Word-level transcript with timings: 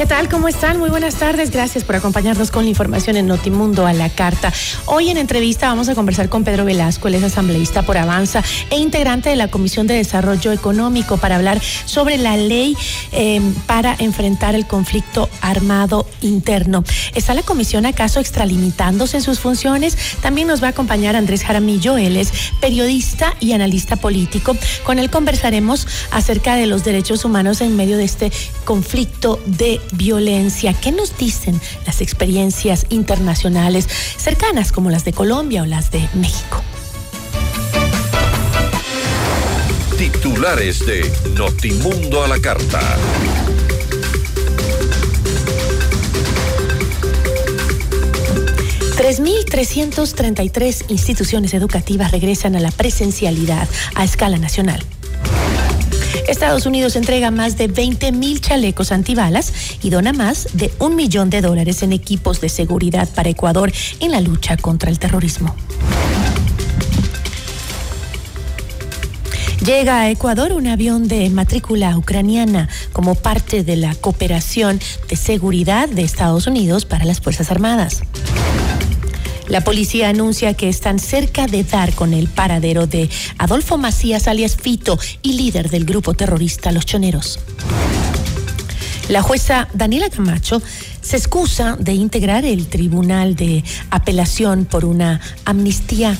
¿Qué 0.00 0.06
tal? 0.06 0.30
¿Cómo 0.30 0.48
están? 0.48 0.78
Muy 0.78 0.88
buenas 0.88 1.16
tardes. 1.16 1.50
Gracias 1.50 1.84
por 1.84 1.94
acompañarnos 1.94 2.50
con 2.50 2.64
la 2.64 2.70
información 2.70 3.18
en 3.18 3.26
Notimundo 3.26 3.86
a 3.86 3.92
la 3.92 4.08
carta. 4.08 4.50
Hoy 4.86 5.10
en 5.10 5.18
entrevista 5.18 5.68
vamos 5.68 5.90
a 5.90 5.94
conversar 5.94 6.30
con 6.30 6.42
Pedro 6.42 6.64
Velasco, 6.64 7.08
él 7.08 7.16
es 7.16 7.22
asambleísta 7.22 7.82
por 7.82 7.98
Avanza 7.98 8.42
e 8.70 8.78
integrante 8.78 9.28
de 9.28 9.36
la 9.36 9.48
Comisión 9.48 9.86
de 9.86 9.92
Desarrollo 9.92 10.52
Económico 10.52 11.18
para 11.18 11.36
hablar 11.36 11.60
sobre 11.84 12.16
la 12.16 12.38
ley 12.38 12.78
eh, 13.12 13.42
para 13.66 13.94
enfrentar 13.98 14.54
el 14.54 14.66
conflicto 14.66 15.28
armado 15.42 16.06
interno. 16.22 16.82
¿Está 17.14 17.34
la 17.34 17.42
comisión 17.42 17.84
acaso 17.84 18.20
extralimitándose 18.20 19.18
en 19.18 19.22
sus 19.22 19.38
funciones? 19.38 19.98
También 20.22 20.48
nos 20.48 20.62
va 20.62 20.68
a 20.68 20.70
acompañar 20.70 21.14
Andrés 21.14 21.44
Jaramillo, 21.44 21.98
él 21.98 22.16
es 22.16 22.32
periodista 22.58 23.36
y 23.38 23.52
analista 23.52 23.96
político. 23.96 24.56
Con 24.82 24.98
él 24.98 25.10
conversaremos 25.10 25.86
acerca 26.10 26.54
de 26.54 26.64
los 26.64 26.84
derechos 26.84 27.26
humanos 27.26 27.60
en 27.60 27.76
medio 27.76 27.98
de 27.98 28.04
este 28.04 28.32
conflicto 28.64 29.38
de 29.44 29.78
violencia. 29.92 30.72
¿Qué 30.74 30.92
nos 30.92 31.16
dicen 31.16 31.60
las 31.86 32.00
experiencias 32.00 32.86
internacionales 32.90 33.88
cercanas 34.16 34.72
como 34.72 34.90
las 34.90 35.04
de 35.04 35.12
Colombia 35.12 35.62
o 35.62 35.66
las 35.66 35.90
de 35.90 36.08
México? 36.14 36.62
Titulares 39.96 40.86
de 40.86 41.10
Notimundo 41.34 42.24
a 42.24 42.28
la 42.28 42.40
carta. 42.40 42.80
tres 50.50 50.84
instituciones 50.88 51.54
educativas 51.54 52.12
regresan 52.12 52.54
a 52.54 52.60
la 52.60 52.70
presencialidad 52.70 53.68
a 53.94 54.04
escala 54.04 54.38
nacional. 54.38 54.84
Estados 56.28 56.66
Unidos 56.66 56.96
entrega 56.96 57.30
más 57.30 57.56
de 57.56 57.68
20 57.68 58.12
mil 58.12 58.40
chalecos 58.40 58.92
antibalas 58.92 59.52
y 59.82 59.90
dona 59.90 60.12
más 60.12 60.48
de 60.52 60.72
un 60.78 60.96
millón 60.96 61.30
de 61.30 61.40
dólares 61.40 61.82
en 61.82 61.92
equipos 61.92 62.40
de 62.40 62.48
seguridad 62.48 63.08
para 63.14 63.28
Ecuador 63.28 63.72
en 64.00 64.12
la 64.12 64.20
lucha 64.20 64.56
contra 64.56 64.90
el 64.90 64.98
terrorismo. 64.98 65.54
Llega 69.64 70.00
a 70.00 70.10
Ecuador 70.10 70.52
un 70.52 70.66
avión 70.66 71.06
de 71.06 71.28
matrícula 71.28 71.96
ucraniana 71.96 72.68
como 72.92 73.14
parte 73.14 73.62
de 73.62 73.76
la 73.76 73.94
cooperación 73.94 74.80
de 75.08 75.16
seguridad 75.16 75.88
de 75.88 76.02
Estados 76.02 76.46
Unidos 76.46 76.86
para 76.86 77.04
las 77.04 77.20
Fuerzas 77.20 77.50
Armadas. 77.50 78.02
La 79.50 79.62
policía 79.62 80.08
anuncia 80.08 80.54
que 80.54 80.68
están 80.68 81.00
cerca 81.00 81.48
de 81.48 81.64
dar 81.64 81.92
con 81.94 82.14
el 82.14 82.28
paradero 82.28 82.86
de 82.86 83.10
Adolfo 83.36 83.78
Macías, 83.78 84.28
alias 84.28 84.54
Fito, 84.54 84.96
y 85.22 85.32
líder 85.32 85.70
del 85.70 85.84
grupo 85.84 86.14
terrorista 86.14 86.70
Los 86.70 86.86
Choneros. 86.86 87.40
La 89.08 89.22
jueza 89.22 89.66
Daniela 89.74 90.08
Camacho 90.08 90.62
se 91.00 91.16
excusa 91.16 91.76
de 91.80 91.94
integrar 91.94 92.44
el 92.44 92.68
tribunal 92.68 93.34
de 93.34 93.64
apelación 93.90 94.66
por 94.66 94.84
una 94.84 95.20
amnistía 95.44 96.16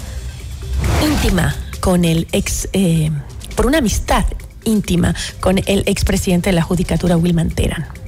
íntima 1.00 1.54
con 1.78 2.04
el 2.04 2.26
ex, 2.32 2.68
eh, 2.72 3.12
por 3.54 3.66
una 3.66 3.78
amistad 3.78 4.24
íntima 4.64 5.14
con 5.38 5.58
el 5.66 5.84
expresidente 5.86 6.50
de 6.50 6.54
la 6.54 6.62
Judicatura, 6.62 7.16
Wilman 7.16 7.50
Terán 7.50 7.99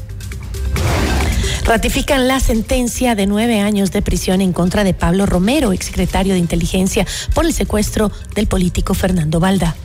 ratifican 1.64 2.28
la 2.28 2.40
sentencia 2.40 3.14
de 3.14 3.26
nueve 3.26 3.60
años 3.60 3.92
de 3.92 4.02
prisión 4.02 4.40
en 4.40 4.52
contra 4.52 4.84
de 4.84 4.94
Pablo 4.94 5.26
Romero, 5.26 5.72
exsecretario 5.72 6.34
de 6.34 6.40
Inteligencia, 6.40 7.06
por 7.34 7.46
el 7.46 7.52
secuestro 7.52 8.10
del 8.34 8.46
político 8.46 8.94
Fernando 8.94 9.40
Valda. 9.40 9.76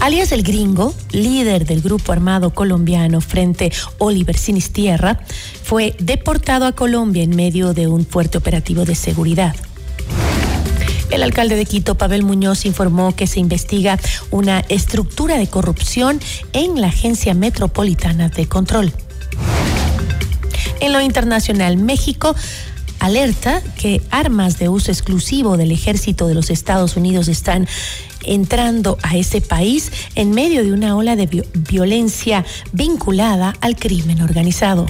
Alias 0.00 0.32
el 0.32 0.42
Gringo, 0.42 0.94
líder 1.12 1.66
del 1.66 1.82
grupo 1.82 2.12
armado 2.12 2.54
colombiano 2.54 3.20
Frente 3.20 3.70
Oliver 3.98 4.36
Sinistierra, 4.36 5.20
fue 5.62 5.94
deportado 5.98 6.64
a 6.64 6.72
Colombia 6.72 7.22
en 7.22 7.36
medio 7.36 7.74
de 7.74 7.86
un 7.86 8.06
fuerte 8.06 8.38
operativo 8.38 8.86
de 8.86 8.94
seguridad. 8.94 9.54
El 11.10 11.22
alcalde 11.22 11.56
de 11.56 11.66
Quito, 11.66 11.96
Pavel 11.96 12.22
Muñoz, 12.22 12.64
informó 12.64 13.14
que 13.14 13.26
se 13.26 13.40
investiga 13.40 13.98
una 14.30 14.60
estructura 14.68 15.36
de 15.36 15.48
corrupción 15.48 16.18
en 16.54 16.80
la 16.80 16.86
Agencia 16.86 17.34
Metropolitana 17.34 18.30
de 18.30 18.46
Control. 18.46 18.94
En 20.80 20.92
lo 20.92 21.00
internacional, 21.00 21.76
México 21.76 22.34
alerta 23.00 23.62
que 23.78 24.02
armas 24.10 24.58
de 24.58 24.68
uso 24.68 24.92
exclusivo 24.92 25.56
del 25.56 25.72
ejército 25.72 26.28
de 26.28 26.34
los 26.34 26.50
Estados 26.50 26.96
Unidos 26.96 27.28
están 27.28 27.66
entrando 28.22 28.98
a 29.02 29.16
ese 29.16 29.40
país 29.40 29.90
en 30.14 30.30
medio 30.30 30.62
de 30.62 30.72
una 30.72 30.96
ola 30.96 31.16
de 31.16 31.44
violencia 31.54 32.44
vinculada 32.72 33.56
al 33.60 33.76
crimen 33.76 34.20
organizado. 34.20 34.86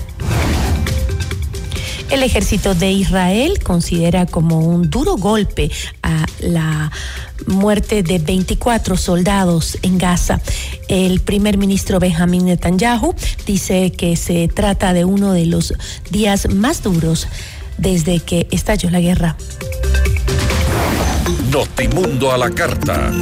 El 2.11 2.25
ejército 2.25 2.75
de 2.75 2.91
Israel 2.91 3.61
considera 3.63 4.27
como 4.27 4.59
un 4.59 4.91
duro 4.91 5.17
golpe 5.17 5.71
a 6.03 6.27
la 6.41 6.91
muerte 7.47 8.03
de 8.03 8.19
24 8.19 8.97
soldados 8.97 9.79
en 9.83 9.97
Gaza. 9.97 10.41
El 10.89 11.21
primer 11.21 11.57
ministro 11.57 12.01
Benjamin 12.01 12.47
Netanyahu 12.47 13.15
dice 13.47 13.93
que 13.93 14.17
se 14.17 14.49
trata 14.49 14.93
de 14.93 15.05
uno 15.05 15.33
de 15.33 15.47
los 15.47 15.73
días 16.11 16.49
más 16.53 16.83
duros 16.83 17.29
desde 17.79 18.19
que 18.19 18.49
estalló 18.51 18.91
la 18.91 19.01
guerra. 19.01 19.37
Notimundo 21.51 22.33
a 22.33 22.39
la 22.39 22.51
carta. 22.51 23.13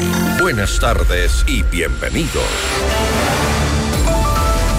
Buenas 0.40 0.78
tardes 0.80 1.44
y 1.46 1.62
bienvenidos. 1.62 2.44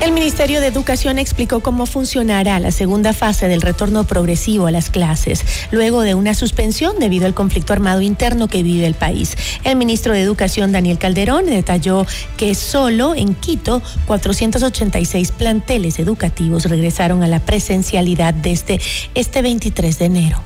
El 0.00 0.12
Ministerio 0.12 0.62
de 0.62 0.66
Educación 0.66 1.18
explicó 1.18 1.60
cómo 1.60 1.84
funcionará 1.84 2.58
la 2.58 2.70
segunda 2.70 3.12
fase 3.12 3.48
del 3.48 3.60
retorno 3.60 4.04
progresivo 4.04 4.66
a 4.66 4.70
las 4.70 4.88
clases, 4.88 5.44
luego 5.72 6.00
de 6.00 6.14
una 6.14 6.32
suspensión 6.32 6.98
debido 6.98 7.26
al 7.26 7.34
conflicto 7.34 7.74
armado 7.74 8.00
interno 8.00 8.48
que 8.48 8.62
vive 8.62 8.86
el 8.86 8.94
país. 8.94 9.36
El 9.62 9.76
ministro 9.76 10.14
de 10.14 10.22
Educación, 10.22 10.72
Daniel 10.72 10.96
Calderón, 10.96 11.44
detalló 11.44 12.06
que 12.38 12.54
solo 12.54 13.14
en 13.14 13.34
Quito 13.34 13.82
486 14.06 15.32
planteles 15.32 15.98
educativos 15.98 16.64
regresaron 16.64 17.22
a 17.22 17.28
la 17.28 17.40
presencialidad 17.40 18.32
desde 18.32 18.80
este 19.14 19.42
23 19.42 19.98
de 19.98 20.04
enero. 20.06 20.42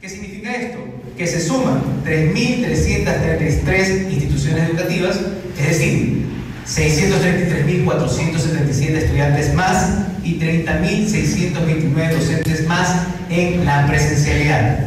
¿Qué 0.00 0.08
significa 0.08 0.54
esto? 0.54 0.78
Que 1.16 1.26
se 1.26 1.44
suman 1.44 2.04
3.333 2.04 4.12
instituciones 4.12 4.70
educativas, 4.70 5.18
es 5.58 5.66
decir, 5.66 6.37
633.477 6.68 8.96
estudiantes 8.96 9.54
más 9.54 10.00
y 10.22 10.38
30.629 10.38 12.12
docentes 12.12 12.68
más 12.68 13.06
en 13.30 13.64
la 13.64 13.86
presencialidad. 13.86 14.80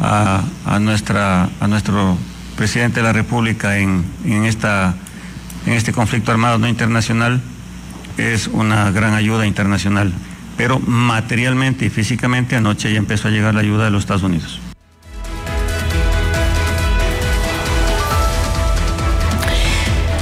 a, 0.00 0.78
nuestra, 0.80 1.50
a 1.60 1.68
nuestro 1.68 2.16
presidente 2.60 3.00
de 3.00 3.04
la 3.04 3.14
República 3.14 3.78
en, 3.78 4.04
esta, 4.44 4.94
en 5.64 5.72
este 5.72 5.94
conflicto 5.94 6.30
armado 6.30 6.58
no 6.58 6.68
internacional 6.68 7.40
es 8.18 8.48
una 8.48 8.90
gran 8.90 9.14
ayuda 9.14 9.46
internacional. 9.46 10.12
Pero 10.58 10.78
materialmente 10.78 11.86
y 11.86 11.88
físicamente 11.88 12.56
anoche 12.56 12.92
ya 12.92 12.98
empezó 12.98 13.28
a 13.28 13.30
llegar 13.30 13.54
la 13.54 13.62
ayuda 13.62 13.86
de 13.86 13.90
los 13.90 14.02
Estados 14.02 14.24
Unidos. 14.24 14.60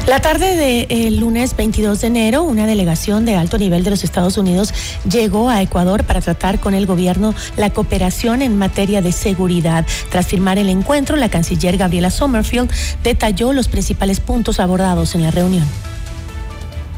La 0.08 0.22
tarde 0.22 0.56
del 0.56 1.20
lunes 1.20 1.54
22 1.54 2.00
de 2.00 2.06
enero, 2.06 2.42
una 2.42 2.66
delegación 2.66 3.26
de 3.26 3.34
alto 3.34 3.58
nivel 3.58 3.84
de 3.84 3.90
los 3.90 4.04
Estados 4.04 4.38
Unidos 4.38 4.72
llegó 5.06 5.50
a 5.50 5.60
Ecuador 5.60 6.02
para 6.04 6.22
tratar 6.22 6.60
con 6.60 6.72
el 6.72 6.86
gobierno 6.86 7.34
la 7.58 7.68
cooperación 7.74 8.40
en 8.40 8.56
materia 8.56 9.02
de 9.02 9.12
seguridad. 9.12 9.84
Tras 10.10 10.26
firmar 10.26 10.56
el 10.56 10.70
encuentro, 10.70 11.16
la 11.16 11.28
canciller 11.28 11.76
Gabriela 11.76 12.08
Sommerfield 12.08 12.72
detalló 13.02 13.52
los 13.52 13.68
principales 13.68 14.20
puntos 14.20 14.60
abordados 14.60 15.14
en 15.14 15.24
la 15.24 15.30
reunión. 15.30 15.66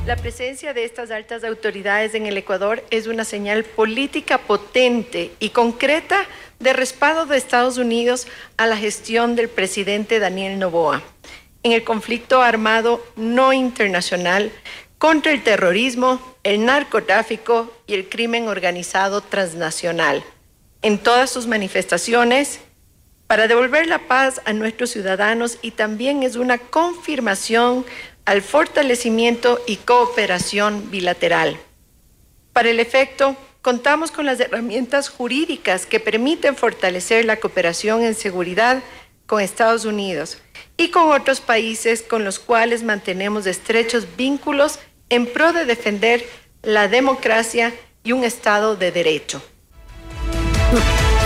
La 0.06 0.14
presencia 0.14 0.72
de 0.72 0.84
estas 0.84 1.10
altas 1.10 1.42
autoridades 1.42 2.14
en 2.14 2.26
el 2.26 2.36
Ecuador 2.36 2.84
es 2.92 3.08
una 3.08 3.24
señal 3.24 3.64
política 3.64 4.38
potente 4.38 5.32
y 5.40 5.48
concreta 5.48 6.26
de 6.60 6.72
respaldo 6.74 7.26
de 7.26 7.38
Estados 7.38 7.76
Unidos 7.76 8.28
a 8.56 8.68
la 8.68 8.76
gestión 8.76 9.34
del 9.34 9.48
presidente 9.48 10.20
Daniel 10.20 10.60
Novoa 10.60 11.02
en 11.62 11.72
el 11.72 11.84
conflicto 11.84 12.42
armado 12.42 13.04
no 13.16 13.52
internacional 13.52 14.52
contra 14.98 15.32
el 15.32 15.42
terrorismo, 15.42 16.20
el 16.42 16.64
narcotráfico 16.64 17.72
y 17.86 17.94
el 17.94 18.08
crimen 18.08 18.48
organizado 18.48 19.20
transnacional, 19.20 20.22
en 20.82 20.98
todas 20.98 21.30
sus 21.30 21.46
manifestaciones, 21.46 22.60
para 23.26 23.46
devolver 23.46 23.86
la 23.86 24.08
paz 24.08 24.40
a 24.44 24.52
nuestros 24.52 24.90
ciudadanos 24.90 25.58
y 25.62 25.70
también 25.70 26.22
es 26.22 26.36
una 26.36 26.58
confirmación 26.58 27.86
al 28.24 28.42
fortalecimiento 28.42 29.60
y 29.66 29.76
cooperación 29.76 30.90
bilateral. 30.90 31.56
Para 32.52 32.70
el 32.70 32.80
efecto, 32.80 33.36
contamos 33.62 34.10
con 34.10 34.26
las 34.26 34.40
herramientas 34.40 35.08
jurídicas 35.08 35.86
que 35.86 36.00
permiten 36.00 36.56
fortalecer 36.56 37.24
la 37.24 37.36
cooperación 37.36 38.02
en 38.02 38.14
seguridad 38.14 38.82
con 39.26 39.40
Estados 39.40 39.84
Unidos 39.84 40.38
y 40.80 40.88
con 40.88 41.12
otros 41.12 41.42
países 41.42 42.00
con 42.00 42.24
los 42.24 42.38
cuales 42.38 42.82
mantenemos 42.82 43.46
estrechos 43.46 44.06
vínculos 44.16 44.78
en 45.10 45.26
pro 45.26 45.52
de 45.52 45.66
defender 45.66 46.24
la 46.62 46.88
democracia 46.88 47.74
y 48.02 48.12
un 48.12 48.24
Estado 48.24 48.76
de 48.76 48.90
Derecho. 48.90 49.42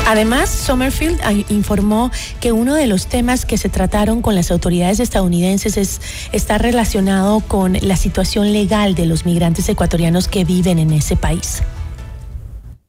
Además, 0.08 0.50
Sommerfield 0.50 1.20
informó 1.50 2.10
que 2.40 2.50
uno 2.50 2.74
de 2.74 2.88
los 2.88 3.06
temas 3.06 3.46
que 3.46 3.56
se 3.56 3.68
trataron 3.68 4.22
con 4.22 4.34
las 4.34 4.50
autoridades 4.50 4.98
estadounidenses 4.98 5.76
es, 5.76 6.00
está 6.32 6.58
relacionado 6.58 7.38
con 7.38 7.74
la 7.80 7.96
situación 7.96 8.52
legal 8.52 8.96
de 8.96 9.06
los 9.06 9.24
migrantes 9.24 9.68
ecuatorianos 9.68 10.26
que 10.26 10.44
viven 10.44 10.80
en 10.80 10.92
ese 10.92 11.14
país. 11.14 11.62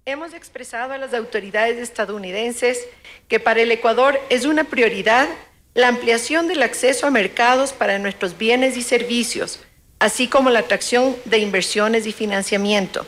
Hemos 0.08 0.34
expresado 0.34 0.94
a 0.94 0.98
las 0.98 1.14
autoridades 1.14 1.78
estadounidenses 1.78 2.80
que 3.28 3.40
para 3.40 3.62
el 3.62 3.72
Ecuador 3.72 4.20
es 4.30 4.46
una 4.46 4.64
prioridad 4.64 5.28
la 5.76 5.90
ampliación 5.90 6.48
del 6.48 6.64
acceso 6.64 7.06
a 7.06 7.12
mercados 7.12 7.74
para 7.74 8.00
nuestros 8.00 8.38
bienes 8.38 8.78
y 8.78 8.82
servicios, 8.82 9.60
así 10.00 10.28
como 10.30 10.50
la 10.50 10.60
atracción 10.60 11.18
de 11.26 11.40
inversiones 11.40 12.08
y 12.08 12.14
financiamiento. 12.14 13.06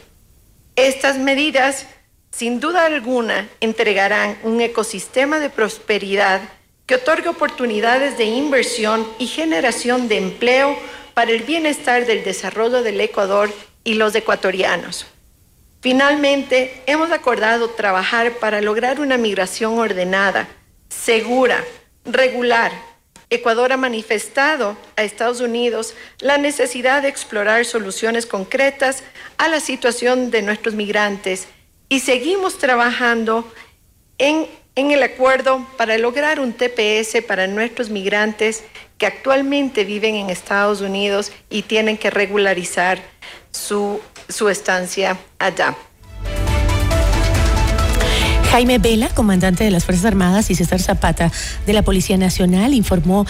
Estas 0.76 1.18
medidas, 1.18 1.88
sin 2.30 2.60
duda 2.60 2.86
alguna, 2.86 3.48
entregarán 3.62 4.38
un 4.44 4.60
ecosistema 4.60 5.40
de 5.40 5.50
prosperidad 5.50 6.42
que 6.86 6.96
otorga 6.96 7.30
oportunidades 7.30 8.18
de 8.18 8.26
inversión 8.26 9.08
y 9.18 9.28
generación 9.28 10.10
de 10.10 10.18
empleo 10.18 10.78
para 11.14 11.32
el 11.32 11.44
bienestar 11.44 12.06
del 12.06 12.26
desarrollo 12.26 12.84
del 12.84 13.00
Ecuador 13.00 13.50
y 13.86 13.94
los 13.94 14.14
ecuatorianos. 14.14 15.08
Finalmente, 15.80 16.82
hemos 16.86 17.12
acordado 17.12 17.70
trabajar 17.70 18.34
para 18.40 18.60
lograr 18.60 19.00
una 19.00 19.16
migración 19.18 19.80
ordenada, 19.80 20.50
segura, 20.90 21.64
regular. 22.08 22.72
Ecuador 23.30 23.74
ha 23.74 23.78
manifestado 23.78 24.78
a 24.96 25.04
Estados 25.04 25.42
Unidos 25.42 25.94
la 26.20 26.38
necesidad 26.38 27.02
de 27.02 27.10
explorar 27.10 27.66
soluciones 27.66 28.26
concretas 28.26 29.04
a 29.38 29.50
la 29.50 29.60
situación 29.60 30.32
de 30.32 30.42
nuestros 30.42 30.76
migrantes 30.76 31.48
y 31.90 32.00
seguimos 32.00 32.58
trabajando 32.58 33.52
en, 34.18 34.48
en, 34.76 34.92
el 34.92 35.04
acuerdo 35.04 35.68
para 35.78 35.98
lograr 35.98 36.40
un 36.40 36.54
TPS 36.54 37.22
para 37.28 37.48
nuestros 37.48 37.90
migrantes 37.90 38.64
que 38.98 39.06
actualmente 39.06 39.84
viven 39.84 40.16
en 40.16 40.30
Estados 40.30 40.82
Unidos 40.82 41.32
y 41.50 41.64
tienen 41.64 41.98
que 41.98 42.10
regularizar 42.10 43.00
su, 43.52 44.02
su 44.30 44.50
estancia 44.50 45.18
allá. 45.38 45.76
Jaime 48.52 48.80
Vela, 48.80 49.10
comandante 49.10 49.64
de 49.64 49.72
las 49.72 49.86
Fuerzas 49.86 50.06
Armadas, 50.06 50.50
y 50.50 50.56
César 50.56 50.82
Zapata 50.82 51.32
de 51.66 51.74
la 51.74 51.82
Policía 51.82 52.18
Nacional 52.18 52.74
informó 52.74 53.26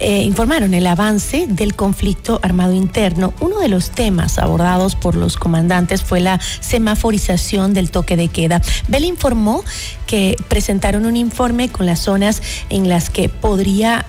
eh, 0.00 0.22
informaron 0.22 0.74
el 0.74 0.86
avance 0.88 1.46
del 1.48 1.74
conflicto 1.74 2.40
armado 2.42 2.72
interno. 2.72 3.32
Uno 3.40 3.60
de 3.60 3.68
los 3.68 3.90
temas 3.90 4.38
abordados 4.38 4.96
por 4.96 5.14
los 5.14 5.36
comandantes 5.36 6.02
fue 6.02 6.20
la 6.20 6.40
semaforización 6.60 7.74
del 7.74 7.90
toque 7.90 8.16
de 8.16 8.28
queda. 8.28 8.60
Bell 8.88 9.04
informó 9.04 9.64
que 10.06 10.36
presentaron 10.48 11.06
un 11.06 11.16
informe 11.16 11.68
con 11.68 11.86
las 11.86 12.00
zonas 12.00 12.42
en 12.70 12.88
las 12.88 13.08
que 13.08 13.28
podría 13.28 14.04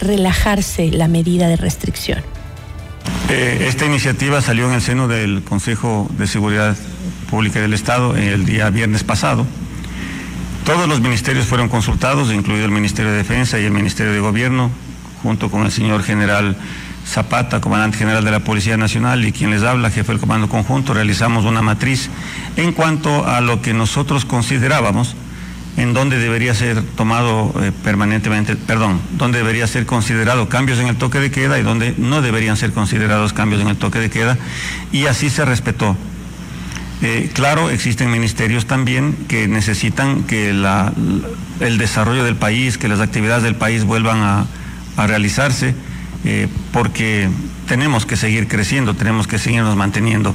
relajarse 0.00 0.90
la 0.92 1.08
medida 1.08 1.48
de 1.48 1.56
restricción. 1.56 2.20
Eh, 3.28 3.66
esta 3.68 3.86
iniciativa 3.86 4.40
salió 4.40 4.68
en 4.68 4.74
el 4.74 4.82
seno 4.82 5.08
del 5.08 5.42
Consejo 5.42 6.08
de 6.16 6.26
Seguridad 6.26 6.76
Pública 7.28 7.60
del 7.60 7.74
Estado 7.74 8.16
el 8.16 8.46
día 8.46 8.70
viernes 8.70 9.02
pasado. 9.02 9.46
Todos 10.64 10.88
los 10.88 11.02
ministerios 11.02 11.44
fueron 11.44 11.68
consultados, 11.68 12.32
incluido 12.32 12.64
el 12.64 12.70
Ministerio 12.70 13.10
de 13.10 13.18
Defensa 13.18 13.60
y 13.60 13.66
el 13.66 13.70
Ministerio 13.70 14.12
de 14.12 14.20
Gobierno, 14.20 14.70
junto 15.22 15.50
con 15.50 15.66
el 15.66 15.70
señor 15.70 16.02
general 16.02 16.56
Zapata, 17.06 17.60
comandante 17.60 17.98
general 17.98 18.24
de 18.24 18.30
la 18.30 18.40
Policía 18.40 18.78
Nacional, 18.78 19.26
y 19.26 19.32
quien 19.32 19.50
les 19.50 19.62
habla, 19.62 19.90
jefe 19.90 20.12
del 20.12 20.20
Comando 20.22 20.48
Conjunto, 20.48 20.94
realizamos 20.94 21.44
una 21.44 21.60
matriz 21.60 22.08
en 22.56 22.72
cuanto 22.72 23.26
a 23.26 23.42
lo 23.42 23.60
que 23.60 23.74
nosotros 23.74 24.24
considerábamos 24.24 25.16
en 25.76 25.92
donde 25.92 26.18
debería 26.18 26.54
ser 26.54 26.82
tomado 26.82 27.52
eh, 27.60 27.70
permanentemente, 27.82 28.56
perdón, 28.56 29.00
donde 29.18 29.38
debería 29.38 29.66
ser 29.66 29.84
considerado 29.84 30.48
cambios 30.48 30.78
en 30.78 30.86
el 30.86 30.96
toque 30.96 31.18
de 31.20 31.30
queda 31.30 31.58
y 31.58 31.62
donde 31.62 31.94
no 31.98 32.22
deberían 32.22 32.56
ser 32.56 32.72
considerados 32.72 33.34
cambios 33.34 33.60
en 33.60 33.68
el 33.68 33.76
toque 33.76 33.98
de 33.98 34.08
queda, 34.08 34.38
y 34.92 35.06
así 35.06 35.28
se 35.28 35.44
respetó. 35.44 35.94
Eh, 37.06 37.28
claro, 37.34 37.68
existen 37.68 38.10
ministerios 38.10 38.64
también 38.64 39.14
que 39.28 39.46
necesitan 39.46 40.22
que 40.22 40.48
el 40.48 41.76
desarrollo 41.76 42.24
del 42.24 42.36
país, 42.36 42.78
que 42.78 42.88
las 42.88 43.00
actividades 43.00 43.42
del 43.42 43.56
país 43.56 43.84
vuelvan 43.84 44.22
a, 44.22 44.46
realizarse, 45.06 45.74
eh, 46.24 46.48
porque 46.72 47.28
tenemos 47.68 48.06
que 48.06 48.16
seguir 48.16 48.48
creciendo, 48.48 48.94
tenemos 48.94 49.26
que 49.26 49.38
seguirnos 49.38 49.76
manteniendo. 49.76 50.34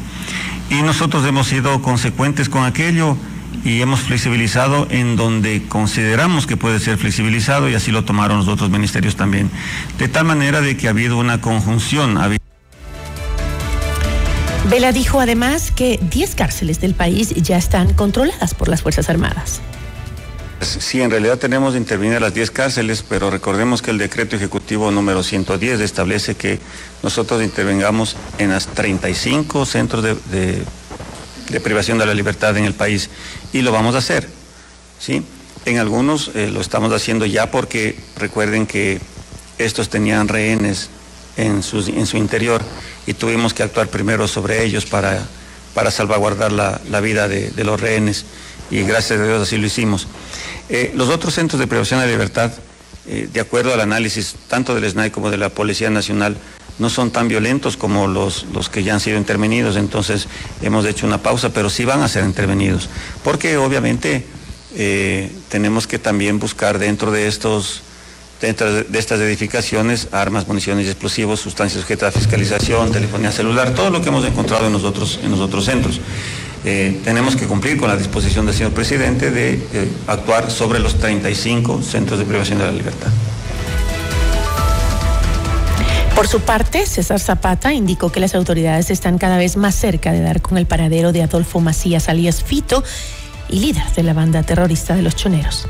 Y 0.69 0.83
nosotros 0.83 1.25
hemos 1.25 1.47
sido 1.47 1.81
consecuentes 1.81 2.49
con 2.49 2.63
aquello 2.63 3.17
y 3.63 3.81
hemos 3.81 4.01
flexibilizado 4.01 4.85
en 4.91 5.15
donde 5.15 5.63
consideramos 5.67 6.45
que 6.45 6.55
puede 6.55 6.79
ser 6.79 6.99
flexibilizado 6.99 7.67
y 7.67 7.73
así 7.73 7.91
lo 7.91 8.03
tomaron 8.03 8.37
los 8.37 8.47
otros 8.47 8.69
ministerios 8.69 9.15
también. 9.15 9.49
De 9.97 10.07
tal 10.07 10.25
manera 10.25 10.61
de 10.61 10.77
que 10.77 10.85
ha 10.85 10.91
habido 10.91 11.17
una 11.17 11.41
conjunción. 11.41 12.19
Vela 14.69 14.91
dijo 14.91 15.19
además 15.19 15.71
que 15.71 15.99
10 16.01 16.35
cárceles 16.35 16.79
del 16.79 16.93
país 16.93 17.33
ya 17.35 17.57
están 17.57 17.93
controladas 17.93 18.53
por 18.53 18.67
las 18.67 18.81
Fuerzas 18.81 19.09
Armadas. 19.09 19.61
Sí, 20.61 21.01
en 21.01 21.09
realidad 21.09 21.37
tenemos 21.37 21.73
de 21.73 21.79
intervenir 21.79 22.21
las 22.21 22.33
10 22.33 22.51
cárceles, 22.51 23.03
pero 23.07 23.31
recordemos 23.31 23.81
que 23.81 23.91
el 23.91 23.97
decreto 23.97 24.35
ejecutivo 24.35 24.91
número 24.91 25.23
110 25.23 25.79
establece 25.79 26.35
que 26.35 26.59
nosotros 27.01 27.41
intervengamos 27.41 28.15
en 28.37 28.49
las 28.49 28.67
35 28.67 29.65
centros 29.65 30.03
de 30.03 30.63
de 31.49 31.59
privación 31.59 31.97
de 31.97 32.05
la 32.05 32.13
libertad 32.13 32.55
en 32.57 32.65
el 32.65 32.73
país 32.73 33.09
y 33.51 33.61
lo 33.61 33.71
vamos 33.71 33.95
a 33.95 33.99
hacer. 33.99 34.27
¿sí? 34.99 35.23
En 35.65 35.77
algunos 35.77 36.31
eh, 36.35 36.49
lo 36.51 36.61
estamos 36.61 36.93
haciendo 36.93 37.25
ya 37.25 37.51
porque 37.51 37.97
recuerden 38.17 38.65
que 38.65 38.99
estos 39.57 39.89
tenían 39.89 40.27
rehenes 40.27 40.89
en 41.37 41.63
su, 41.63 41.79
interior 42.17 42.61
y 43.05 43.13
tuvimos 43.13 43.53
que 43.53 43.63
actuar 43.63 43.87
primero 43.87 44.27
sobre 44.27 44.63
ellos 44.63 44.85
para, 44.85 45.25
para 45.73 45.91
salvaguardar 45.91 46.51
la, 46.51 46.99
vida 47.01 47.27
de, 47.27 47.63
los 47.63 47.79
rehenes 47.79 48.25
y 48.69 48.83
gracias 48.83 49.19
a 49.19 49.23
Dios 49.23 49.41
así 49.41 49.57
lo 49.57 49.67
hicimos. 49.67 50.07
Eh, 50.69 50.91
los 50.95 51.09
otros 51.09 51.33
centros 51.33 51.59
de 51.59 51.67
privación 51.67 51.99
de 51.99 52.05
la 52.05 52.11
libertad, 52.11 52.51
eh, 53.07 53.27
de 53.31 53.39
acuerdo 53.39 53.73
al 53.73 53.81
análisis 53.81 54.35
tanto 54.47 54.75
del 54.75 54.89
SNAI 54.89 55.11
como 55.11 55.31
de 55.31 55.37
la 55.37 55.49
Policía 55.49 55.89
Nacional, 55.89 56.37
no 56.77 56.89
son 56.89 57.11
tan 57.11 57.27
violentos 57.27 57.77
como 57.77 58.07
los, 58.07 58.45
los 58.53 58.69
que 58.69 58.83
ya 58.83 58.93
han 58.93 58.99
sido 58.99 59.17
intervenidos, 59.17 59.75
entonces 59.75 60.27
hemos 60.61 60.85
hecho 60.85 61.05
una 61.05 61.21
pausa, 61.21 61.49
pero 61.49 61.69
sí 61.69 61.85
van 61.85 62.01
a 62.01 62.07
ser 62.07 62.23
intervenidos, 62.23 62.89
porque 63.23 63.57
obviamente 63.57 64.25
eh, 64.75 65.31
tenemos 65.49 65.87
que 65.87 65.99
también 65.99 66.39
buscar 66.39 66.79
dentro 66.79 67.11
de 67.11 67.27
estos 67.27 67.81
dentro 68.41 68.71
de 68.73 68.99
estas 68.99 69.19
edificaciones 69.19 70.07
armas, 70.11 70.47
municiones 70.47 70.87
y 70.87 70.89
explosivos, 70.89 71.39
sustancias 71.39 71.81
sujetas 71.81 72.15
a 72.15 72.19
fiscalización, 72.19 72.91
telefonía 72.91 73.31
celular, 73.31 73.73
todo 73.73 73.89
lo 73.89 74.01
que 74.01 74.09
hemos 74.09 74.25
encontrado 74.25 74.67
en 74.67 74.73
los 74.73 74.83
otros, 74.83 75.19
en 75.23 75.31
los 75.31 75.39
otros 75.39 75.65
centros. 75.65 75.99
Eh, 76.65 76.99
tenemos 77.03 77.35
que 77.35 77.47
cumplir 77.47 77.77
con 77.77 77.87
la 77.87 77.95
disposición 77.95 78.45
del 78.45 78.55
señor 78.55 78.73
presidente 78.73 79.31
de 79.31 79.53
eh, 79.53 79.91
actuar 80.07 80.51
sobre 80.51 80.79
los 80.79 80.95
35 80.95 81.81
centros 81.81 82.19
de 82.19 82.25
privación 82.25 82.59
de 82.59 82.65
la 82.65 82.71
libertad. 82.71 83.09
Por 86.15 86.27
su 86.27 86.41
parte, 86.41 86.85
César 86.85 87.21
Zapata 87.21 87.73
indicó 87.73 88.11
que 88.11 88.19
las 88.19 88.35
autoridades 88.35 88.91
están 88.91 89.17
cada 89.17 89.37
vez 89.37 89.55
más 89.55 89.73
cerca 89.73 90.11
de 90.11 90.19
dar 90.19 90.41
con 90.41 90.57
el 90.57 90.65
paradero 90.65 91.13
de 91.13 91.23
Adolfo 91.23 91.61
Macías 91.61 92.09
alias 92.09 92.43
Fito 92.43 92.83
y 93.47 93.61
líder 93.61 93.89
de 93.95 94.03
la 94.03 94.13
banda 94.13 94.43
terrorista 94.43 94.95
de 94.95 95.01
los 95.01 95.15
Choneros. 95.15 95.65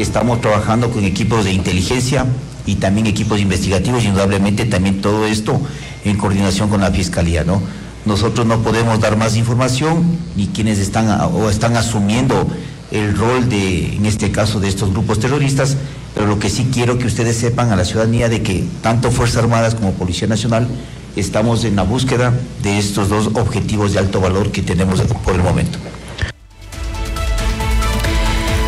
Estamos 0.00 0.40
trabajando 0.40 0.90
con 0.90 1.04
equipos 1.04 1.44
de 1.44 1.52
inteligencia 1.52 2.24
y 2.64 2.76
también 2.76 3.06
equipos 3.06 3.38
investigativos, 3.38 4.02
indudablemente 4.02 4.64
también 4.64 5.02
todo 5.02 5.26
esto 5.26 5.60
en 6.06 6.16
coordinación 6.16 6.70
con 6.70 6.80
la 6.80 6.90
Fiscalía, 6.90 7.44
¿no? 7.44 7.60
Nosotros 8.06 8.46
no 8.46 8.62
podemos 8.62 8.98
dar 8.98 9.18
más 9.18 9.36
información 9.36 10.16
ni 10.36 10.46
quienes 10.46 10.78
están 10.78 11.20
o 11.34 11.50
están 11.50 11.76
asumiendo 11.76 12.46
el 12.90 13.14
rol 13.14 13.50
de, 13.50 13.96
en 13.96 14.06
este 14.06 14.32
caso, 14.32 14.58
de 14.58 14.68
estos 14.68 14.90
grupos 14.90 15.20
terroristas, 15.20 15.76
pero 16.14 16.26
lo 16.26 16.38
que 16.38 16.48
sí 16.48 16.70
quiero 16.72 16.98
que 16.98 17.06
ustedes 17.06 17.36
sepan 17.36 17.70
a 17.70 17.76
la 17.76 17.84
ciudadanía 17.84 18.30
de 18.30 18.40
que 18.40 18.64
tanto 18.82 19.10
Fuerzas 19.10 19.42
Armadas 19.42 19.74
como 19.74 19.92
Policía 19.92 20.28
Nacional 20.28 20.66
estamos 21.14 21.62
en 21.64 21.76
la 21.76 21.82
búsqueda 21.82 22.32
de 22.62 22.78
estos 22.78 23.10
dos 23.10 23.26
objetivos 23.34 23.92
de 23.92 23.98
alto 23.98 24.18
valor 24.18 24.50
que 24.50 24.62
tenemos 24.62 25.02
por 25.02 25.34
el 25.34 25.42
momento. 25.42 25.78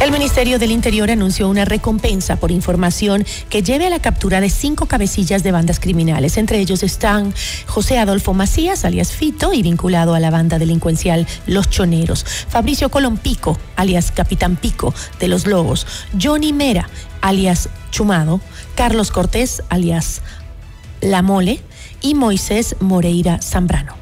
El 0.03 0.11
Ministerio 0.11 0.59
del 0.59 0.73
Interior 0.73 1.13
anunció 1.13 1.49
una 1.49 1.65
recompensa 1.65 2.35
por 2.35 2.51
información 2.51 3.25
que 3.49 3.63
lleve 3.63 3.87
a 3.87 3.91
la 3.91 4.01
captura 4.01 4.41
de 4.41 4.51
cinco 4.51 4.87
cabecillas 4.87 5.45
de 5.45 5.53
bandas 5.53 5.79
criminales. 5.79 6.39
Entre 6.39 6.59
ellos 6.59 6.83
están 6.83 7.33
José 7.69 8.01
Adolfo 8.01 8.35
Macías, 8.35 8.85
alias 8.85 9.13
Fito, 9.13 9.55
y 9.55 9.63
vinculado 9.63 10.17
a 10.17 10.19
la 10.19 10.31
banda 10.31 10.59
delincuencial 10.59 11.29
Los 11.47 11.71
Choneros. 11.71 12.25
Fabricio 12.49 12.89
Colompico, 12.89 13.57
alias 13.77 14.11
Capitán 14.11 14.57
Pico, 14.57 14.93
de 15.21 15.29
Los 15.29 15.47
Lobos. 15.47 15.87
Johnny 16.21 16.53
Mera, 16.53 16.89
alias 17.21 17.69
Chumado. 17.93 18.41
Carlos 18.75 19.13
Cortés, 19.13 19.63
alias 19.69 20.21
La 21.01 21.23
Mole. 21.23 21.61
Y 22.01 22.17
Moisés 22.17 22.75
Moreira 22.81 23.41
Zambrano. 23.41 24.02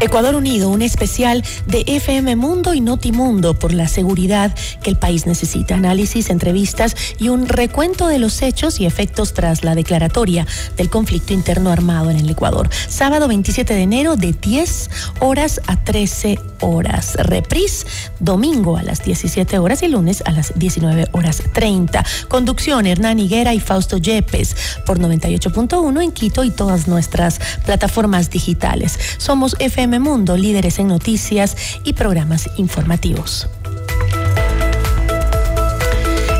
Ecuador 0.00 0.36
Unido, 0.36 0.68
un 0.68 0.82
especial 0.82 1.42
de 1.66 1.82
FM 1.84 2.36
Mundo 2.36 2.72
y 2.72 2.80
Notimundo 2.80 3.58
por 3.58 3.72
la 3.72 3.88
seguridad 3.88 4.54
que 4.80 4.90
el 4.90 4.96
país 4.96 5.26
necesita. 5.26 5.74
Análisis, 5.74 6.30
entrevistas 6.30 6.94
y 7.18 7.30
un 7.30 7.48
recuento 7.48 8.06
de 8.06 8.20
los 8.20 8.40
hechos 8.42 8.78
y 8.78 8.86
efectos 8.86 9.34
tras 9.34 9.64
la 9.64 9.74
declaratoria 9.74 10.46
del 10.76 10.88
conflicto 10.88 11.32
interno 11.32 11.70
armado 11.70 12.10
en 12.10 12.16
el 12.16 12.30
Ecuador. 12.30 12.70
Sábado 12.88 13.26
27 13.26 13.74
de 13.74 13.82
enero 13.82 14.14
de 14.14 14.32
10 14.32 14.90
horas 15.18 15.60
a 15.66 15.82
13 15.82 16.38
horas. 16.60 17.16
Reprise 17.16 17.84
domingo 18.20 18.76
a 18.76 18.84
las 18.84 19.02
17 19.02 19.58
horas 19.58 19.82
y 19.82 19.88
lunes 19.88 20.22
a 20.26 20.30
las 20.30 20.56
19 20.56 21.08
horas 21.10 21.42
30. 21.52 22.04
Conducción 22.28 22.86
Hernán 22.86 23.18
Higuera 23.18 23.52
y 23.52 23.58
Fausto 23.58 23.98
Yepes 23.98 24.54
por 24.86 25.00
98.1 25.00 26.02
en 26.04 26.12
Quito 26.12 26.44
y 26.44 26.50
todas 26.50 26.86
nuestras 26.86 27.40
plataformas 27.64 28.30
digitales. 28.30 28.96
Somos 29.18 29.56
FM 29.58 29.87
Mundo, 29.98 30.36
líderes 30.36 30.78
en 30.78 30.88
noticias 30.88 31.56
y 31.84 31.94
programas 31.94 32.50
informativos. 32.58 33.48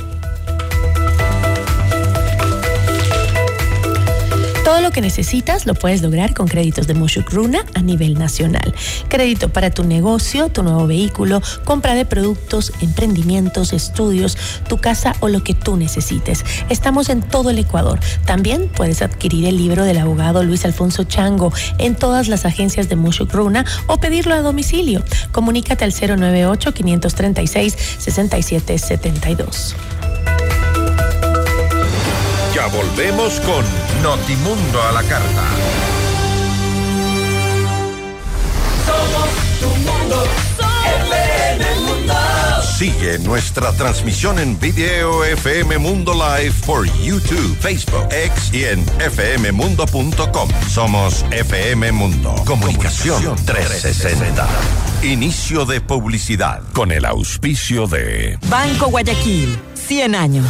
Todo 4.71 4.79
lo 4.79 4.91
que 4.91 5.01
necesitas 5.01 5.65
lo 5.65 5.73
puedes 5.73 6.01
lograr 6.01 6.33
con 6.33 6.47
créditos 6.47 6.87
de 6.87 6.93
Mushukruna 6.93 7.65
a 7.73 7.81
nivel 7.81 8.13
nacional. 8.13 8.73
Crédito 9.09 9.49
para 9.49 9.69
tu 9.69 9.83
negocio, 9.83 10.47
tu 10.47 10.63
nuevo 10.63 10.87
vehículo, 10.87 11.41
compra 11.65 11.93
de 11.93 12.05
productos, 12.05 12.71
emprendimientos, 12.79 13.73
estudios, 13.73 14.37
tu 14.69 14.77
casa 14.77 15.13
o 15.19 15.27
lo 15.27 15.43
que 15.43 15.55
tú 15.55 15.75
necesites. 15.75 16.45
Estamos 16.69 17.09
en 17.09 17.21
todo 17.21 17.49
el 17.49 17.59
Ecuador. 17.59 17.99
También 18.23 18.69
puedes 18.73 19.01
adquirir 19.01 19.45
el 19.45 19.57
libro 19.57 19.83
del 19.83 19.97
abogado 19.97 20.41
Luis 20.41 20.63
Alfonso 20.63 21.03
Chango 21.03 21.51
en 21.77 21.95
todas 21.95 22.29
las 22.29 22.45
agencias 22.45 22.87
de 22.87 22.95
Mushukruna 22.95 23.65
o 23.87 23.97
pedirlo 23.97 24.35
a 24.35 24.41
domicilio. 24.41 25.03
Comunícate 25.33 25.83
al 25.83 25.91
098 25.91 26.73
536 26.73 27.75
6772. 27.97 29.75
Ya 32.61 32.67
volvemos 32.67 33.39
con 33.39 33.65
Notimundo 34.03 34.83
a 34.83 34.91
la 34.91 35.01
carta. 35.01 35.43
Somos 38.85 39.29
tu 39.59 39.67
mundo, 39.77 40.23
FM 41.09 41.75
Mundo. 41.79 42.13
Sigue 42.77 43.17
nuestra 43.17 43.71
transmisión 43.73 44.37
en 44.37 44.59
video 44.59 45.25
FM 45.25 45.79
Mundo 45.79 46.13
Live 46.13 46.53
por 46.67 46.85
YouTube, 47.01 47.57
Facebook, 47.59 48.07
X 48.11 48.53
y 48.53 48.65
en 48.65 48.85
fmmundo.com. 48.85 50.49
Somos 50.69 51.25
FM 51.31 51.91
Mundo. 51.93 52.35
Comunicación 52.45 53.43
360. 53.43 54.47
Inicio 55.01 55.65
de 55.65 55.81
publicidad 55.81 56.61
con 56.73 56.91
el 56.91 57.05
auspicio 57.05 57.87
de 57.87 58.37
Banco 58.47 58.85
Guayaquil, 58.85 59.57
100 59.73 60.13
años. 60.13 60.45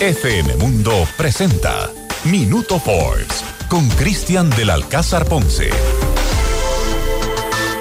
FM 0.00 0.56
Mundo 0.56 1.06
presenta 1.14 1.92
Minuto 2.24 2.80
Forbes 2.80 3.44
con 3.68 3.86
Cristian 3.90 4.48
del 4.48 4.70
Alcázar 4.70 5.26
Ponce. 5.26 5.68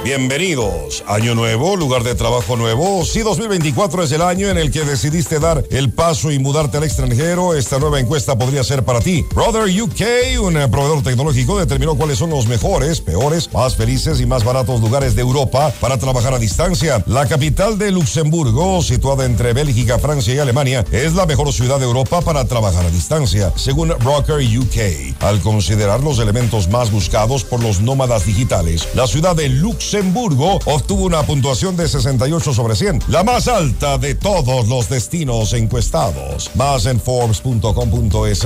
Bienvenidos. 0.04 1.04
Año 1.08 1.36
nuevo, 1.36 1.76
lugar 1.76 2.04
de 2.04 2.16
trabajo 2.16 2.56
nuevo. 2.56 3.04
Si 3.04 3.20
2024 3.20 4.04
es 4.04 4.12
el 4.14 4.22
año 4.22 4.48
en 4.48 4.58
el 4.58 4.72
que 4.72 4.86
decidiste 4.86 5.40
dar 5.40 5.62
el 5.72 5.92
paso 5.92 6.32
y 6.32 6.40
mudarte 6.40 6.78
al 6.78 6.86
extranjero, 6.86 7.54
esta 7.54 7.80
nueva 7.80 8.00
encuesta 8.00 8.38
podría 8.38 8.64
ser 8.64 8.86
para 8.86 9.02
ti. 9.02 9.26
Brother 9.36 9.64
UK, 9.64 10.42
un 10.42 10.56
eh, 10.56 10.70
proveedor 10.70 11.04
tecnológico, 11.04 11.60
determinó 11.60 11.96
cuáles 11.96 12.18
son 12.18 12.30
los 12.30 12.48
mejores, 12.48 13.02
peores, 13.02 13.52
más 13.54 13.76
felices 13.76 14.22
y 14.22 14.26
más 14.26 14.46
baratos 14.46 14.80
lugares 14.80 15.16
de 15.16 15.22
Europa 15.22 15.74
para 15.82 15.98
trabajar 15.98 16.34
a 16.34 16.40
distancia. 16.40 17.04
La 17.06 17.28
capital 17.28 17.78
de 17.78 17.92
Luxemburgo, 17.92 18.82
situada 18.82 19.26
entre 19.26 19.52
Bélgica, 19.52 20.00
Francia 20.00 20.34
y 20.34 20.40
Alemania, 20.40 20.86
es 20.94 21.14
la 21.14 21.26
mejor 21.26 21.52
ciudad 21.52 21.78
de 21.78 21.86
Europa 21.86 22.22
para 22.22 22.46
trabajar 22.46 22.86
a 22.86 22.90
distancia, 22.90 23.52
según 23.58 23.90
Broker 24.00 24.40
UK. 24.40 25.20
Al 25.20 25.42
considerar 25.42 26.02
los 26.02 26.20
elementos 26.20 26.70
más 26.70 26.90
buscados 26.90 27.44
por 27.44 27.62
los 27.62 27.82
nómadas 27.82 28.26
digitales, 28.26 28.88
la 28.96 29.06
ciudad 29.06 29.36
de 29.36 29.50
Luxemburgo 29.50 29.89
Luxemburgo 29.92 30.60
obtuvo 30.66 31.06
una 31.06 31.24
puntuación 31.24 31.76
de 31.76 31.88
68 31.88 32.54
sobre 32.54 32.76
100, 32.76 33.06
la 33.08 33.24
más 33.24 33.48
alta 33.48 33.98
de 33.98 34.14
todos 34.14 34.68
los 34.68 34.88
destinos 34.88 35.54
encuestados. 35.54 36.52
Más 36.54 36.86
en 36.86 37.02
Forbes.com.es. 37.02 38.46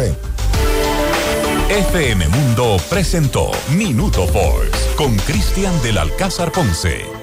FM 1.70 2.30
Mundo 2.30 2.78
presentó 2.90 3.52
Minuto 3.76 4.26
Forbes 4.28 4.72
con 4.96 5.18
Cristian 5.18 5.74
del 5.82 5.98
Alcázar 5.98 6.50
Ponce. 6.50 7.23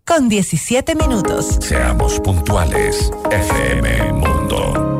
con 0.13 0.27
17 0.27 0.93
minutos. 0.95 1.57
Seamos 1.61 2.19
puntuales, 2.19 3.09
FM 3.31 4.11
Mundo. 4.11 4.97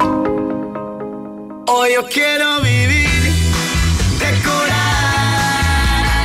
Hoy 1.68 1.96
yo 1.96 2.08
quiero 2.08 2.62
vivir, 2.62 3.34
decorar 4.20 4.72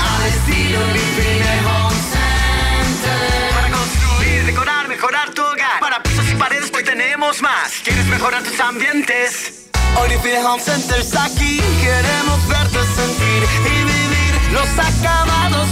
al 0.07 0.27
estilo 0.29 0.79
Living 0.93 1.43
Home 1.67 1.97
Center. 2.15 3.51
Para 3.57 3.71
construir, 3.73 4.47
decorar, 4.47 4.87
mejorar 4.87 5.35
tu 5.35 5.43
hogar. 5.43 5.81
Para 5.81 6.01
pisos 6.05 6.31
y 6.31 6.37
paredes, 6.37 6.71
pues 6.71 6.85
tenemos 6.85 7.43
más. 7.43 7.81
¿Quieres 7.83 8.07
mejorar 8.07 8.45
tus 8.45 8.61
ambientes? 8.61 9.67
Hoy 10.01 10.11
Living 10.11 10.45
Home 10.45 10.63
Center 10.63 11.01
está 11.01 11.25
aquí. 11.25 11.61
Queremos 11.83 12.47
verte 12.47 12.79
sentir 12.95 13.43
y 13.67 13.83
vivir 13.83 14.53
los 14.53 14.69
acabados, 14.79 15.67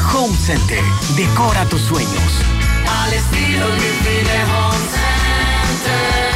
Home 0.00 0.34
Center. 0.36 0.82
Decora 1.16 1.64
tus 1.66 1.82
sueños. 1.82 2.32
Al 2.88 3.12
estilo 3.12 3.66
Gripine 3.68 4.44
Home 4.44 4.78
Center. 5.82 6.32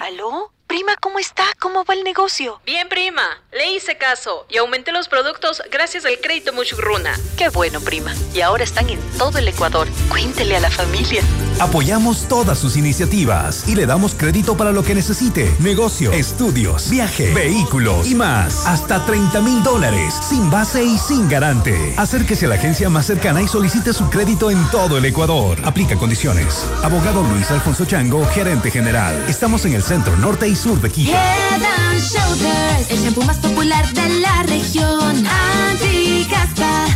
¿Aló? 0.00 0.52
Prima, 0.66 0.96
¿cómo 1.00 1.18
está? 1.18 1.44
¿Cómo 1.60 1.84
va 1.84 1.94
el 1.94 2.02
negocio? 2.02 2.60
Bien, 2.66 2.88
prima. 2.88 3.40
Le 3.52 3.72
hice 3.72 3.96
caso 3.96 4.46
y 4.48 4.58
aumenté 4.58 4.90
los 4.92 5.08
productos 5.08 5.62
gracias 5.70 6.04
al 6.04 6.18
crédito 6.20 6.52
Muchugruna. 6.52 7.14
Qué 7.36 7.48
bueno, 7.50 7.80
prima. 7.80 8.14
Y 8.34 8.40
ahora 8.40 8.64
están 8.64 8.90
en 8.90 9.00
todo 9.16 9.38
el 9.38 9.46
Ecuador. 9.48 9.86
Cuéntele 10.08 10.56
a 10.56 10.60
la 10.60 10.70
familia. 10.70 11.22
Apoyamos 11.60 12.28
todas 12.28 12.58
sus 12.58 12.76
iniciativas 12.76 13.64
y 13.68 13.74
le 13.74 13.86
damos 13.86 14.14
crédito 14.14 14.56
para 14.56 14.72
lo 14.72 14.82
que 14.82 14.94
necesite. 14.94 15.52
Negocio, 15.58 16.12
estudios, 16.12 16.88
viaje, 16.88 17.32
vehículos 17.34 18.08
y 18.10 18.14
más. 18.14 18.66
Hasta 18.66 19.04
30 19.04 19.40
mil 19.40 19.62
dólares, 19.62 20.14
sin 20.28 20.50
base 20.50 20.84
y 20.84 20.98
sin 20.98 21.28
garante. 21.28 21.94
Acérquese 21.96 22.46
a 22.46 22.50
la 22.50 22.54
agencia 22.56 22.88
más 22.88 23.06
cercana 23.06 23.42
y 23.42 23.48
solicite 23.48 23.92
su 23.92 24.08
crédito 24.08 24.50
en 24.50 24.64
todo 24.70 24.98
el 24.98 25.04
Ecuador. 25.04 25.58
Aplica 25.64 25.96
condiciones. 25.96 26.64
Abogado 26.82 27.22
Luis 27.22 27.50
Alfonso 27.50 27.84
Chango, 27.84 28.24
gerente 28.26 28.70
general. 28.70 29.24
Estamos 29.28 29.64
en 29.64 29.74
el 29.74 29.82
centro 29.82 30.16
norte 30.16 30.48
y 30.48 30.54
sur 30.54 30.80
de 30.80 30.90
Quito. 30.90 31.12
Head 31.12 31.78
Shoulders, 31.98 32.90
el 32.90 32.98
shampoo 32.98 33.24
más 33.24 33.38
popular 33.38 33.92
de 33.92 34.20
la 34.20 34.42
región. 34.44 35.26
Anti-caspa, 35.70 36.86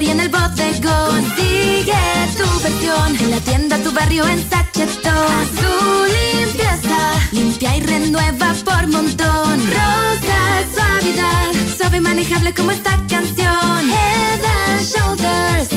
siempre 0.00 0.06
en 0.06 0.08
super 0.08 0.08
y 0.08 0.10
en 0.10 0.20
el 0.20 0.28
bodegón. 0.28 1.24
Consigue 1.24 1.92
tu 2.36 2.60
versión 2.62 3.16
en 3.20 3.30
la 3.30 3.40
tienda, 3.40 3.78
tu 3.78 3.92
barrio, 3.92 4.26
en 4.26 4.50
sachetón. 4.50 5.12
Azul 5.12 6.08
limpieza, 6.38 7.12
limpia 7.32 7.76
y 7.76 7.80
renueva 7.80 8.54
por 8.64 8.86
montón. 8.88 9.60
Rosa 9.66 10.40
suavidad, 10.74 11.76
suave 11.76 11.98
y 11.98 12.00
manejable 12.00 12.54
como 12.54 12.70
esta 12.70 12.96
canción. 13.08 13.90
Head 13.90 14.44
and 14.44 14.82
Shoulders. 14.82 15.68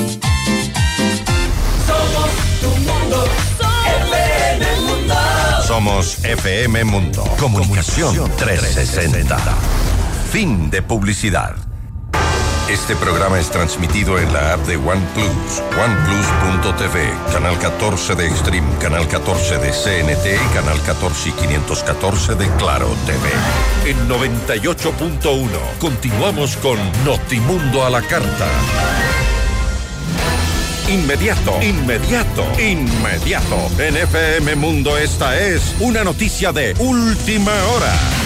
Somos 1.87 2.29
tu 2.61 2.69
mundo, 2.79 3.25
FM 4.07 4.81
Mundo. 4.81 5.15
Somos 5.67 6.23
FM 6.23 6.83
Mundo. 6.85 7.23
Comunicación 7.39 8.31
360. 8.37 9.37
Fin 10.31 10.69
de 10.69 10.81
publicidad. 10.81 11.72
Este 12.69 12.95
programa 12.95 13.39
es 13.39 13.51
transmitido 13.51 14.17
en 14.17 14.31
la 14.31 14.53
app 14.53 14.65
de 14.65 14.77
OnePlus, 14.77 15.61
oneplus.tv, 15.77 17.11
canal 17.33 17.59
14 17.59 18.15
de 18.15 18.27
Extreme, 18.27 18.67
canal 18.79 19.05
14 19.07 19.57
de 19.57 19.69
CNT 19.69 20.25
y 20.25 20.53
canal 20.53 20.81
14 20.83 21.29
y 21.29 21.31
514 21.33 22.35
de 22.35 22.47
Claro 22.55 22.87
TV. 23.05 23.91
En 23.91 24.07
98.1 24.07 25.49
continuamos 25.79 26.55
con 26.57 26.79
Notimundo 27.03 27.85
a 27.85 27.89
la 27.89 28.01
carta. 28.01 28.47
Inmediato, 30.89 31.61
inmediato, 31.61 32.45
inmediato. 32.59 33.57
En 33.77 33.97
FM 33.97 34.55
Mundo 34.55 34.97
esta 34.97 35.37
es 35.37 35.75
una 35.81 36.05
noticia 36.05 36.53
de 36.53 36.73
última 36.79 37.51
hora. 37.75 38.22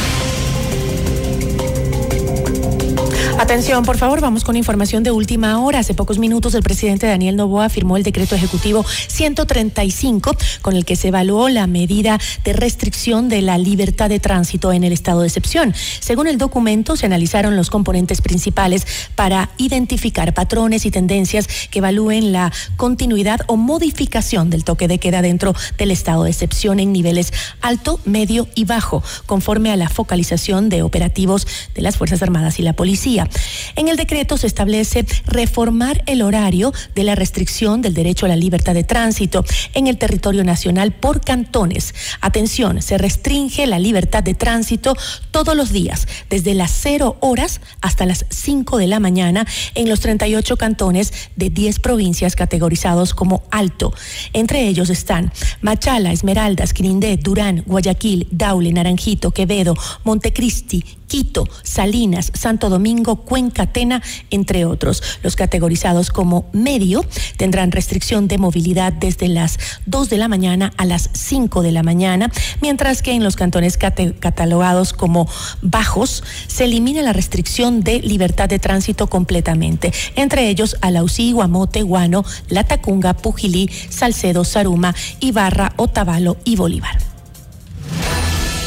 Atención, 3.40 3.86
por 3.86 3.98
favor, 4.00 4.20
vamos 4.20 4.44
con 4.44 4.58
información 4.58 5.04
de 5.04 5.12
última 5.12 5.60
hora. 5.60 5.80
Hace 5.80 5.94
pocos 5.94 6.18
minutos 6.18 6.56
el 6.56 6.64
presidente 6.64 7.06
Daniel 7.06 7.36
Novoa 7.36 7.70
firmó 7.70 7.96
el 7.96 8.02
decreto 8.02 8.34
ejecutivo 8.34 8.84
135 8.84 10.36
con 10.64 10.76
el 10.76 10.86
que 10.86 10.96
se 10.96 11.10
evaluó 11.10 11.48
la 11.48 11.68
medida 11.68 12.20
de 12.44 12.54
restricción 12.54 13.30
de 13.30 13.44
la 13.44 13.60
libertad 13.60 14.10
de 14.10 14.20
tránsito 14.20 14.74
en 14.74 14.84
el 14.84 14.92
estado 14.92 15.22
de 15.22 15.28
excepción. 15.28 15.76
Según 16.00 16.26
el 16.26 16.40
documento, 16.40 16.96
se 16.96 17.06
analizaron 17.06 17.56
los 17.56 17.70
componentes 17.70 18.22
principales 18.22 18.88
para 19.14 19.52
identificar 19.58 20.34
patrones 20.34 20.88
y 20.88 20.92
tendencias 20.92 21.48
que 21.70 21.78
evalúen 21.78 22.32
la 22.32 22.52
continuidad 22.76 23.42
o 23.46 23.56
modificación 23.56 24.50
del 24.50 24.64
toque 24.64 24.88
de 24.88 24.98
queda 24.98 25.22
dentro 25.22 25.54
del 25.78 25.92
estado 25.92 26.24
de 26.24 26.32
excepción 26.32 26.80
en 26.80 26.92
niveles 26.92 27.32
alto, 27.62 28.00
medio 28.04 28.48
y 28.56 28.66
bajo, 28.66 29.04
conforme 29.28 29.72
a 29.72 29.76
la 29.76 29.90
focalización 29.90 30.70
de 30.70 30.82
operativos 30.82 31.46
de 31.76 31.84
las 31.84 31.98
Fuerzas 31.98 32.24
Armadas 32.24 32.60
y 32.60 32.64
la 32.64 32.74
Policía. 32.74 33.27
En 33.76 33.88
el 33.88 33.98
decreto 33.98 34.38
se 34.38 34.48
establece 34.48 35.06
reformar 35.26 36.04
el 36.08 36.22
horario 36.22 36.74
de 36.96 37.04
la 37.04 37.16
restricción 37.16 37.82
del 37.82 37.94
derecho 37.94 38.26
a 38.26 38.30
la 38.30 38.36
libertad 38.36 38.74
de 38.74 38.84
tránsito 38.84 39.46
en 39.74 39.88
el 39.88 39.98
territorio 39.98 40.44
nacional 40.44 40.92
por 40.92 41.22
cantones. 41.22 41.94
Atención, 42.22 42.82
se 42.82 42.98
restringe 42.98 43.68
la 43.68 43.80
libertad 43.80 44.24
de 44.24 44.34
tránsito 44.34 44.96
todos 45.32 45.56
los 45.56 45.72
días, 45.72 46.08
desde 46.30 46.54
las 46.54 46.72
0 46.72 47.18
horas 47.20 47.62
hasta 47.82 48.06
las 48.06 48.26
5 48.30 48.78
de 48.78 48.88
la 48.88 49.00
mañana 49.00 49.46
en 49.76 49.90
los 49.90 50.00
38 50.00 50.58
cantones 50.58 51.14
de 51.36 51.50
10 51.50 51.80
provincias 51.80 52.36
categorizados 52.36 53.14
como 53.14 53.44
alto. 53.52 53.94
Entre 54.34 54.68
ellos 54.68 54.90
están 54.90 55.32
Machala, 55.62 56.12
Esmeraldas, 56.12 56.74
Quirindé, 56.74 57.18
Durán, 57.18 57.64
Guayaquil, 57.66 58.28
Daule, 58.32 58.72
Naranjito, 58.72 59.32
Quevedo, 59.32 59.76
Montecristi, 60.04 60.84
Quito, 61.08 61.48
Salinas, 61.64 62.32
Santo 62.34 62.70
Domingo, 62.70 63.18
Cuenca, 63.18 63.66
Tena, 63.66 64.04
entre 64.30 64.66
otros. 64.66 65.02
Los 65.24 65.36
categorizados 65.36 66.12
como 66.12 66.50
medio 66.52 67.04
tendrán 67.38 67.72
restricción 67.72 68.28
de 68.28 68.38
movilidad 68.38 68.94
desde 68.94 69.28
las 69.28 69.58
2 69.86 70.10
de 70.10 70.18
la 70.18 70.28
mañana 70.28 70.74
a 70.78 70.86
las 70.86 71.10
5 71.14 71.64
de 71.64 71.72
la 71.72 71.84
mañana, 71.84 72.32
mientras 72.62 73.02
que 73.02 73.14
en 73.14 73.24
los 73.24 73.36
cantones 73.36 73.78
catalogados 73.78 74.94
como 74.94 75.28
bajos 75.62 76.24
se 76.48 76.66
elimina 76.66 77.02
la 77.02 77.14
restricción 77.14 77.82
de 77.82 78.00
libertad 78.02 78.50
de 78.50 78.60
tránsito 78.60 79.08
completamente, 79.08 79.94
entre 80.16 80.50
ellos 80.50 80.78
Alausí, 80.82 81.32
Guamote, 81.32 81.84
Guano, 81.84 82.26
Latacunga, 82.50 83.14
Pujilí, 83.14 83.70
Salcedo, 83.90 84.44
Saruma, 84.44 84.96
Ibarra, 85.20 85.74
Otavalo 85.78 86.38
y 86.44 86.56
Bolívar. 86.56 87.17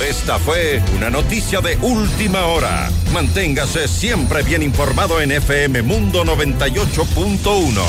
Esta 0.09 0.39
fue 0.39 0.83
una 0.97 1.11
noticia 1.11 1.61
de 1.61 1.77
última 1.83 2.47
hora. 2.47 2.91
Manténgase 3.13 3.87
siempre 3.87 4.43
bien 4.43 4.63
informado 4.63 5.21
en 5.21 5.31
FM 5.31 5.83
Mundo 5.83 6.25
98.1. 6.25 7.83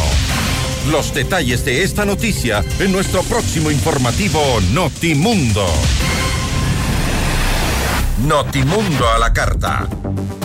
Los 0.91 1.13
detalles 1.13 1.63
de 1.63 1.83
esta 1.83 2.03
noticia 2.03 2.65
en 2.79 2.91
nuestro 2.91 3.23
próximo 3.23 3.71
informativo 3.71 4.41
Notimundo. 4.73 5.65
Notimundo 8.27 9.09
a 9.09 9.17
la 9.17 9.31
carta. 9.31 9.87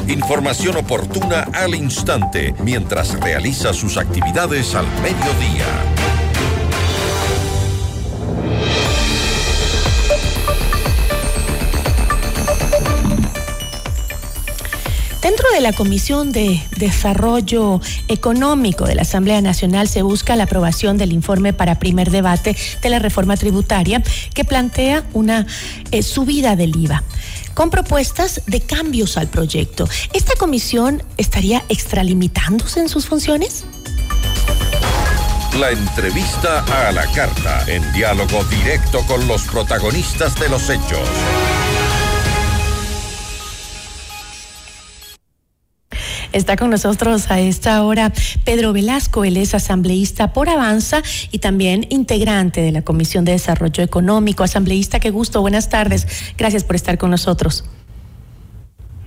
Información 0.06 0.76
oportuna 0.76 1.48
al 1.52 1.74
instante 1.74 2.54
mientras 2.62 3.18
realiza 3.18 3.72
sus 3.72 3.96
actividades 3.96 4.76
al 4.76 4.86
mediodía. 5.02 6.15
Dentro 15.26 15.50
de 15.50 15.60
la 15.60 15.72
Comisión 15.72 16.30
de 16.30 16.62
Desarrollo 16.76 17.80
Económico 18.06 18.86
de 18.86 18.94
la 18.94 19.02
Asamblea 19.02 19.40
Nacional 19.40 19.88
se 19.88 20.02
busca 20.02 20.36
la 20.36 20.44
aprobación 20.44 20.98
del 20.98 21.10
informe 21.10 21.52
para 21.52 21.80
primer 21.80 22.12
debate 22.12 22.56
de 22.80 22.88
la 22.88 23.00
reforma 23.00 23.36
tributaria 23.36 24.00
que 24.34 24.44
plantea 24.44 25.02
una 25.14 25.44
eh, 25.90 26.04
subida 26.04 26.54
del 26.54 26.76
IVA 26.76 27.02
con 27.54 27.70
propuestas 27.70 28.42
de 28.46 28.60
cambios 28.60 29.16
al 29.16 29.26
proyecto. 29.26 29.88
¿Esta 30.12 30.34
comisión 30.38 31.02
estaría 31.16 31.64
extralimitándose 31.68 32.78
en 32.78 32.88
sus 32.88 33.08
funciones? 33.08 33.64
La 35.58 35.72
entrevista 35.72 36.64
a 36.86 36.92
la 36.92 37.10
carta, 37.10 37.64
en 37.66 37.82
diálogo 37.94 38.44
directo 38.44 39.04
con 39.08 39.26
los 39.26 39.42
protagonistas 39.42 40.38
de 40.38 40.48
los 40.50 40.70
hechos. 40.70 41.08
Está 46.32 46.56
con 46.56 46.70
nosotros 46.70 47.30
a 47.30 47.40
esta 47.40 47.82
hora 47.82 48.12
Pedro 48.44 48.72
Velasco, 48.72 49.24
él 49.24 49.36
es 49.36 49.54
asambleísta 49.54 50.32
por 50.32 50.48
Avanza 50.48 51.02
y 51.30 51.38
también 51.38 51.86
integrante 51.90 52.60
de 52.60 52.72
la 52.72 52.82
Comisión 52.82 53.24
de 53.24 53.32
Desarrollo 53.32 53.82
Económico. 53.82 54.44
Asambleísta, 54.44 55.00
qué 55.00 55.10
gusto, 55.10 55.40
buenas 55.40 55.68
tardes. 55.68 56.06
Gracias 56.36 56.64
por 56.64 56.76
estar 56.76 56.98
con 56.98 57.10
nosotros. 57.10 57.64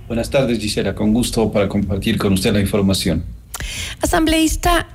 Buenas 0.08 0.30
tardes, 0.30 0.58
Gisela, 0.58 0.94
con 0.94 1.14
gusto 1.14 1.52
para 1.52 1.68
compartir 1.68 2.18
con 2.18 2.32
usted 2.32 2.52
la 2.52 2.60
información. 2.60 3.24
Asambleísta, 4.00 4.88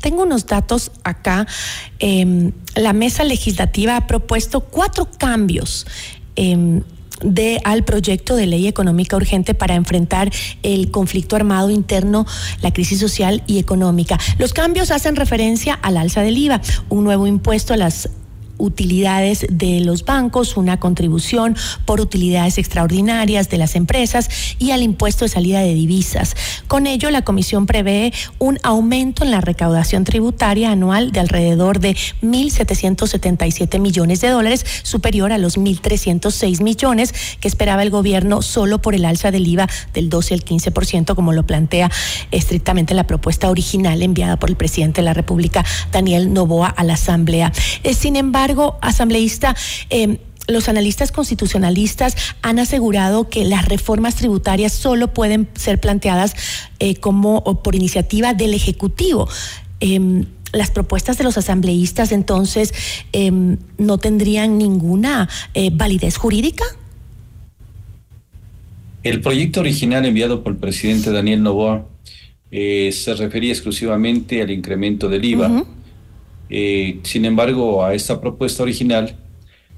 tengo 0.00 0.22
unos 0.22 0.46
datos 0.46 0.92
acá. 1.02 1.46
Em, 1.98 2.52
la 2.76 2.92
mesa 2.92 3.24
legislativa 3.24 3.96
ha 3.96 4.06
propuesto 4.06 4.60
cuatro 4.60 5.08
cambios. 5.18 5.86
Em, 6.36 6.82
de 7.22 7.60
al 7.64 7.84
proyecto 7.84 8.36
de 8.36 8.46
ley 8.46 8.66
económica 8.66 9.16
urgente 9.16 9.54
para 9.54 9.74
enfrentar 9.74 10.30
el 10.62 10.90
conflicto 10.90 11.36
armado 11.36 11.70
interno, 11.70 12.26
la 12.62 12.72
crisis 12.72 13.00
social 13.00 13.42
y 13.46 13.58
económica. 13.58 14.18
Los 14.38 14.52
cambios 14.52 14.90
hacen 14.90 15.16
referencia 15.16 15.74
al 15.74 15.96
alza 15.96 16.22
del 16.22 16.38
IVA, 16.38 16.60
un 16.88 17.04
nuevo 17.04 17.26
impuesto 17.26 17.74
a 17.74 17.76
las 17.76 18.08
utilidades 18.58 19.46
de 19.50 19.80
los 19.80 20.04
bancos, 20.04 20.56
una 20.56 20.78
contribución 20.78 21.56
por 21.84 22.00
utilidades 22.00 22.58
extraordinarias 22.58 23.48
de 23.48 23.58
las 23.58 23.74
empresas 23.74 24.28
y 24.58 24.72
al 24.72 24.82
impuesto 24.82 25.24
de 25.24 25.30
salida 25.30 25.60
de 25.60 25.74
divisas. 25.74 26.34
Con 26.66 26.86
ello, 26.86 27.10
la 27.10 27.22
Comisión 27.22 27.66
prevé 27.66 28.12
un 28.38 28.58
aumento 28.62 29.24
en 29.24 29.30
la 29.30 29.40
recaudación 29.40 30.04
tributaria 30.04 30.70
anual 30.70 31.12
de 31.12 31.20
alrededor 31.20 31.80
de 31.80 31.96
1.777 32.22 33.78
millones 33.78 34.20
de 34.20 34.28
dólares, 34.28 34.64
superior 34.82 35.32
a 35.32 35.38
los 35.38 35.56
1.306 35.56 36.62
millones 36.62 37.14
que 37.40 37.48
esperaba 37.48 37.82
el 37.82 37.90
gobierno 37.90 38.42
solo 38.42 38.80
por 38.80 38.94
el 38.94 39.04
alza 39.04 39.30
del 39.30 39.46
IVA 39.46 39.68
del 39.94 40.08
12 40.08 40.34
al 40.34 40.44
15%, 40.44 41.14
como 41.14 41.32
lo 41.32 41.46
plantea 41.46 41.90
estrictamente 42.30 42.94
la 42.94 43.06
propuesta 43.06 43.50
original 43.50 44.02
enviada 44.02 44.36
por 44.36 44.50
el 44.50 44.56
presidente 44.56 45.00
de 45.00 45.04
la 45.04 45.14
República, 45.14 45.64
Daniel 45.92 46.32
Novoa, 46.32 46.68
a 46.68 46.84
la 46.84 46.94
Asamblea. 46.94 47.52
Eh, 47.84 47.94
sin 47.94 48.16
embargo, 48.16 48.47
asambleísta, 48.80 49.56
em, 49.90 50.18
los 50.48 50.68
analistas 50.68 51.12
constitucionalistas 51.12 52.16
han 52.42 52.58
asegurado 52.58 53.28
que 53.28 53.44
las 53.44 53.66
reformas 53.66 54.14
tributarias 54.16 54.72
solo 54.72 55.12
pueden 55.12 55.48
ser 55.54 55.78
planteadas 55.78 56.34
eh, 56.78 56.96
como 56.96 57.44
por 57.62 57.74
iniciativa 57.74 58.34
del 58.34 58.54
Ejecutivo. 58.54 59.28
Em, 59.80 60.24
las 60.52 60.70
propuestas 60.70 61.18
de 61.18 61.24
los 61.24 61.36
asambleístas 61.36 62.10
entonces 62.12 62.72
em, 63.12 63.58
no 63.76 63.98
tendrían 63.98 64.56
ninguna 64.56 65.28
eh, 65.54 65.70
validez 65.72 66.16
jurídica. 66.16 66.64
El 69.02 69.20
proyecto 69.20 69.60
original 69.60 70.04
enviado 70.06 70.42
por 70.42 70.52
el 70.52 70.58
presidente 70.58 71.12
Daniel 71.12 71.42
Novoa 71.42 71.86
eh, 72.50 72.90
se 72.92 73.14
refería 73.14 73.52
exclusivamente 73.52 74.40
al 74.40 74.50
incremento 74.50 75.08
del 75.08 75.24
IVA. 75.24 75.64
Eh, 76.50 77.00
sin 77.02 77.24
embargo, 77.24 77.84
a 77.84 77.94
esta 77.94 78.20
propuesta 78.20 78.62
original 78.62 79.16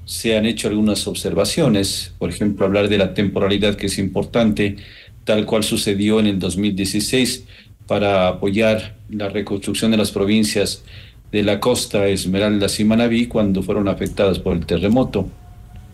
se 0.05 0.37
han 0.37 0.45
hecho 0.45 0.67
algunas 0.67 1.07
observaciones, 1.07 2.13
por 2.17 2.29
ejemplo, 2.29 2.65
hablar 2.65 2.89
de 2.89 2.97
la 2.97 3.13
temporalidad 3.13 3.75
que 3.75 3.87
es 3.87 3.97
importante, 3.97 4.77
tal 5.23 5.45
cual 5.45 5.63
sucedió 5.63 6.19
en 6.19 6.27
el 6.27 6.39
2016 6.39 7.45
para 7.87 8.27
apoyar 8.27 8.95
la 9.09 9.29
reconstrucción 9.29 9.91
de 9.91 9.97
las 9.97 10.11
provincias 10.11 10.83
de 11.31 11.43
la 11.43 11.59
costa, 11.59 12.07
Esmeraldas 12.07 12.79
y 12.79 12.85
Manabí, 12.85 13.27
cuando 13.27 13.63
fueron 13.63 13.87
afectadas 13.87 14.39
por 14.39 14.55
el 14.55 14.65
terremoto. 14.65 15.29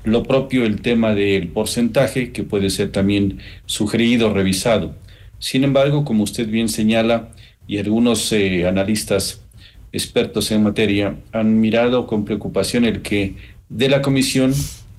Lo 0.04 0.24
propio 0.24 0.66
el 0.66 0.82
tema 0.82 1.14
del 1.14 1.50
porcentaje, 1.50 2.32
que 2.32 2.44
puede 2.44 2.70
ser 2.70 2.92
también 2.92 3.40
sugerido, 3.66 4.34
revisado. 4.34 4.96
Sin 5.40 5.64
embargo, 5.64 6.06
como 6.06 6.24
usted 6.24 6.48
bien 6.48 6.70
señala, 6.70 7.30
y 7.68 7.78
algunos 7.78 8.32
eh, 8.32 8.66
analistas 8.66 9.42
expertos 9.92 10.52
en 10.52 10.64
materia 10.64 11.16
han 11.32 11.60
mirado 11.60 12.08
con 12.08 12.26
preocupación 12.26 12.86
el 12.86 13.02
que 13.02 13.36
de 13.70 13.90
la 13.90 14.02
comisión 14.02 14.54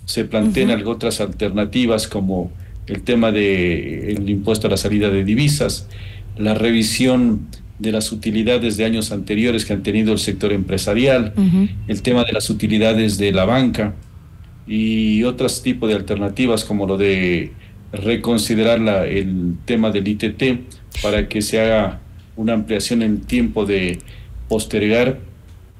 se 0.05 0.25
planteen 0.25 0.71
otras 0.87 1.21
alternativas 1.21 2.09
como 2.09 2.51
el 2.87 3.03
tema 3.03 3.31
del 3.31 4.29
impuesto 4.29 4.67
a 4.67 4.71
la 4.71 4.77
salida 4.79 5.11
de 5.11 5.25
divisas, 5.25 5.89
la 6.37 6.55
revisión 6.55 7.47
de 7.79 7.93
las 7.93 8.11
utilidades 8.11 8.77
de 8.77 8.85
años 8.85 9.13
anteriores 9.13 9.65
que 9.65 9.75
han 9.75 9.83
tenido 9.83 10.13
el 10.13 10.19
sector 10.19 10.53
empresarial, 10.53 11.33
el 11.87 12.03
tema 12.03 12.25
de 12.25 12.33
las 12.33 12.51
utilidades 12.51 13.19
de 13.19 13.33
la 13.33 13.45
banca 13.45 13.95
y 14.67 15.23
otros 15.25 15.63
tipos 15.63 15.89
de 15.89 15.97
alternativas 15.97 16.65
como 16.65 16.87
lo 16.87 16.97
de 16.97 17.53
reconsiderar 17.93 18.81
la, 18.81 19.07
el 19.07 19.55
tema 19.65 19.91
del 19.91 20.09
ITT 20.09 20.43
para 21.03 21.29
que 21.29 21.41
se 21.43 21.61
haga 21.61 22.01
una 22.37 22.55
ampliación 22.55 23.03
en 23.03 23.21
tiempo 23.21 23.65
de 23.65 23.99
postergar 24.49 25.21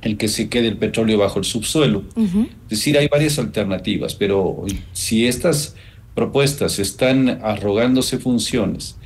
el 0.03 0.17
que 0.17 0.29
se 0.29 0.49
quede 0.49 0.69
el 0.69 0.77
petróleo 0.77 1.19
bajo 1.19 1.39
el 1.39 1.45
subsuelo. 1.45 2.05
Es 2.17 2.69
decir, 2.69 2.99
hay 2.99 3.09
varias 3.09 3.39
alternativas, 3.39 4.15
pero 4.15 4.65
si 4.93 5.27
estas 5.27 5.75
propuestas 6.15 6.79
están 6.79 7.41
arrogándose 7.43 8.19
funciones 8.19 8.97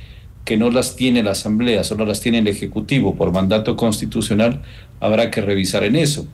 que 0.45 0.57
no 0.57 0.69
las 0.69 0.95
tiene 0.95 1.23
la 1.23 1.31
Asamblea, 1.31 1.83
solo 1.83 2.05
las 2.05 2.19
tiene 2.19 2.39
el 2.39 2.47
Ejecutivo 2.47 3.15
por 3.15 3.31
mandato 3.31 3.77
constitucional, 3.77 4.61
habrá 4.99 5.31
que 5.31 5.41
revisar 5.41 5.83
en 5.83 5.95
eso. 5.95 6.27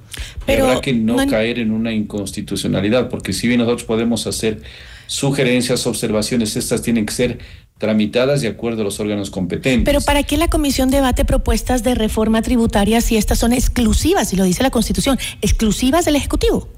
Pero 0.45 0.67
habrá 0.67 0.81
que 0.81 0.93
no, 0.93 1.17
caer 1.27 1.59
en 1.59 1.71
una 1.71 1.93
inconstitucionalidad, 1.93 3.09
porque 3.09 3.33
si 3.33 3.47
bien 3.47 3.59
nosotros 3.59 3.83
podemos 3.83 4.25
hacer 4.25 4.61
sugerencias, 5.05 5.85
observaciones, 5.85 6.55
estas 6.55 6.81
tienen 6.81 7.05
que 7.05 7.13
ser 7.13 7.39
tramitadas 7.79 8.41
de 8.41 8.49
acuerdo 8.49 8.81
a 8.81 8.83
los 8.83 8.99
órganos 8.99 9.31
competentes. 9.31 9.85
Pero 9.85 10.01
¿para 10.01 10.21
qué 10.23 10.37
la 10.37 10.49
Comisión 10.49 10.91
debate 10.91 11.25
propuestas 11.25 11.81
de 11.81 11.95
reforma 11.95 12.43
tributaria 12.43 13.01
si 13.01 13.17
estas 13.17 13.39
son 13.39 13.53
exclusivas, 13.53 14.31
y 14.33 14.35
lo 14.35 14.43
dice 14.43 14.61
la 14.61 14.69
Constitución, 14.69 15.17
exclusivas 15.41 16.05
del 16.05 16.17
Ejecutivo? 16.17 16.69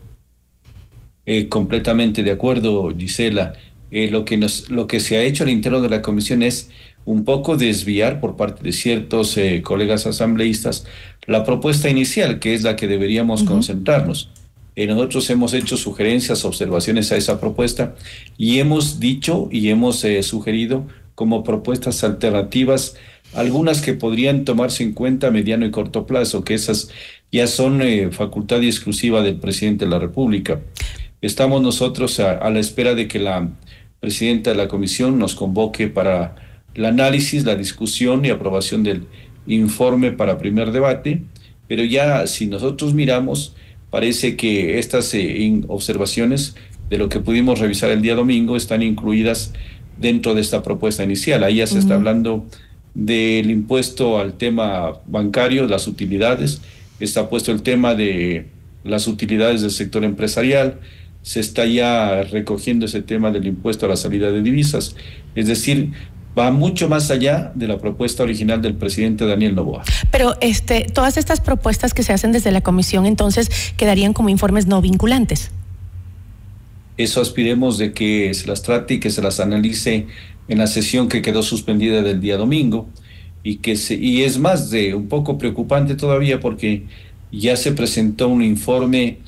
Eh, 1.26 1.50
completamente 1.50 2.24
de 2.24 2.32
acuerdo, 2.32 2.96
Gisela. 2.96 3.54
Eh, 3.90 4.10
lo, 4.10 4.24
que 4.24 4.38
nos, 4.38 4.70
lo 4.70 4.88
que 4.88 5.02
se 5.02 5.18
ha 5.18 5.24
hecho 5.24 5.44
al 5.44 5.50
interno 5.50 5.82
de 5.82 5.90
la 5.90 6.02
Comisión 6.02 6.44
es 6.44 6.70
un 7.04 7.26
poco 7.26 7.58
desviar 7.58 8.20
por 8.20 8.38
parte 8.38 8.64
de 8.64 8.72
ciertos 8.72 9.36
eh, 9.38 9.62
colegas 9.64 10.06
asambleístas 10.06 10.86
la 11.26 11.44
propuesta 11.44 11.90
inicial, 11.90 12.40
que 12.40 12.54
es 12.54 12.64
la 12.64 12.76
que 12.76 12.88
deberíamos 12.88 13.44
concentrarnos. 13.44 14.30
Eh, 14.76 14.88
nosotros 14.88 15.30
hemos 15.30 15.54
hecho 15.54 15.78
sugerencias, 15.78 16.46
observaciones 16.46 17.12
a 17.12 17.18
esa 17.18 17.40
propuesta 17.40 17.96
y 18.38 18.60
hemos 18.60 19.00
dicho 19.00 19.50
y 19.52 19.70
hemos 19.70 20.04
eh, 20.04 20.24
sugerido 20.24 20.88
como 21.16 21.44
propuestas 21.44 22.04
alternativas 22.04 22.96
algunas 23.34 23.82
que 23.82 23.94
podrían 23.94 24.44
tomarse 24.46 24.84
en 24.84 24.94
cuenta 24.94 25.28
a 25.28 25.32
mediano 25.32 25.66
y 25.66 25.72
corto 25.72 26.06
plazo, 26.06 26.44
que 26.44 26.54
esas 26.54 26.90
ya 27.32 27.48
son 27.48 27.82
facultad 28.12 28.62
exclusiva 28.62 29.22
del 29.22 29.38
presidente 29.38 29.86
de 29.86 29.92
la 29.92 30.00
República. 30.00 30.60
Estamos 31.22 31.62
nosotros 31.62 32.20
a 32.20 32.50
la 32.50 32.60
espera 32.60 32.94
de 32.94 33.08
que 33.08 33.20
la 33.20 33.50
presidenta 34.02 34.50
de 34.50 34.58
la 34.58 34.68
comisión 34.68 35.18
nos 35.18 35.36
convoque 35.36 35.88
para 35.88 36.36
el 36.74 36.86
análisis, 36.86 37.46
la 37.46 37.56
discusión 37.56 38.26
y 38.26 38.30
aprobación 38.30 38.84
del 38.84 39.06
informe 39.48 40.12
para 40.12 40.38
primer 40.38 40.72
debate, 40.72 41.22
pero 41.68 41.84
ya 41.84 42.28
si 42.28 42.48
nosotros 42.48 42.94
miramos, 42.94 43.56
parece 43.92 44.36
que 44.36 44.80
estas 44.80 45.14
eh, 45.14 45.62
observaciones 45.68 46.56
de 46.90 46.98
lo 46.98 47.10
que 47.10 47.20
pudimos 47.20 47.60
revisar 47.60 47.92
el 47.92 48.02
día 48.02 48.16
domingo 48.16 48.56
están 48.58 48.82
incluidas 48.82 49.54
dentro 49.98 50.34
de 50.34 50.42
esta 50.42 50.64
propuesta 50.64 51.04
inicial. 51.04 51.44
Ahí 51.44 51.58
ya 51.58 51.68
se 51.68 51.78
está 51.78 51.94
hablando 51.94 52.48
del 52.96 53.52
impuesto 53.52 54.18
al 54.18 54.34
tema 54.34 54.94
bancario, 55.06 55.68
las 55.68 55.88
utilidades, 55.88 56.62
está 57.00 57.30
puesto 57.30 57.52
el 57.52 57.62
tema 57.62 57.94
de 57.94 58.48
las 58.84 59.08
utilidades 59.08 59.62
del 59.62 59.72
sector 59.72 60.04
empresarial, 60.04 60.80
se 61.22 61.40
está 61.40 61.66
ya 61.66 62.24
recogiendo 62.24 62.88
ese 62.88 63.02
tema 63.02 63.32
del 63.32 63.46
impuesto 63.46 63.86
a 63.86 63.90
la 63.90 63.96
salida 63.96 64.32
de 64.32 64.42
divisas. 64.42 64.96
Es 65.36 65.48
decir, 65.48 65.92
va 66.38 66.52
mucho 66.52 66.88
más 66.88 67.12
allá 67.12 67.52
de 67.56 67.68
la 67.68 67.78
propuesta 67.78 68.24
original 68.24 68.62
del 68.62 68.76
presidente 68.76 69.26
Daniel 69.26 69.56
Novoa. 69.56 69.84
Pero 70.12 70.36
este, 70.42 70.88
todas 70.94 71.18
estas 71.18 71.42
propuestas 71.42 71.94
que 71.94 72.04
se 72.04 72.14
hacen 72.14 72.32
desde 72.32 72.52
la 72.52 72.62
comisión 72.62 73.06
entonces 73.06 73.74
quedarían 73.78 74.14
como 74.14 74.30
informes 74.30 74.68
no 74.68 74.82
vinculantes. 74.82 75.52
Eso 76.98 77.22
aspiremos 77.22 77.78
de 77.78 77.94
que 77.94 78.34
se 78.34 78.48
las 78.48 78.62
trate 78.62 78.96
y 78.96 79.00
que 79.00 79.10
se 79.10 79.22
las 79.22 79.40
analice 79.40 80.08
en 80.48 80.58
la 80.58 80.68
sesión 80.68 81.08
que 81.08 81.22
quedó 81.22 81.44
suspendida 81.44 82.02
del 82.02 82.22
día 82.22 82.38
domingo 82.38 82.88
y 83.44 83.58
que 83.58 83.76
se, 83.76 83.96
y 83.96 84.24
es 84.24 84.38
más 84.38 84.70
de 84.70 84.94
un 84.94 85.08
poco 85.08 85.38
preocupante 85.38 85.96
todavía 85.96 86.40
porque 86.40 86.84
ya 87.32 87.56
se 87.56 87.72
presentó 87.72 88.28
un 88.28 88.44
informe 88.44 89.20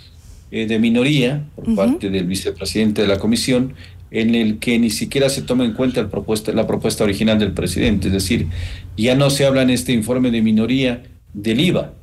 eh, 0.51 0.67
de 0.67 0.77
minoría 0.77 1.45
por 1.55 1.73
parte 1.73 2.09
del 2.09 2.27
vicepresidente 2.27 3.01
de 3.01 3.07
la 3.07 3.17
comisión 3.17 3.73
en 4.13 4.35
el 4.35 4.59
que 4.59 4.77
ni 4.77 4.91
siquiera 4.91 5.27
se 5.27 5.41
toma 5.41 5.65
en 5.65 5.73
cuenta 5.73 6.07
propuesta, 6.07 6.53
la 6.53 6.67
propuesta 6.67 7.03
original 7.03 7.39
del 7.39 7.51
presidente. 7.51 8.07
Es 8.07 8.13
decir, 8.13 8.47
ya 8.95 9.15
no 9.15 9.31
se 9.31 9.45
habla 9.45 9.63
en 9.63 9.71
este 9.71 9.91
informe 9.91 10.29
de 10.29 10.43
minoría 10.43 11.01
del 11.33 11.59
IVA, 11.59 11.93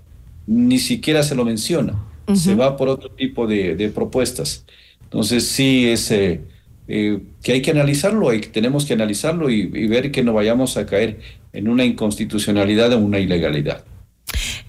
ni 0.48 0.80
siquiera 0.80 1.22
se 1.22 1.36
lo 1.36 1.44
menciona, 1.44 1.94
se 2.34 2.56
va 2.56 2.76
por 2.76 2.88
otro 2.88 3.10
tipo 3.10 3.46
de, 3.46 3.92
propuestas. 3.94 4.66
Entonces 5.04 5.46
sí 5.46 5.88
es 5.88 6.10
eh, 6.10 6.40
eh, 6.88 7.20
que 7.44 7.52
hay 7.52 7.62
que 7.62 7.70
analizarlo, 7.70 8.30
hay, 8.30 8.40
tenemos 8.40 8.84
que 8.84 8.94
analizarlo 8.94 9.48
y, 9.48 9.70
y, 9.72 9.86
ver 9.86 10.10
que 10.10 10.24
no 10.24 10.32
vayamos 10.32 10.76
a 10.76 10.86
caer 10.86 11.20
en 11.52 11.68
una 11.68 11.84
inconstitucionalidad 11.84 12.92
o 12.92 12.98
una 12.98 13.20
ilegalidad. 13.20 13.84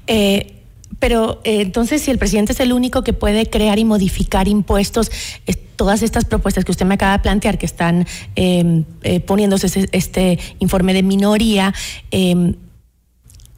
Eh, 0.05 0.60
pero 0.99 1.41
eh, 1.43 1.61
entonces, 1.61 2.01
si 2.01 2.11
el 2.11 2.17
presidente 2.17 2.53
es 2.53 2.59
el 2.59 2.73
único 2.73 3.03
que 3.03 3.13
puede 3.13 3.49
crear 3.49 3.79
y 3.79 3.85
modificar 3.85 4.47
impuestos, 4.47 5.11
todas 5.81 6.03
estas 6.03 6.25
propuestas 6.25 6.63
que 6.63 6.71
usted 6.71 6.85
me 6.85 6.93
acaba 6.93 7.17
de 7.17 7.23
plantear, 7.23 7.57
que 7.57 7.65
están 7.65 8.05
em, 8.35 8.83
eh, 9.01 9.19
poniéndose 9.19 9.89
este 9.91 10.37
informe 10.59 10.93
de 10.93 11.01
minoría, 11.01 11.73
em, 12.11 12.53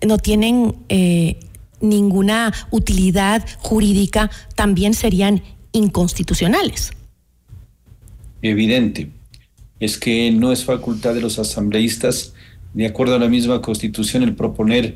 no 0.05 0.17
tienen 0.17 0.75
eh, 0.87 1.37
ninguna 1.81 2.53
utilidad 2.71 3.45
jurídica, 3.59 4.31
también 4.55 4.93
serían 4.93 5.43
inconstitucionales. 5.73 6.93
Evidente. 8.41 9.09
Es 9.81 9.97
que 9.97 10.31
no 10.31 10.53
es 10.53 10.63
facultad 10.63 11.13
de 11.13 11.19
los 11.19 11.39
asambleístas, 11.39 12.33
de 12.73 12.85
acuerdo 12.85 13.15
a 13.15 13.19
la 13.19 13.27
misma 13.27 13.61
constitución, 13.61 14.23
el 14.23 14.33
proponer 14.33 14.95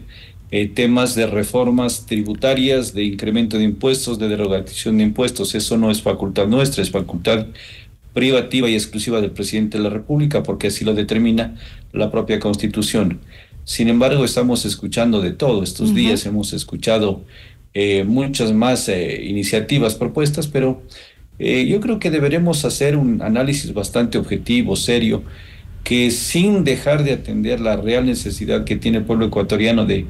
eh, 0.50 0.68
temas 0.68 1.14
de 1.14 1.28
reformas 1.28 2.06
tributarias, 2.06 2.94
de 2.94 3.04
incremento 3.04 3.58
de 3.58 3.66
impuestos, 3.66 4.18
de 4.18 4.30
derogación 4.30 4.98
de 4.98 5.04
impuestos. 5.04 5.56
Eso 5.56 5.78
no 5.78 5.92
es 5.92 6.02
facultad 6.02 6.48
nuestra, 6.48 6.82
es 6.82 6.90
facultad 6.90 7.48
privativa 8.14 8.70
y 8.70 8.74
exclusiva 8.74 9.20
del 9.20 9.32
presidente 9.32 9.78
de 9.78 9.84
la 9.84 9.90
República, 9.90 10.44
porque 10.44 10.68
así 10.68 10.86
lo 10.86 10.94
determina 10.94 11.56
la 11.92 12.10
propia 12.12 12.40
Constitución. 12.40 13.20
Sin 13.66 13.90
embargo, 13.90 14.24
estamos 14.24 14.66
escuchando 14.66 15.22
de 15.22 15.32
todo. 15.32 15.64
Estos 15.64 15.94
días 15.94 16.26
hemos 16.26 16.54
escuchado 16.54 17.26
eh, 17.74 18.06
muchas 18.06 18.54
más 18.54 18.88
eh, 18.88 19.26
iniciativas 19.26 19.96
propuestas, 19.96 20.48
pero 20.48 20.82
yo 21.38 21.80
creo 21.82 22.00
que 22.00 22.10
deberemos 22.10 22.66
hacer 22.66 22.98
un 22.98 23.22
análisis 23.22 23.72
bastante 23.72 24.18
objetivo, 24.18 24.76
serio, 24.76 25.22
que 25.88 26.12
sin 26.12 26.66
dejar 26.66 27.06
de 27.06 27.14
atender 27.14 27.62
la 27.62 27.78
real 27.78 28.06
necesidad 28.06 28.66
que 28.66 28.76
tiene 28.76 28.98
el 28.98 29.06
pueblo 29.06 29.28
ecuatoriano 29.28 29.86
de 29.86 30.06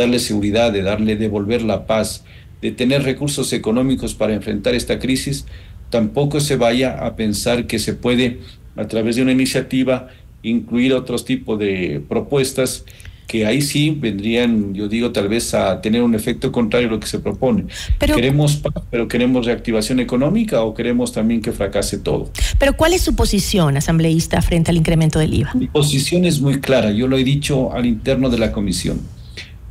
darle 0.00 0.18
seguridad, 0.18 0.72
de 0.72 0.82
darle, 0.82 1.16
devolver 1.16 1.62
la 1.62 1.86
paz, 1.86 2.24
de 2.60 2.72
tener 2.72 3.02
recursos 3.02 3.52
económicos 3.52 4.14
para 4.14 4.34
enfrentar 4.34 4.74
esta 4.74 4.98
crisis, 4.98 5.46
tampoco 5.90 6.40
se 6.40 6.56
vaya 6.56 7.04
a 7.04 7.16
pensar 7.16 7.66
que 7.66 7.78
se 7.78 7.94
puede, 7.94 8.40
a 8.76 8.86
través 8.86 9.16
de 9.16 9.22
una 9.22 9.32
iniciativa, 9.32 10.08
incluir 10.42 10.94
otros 10.94 11.24
tipos 11.24 11.58
de 11.58 12.02
propuestas 12.08 12.84
que 13.30 13.46
ahí 13.46 13.62
sí 13.62 13.96
vendrían, 13.96 14.74
yo 14.74 14.88
digo, 14.88 15.12
tal 15.12 15.28
vez 15.28 15.54
a 15.54 15.80
tener 15.80 16.02
un 16.02 16.16
efecto 16.16 16.50
contrario 16.50 16.88
a 16.88 16.90
lo 16.90 16.98
que 16.98 17.06
se 17.06 17.20
propone. 17.20 17.66
Pero, 17.96 18.16
¿Queremos 18.16 18.56
paz, 18.56 18.82
pero 18.90 19.06
queremos 19.06 19.46
reactivación 19.46 20.00
económica 20.00 20.62
o 20.62 20.74
queremos 20.74 21.12
también 21.12 21.40
que 21.40 21.52
fracase 21.52 21.98
todo? 21.98 22.28
Pero 22.58 22.76
¿cuál 22.76 22.92
es 22.92 23.02
su 23.02 23.14
posición, 23.14 23.76
asambleísta, 23.76 24.42
frente 24.42 24.72
al 24.72 24.78
incremento 24.78 25.20
del 25.20 25.32
IVA? 25.32 25.52
Mi 25.54 25.68
posición 25.68 26.24
es 26.24 26.40
muy 26.40 26.60
clara, 26.60 26.90
yo 26.90 27.06
lo 27.06 27.16
he 27.16 27.22
dicho 27.22 27.72
al 27.72 27.86
interno 27.86 28.30
de 28.30 28.38
la 28.38 28.50
comisión. 28.50 29.00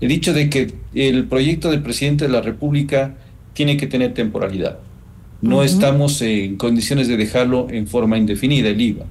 He 0.02 0.08
dicho 0.08 0.34
de 0.34 0.50
que 0.50 0.74
el 0.94 1.26
proyecto 1.26 1.72
del 1.72 1.82
presidente 1.82 2.26
de 2.26 2.32
la 2.32 2.42
República 2.42 3.16
tiene 3.54 3.78
que 3.78 3.88
tener 3.88 4.14
temporalidad. 4.14 4.80
No 5.42 5.64
estamos 5.64 6.22
en 6.22 6.58
condiciones 6.58 7.08
de 7.08 7.18
dejarlo 7.18 7.68
en 7.70 7.88
forma 7.88 8.18
indefinida 8.18 8.70
el 8.70 8.82
IVA. 8.82 9.06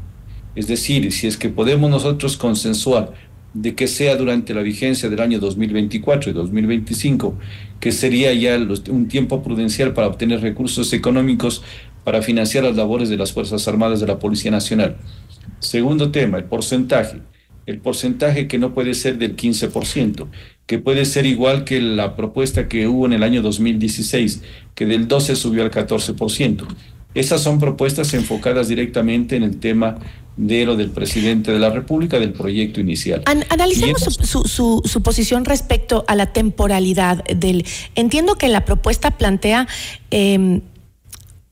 Es 0.55 0.67
decir, 0.67 1.11
si 1.13 1.27
es 1.27 1.37
que 1.37 1.49
podemos 1.49 1.91
nosotros 1.91 2.37
consensuar 2.37 3.13
de 3.55 3.75
que 3.75 3.89
sea 3.89 4.17
durante 4.17 4.53
la 4.55 4.63
vigencia 4.63 5.09
del 5.09 5.21
año 5.21 5.39
2024 5.39 6.31
y 6.31 6.35
2025, 6.35 7.35
que 7.81 7.93
sería 7.93 8.33
ya 8.35 8.59
un 8.91 9.09
tiempo 9.09 9.43
prudencial 9.43 9.95
para 9.95 10.09
obtener 10.09 10.41
recursos 10.41 10.93
económicos 10.93 11.63
para 12.05 12.23
financiar 12.23 12.65
las 12.65 12.77
labores 12.77 13.09
de 13.09 13.17
las 13.17 13.33
Fuerzas 13.33 13.67
Armadas 13.69 14.01
de 14.01 14.07
la 14.07 14.19
Policía 14.19 14.51
Nacional. 14.51 14.97
Segundo 15.61 16.11
tema, 16.11 16.39
el 16.39 16.45
porcentaje. 16.45 17.21
El 17.69 17.79
porcentaje 17.81 18.49
que 18.49 18.59
no 18.59 18.75
puede 18.75 18.95
ser 18.95 19.19
del 19.19 19.37
15% 19.37 20.27
que 20.69 20.79
puede 20.79 21.07
ser 21.07 21.25
igual 21.25 21.65
que 21.65 21.81
la 21.81 22.15
propuesta 22.15 22.69
que 22.69 22.87
hubo 22.87 23.07
en 23.07 23.15
el 23.15 23.23
año 23.23 23.41
2016, 23.41 24.43
que 24.75 24.85
del 24.85 25.09
12 25.09 25.35
subió 25.35 25.63
al 25.63 25.71
14%. 25.71 26.67
Esas 27.15 27.41
son 27.41 27.59
propuestas 27.59 28.13
enfocadas 28.13 28.69
directamente 28.69 29.35
en 29.35 29.45
el 29.45 29.61
tema 29.61 29.97
de 30.37 30.67
lo 30.67 30.77
del 30.77 30.91
presidente 30.91 31.53
de 31.53 31.59
la 31.59 31.71
República, 31.71 32.21
del 32.21 32.35
proyecto 32.35 32.81
inicial. 32.81 33.23
analicemos 33.49 34.03
su, 34.03 35.03
posición 35.03 35.47
respecto 35.47 36.05
a 36.07 36.15
la 36.15 36.35
temporalidad 36.35 37.25
del... 37.25 37.65
Entiendo 37.95 38.37
que 38.37 38.49
la 38.49 38.67
propuesta 38.67 39.13
plantea... 39.13 39.67
Em, 40.11 40.61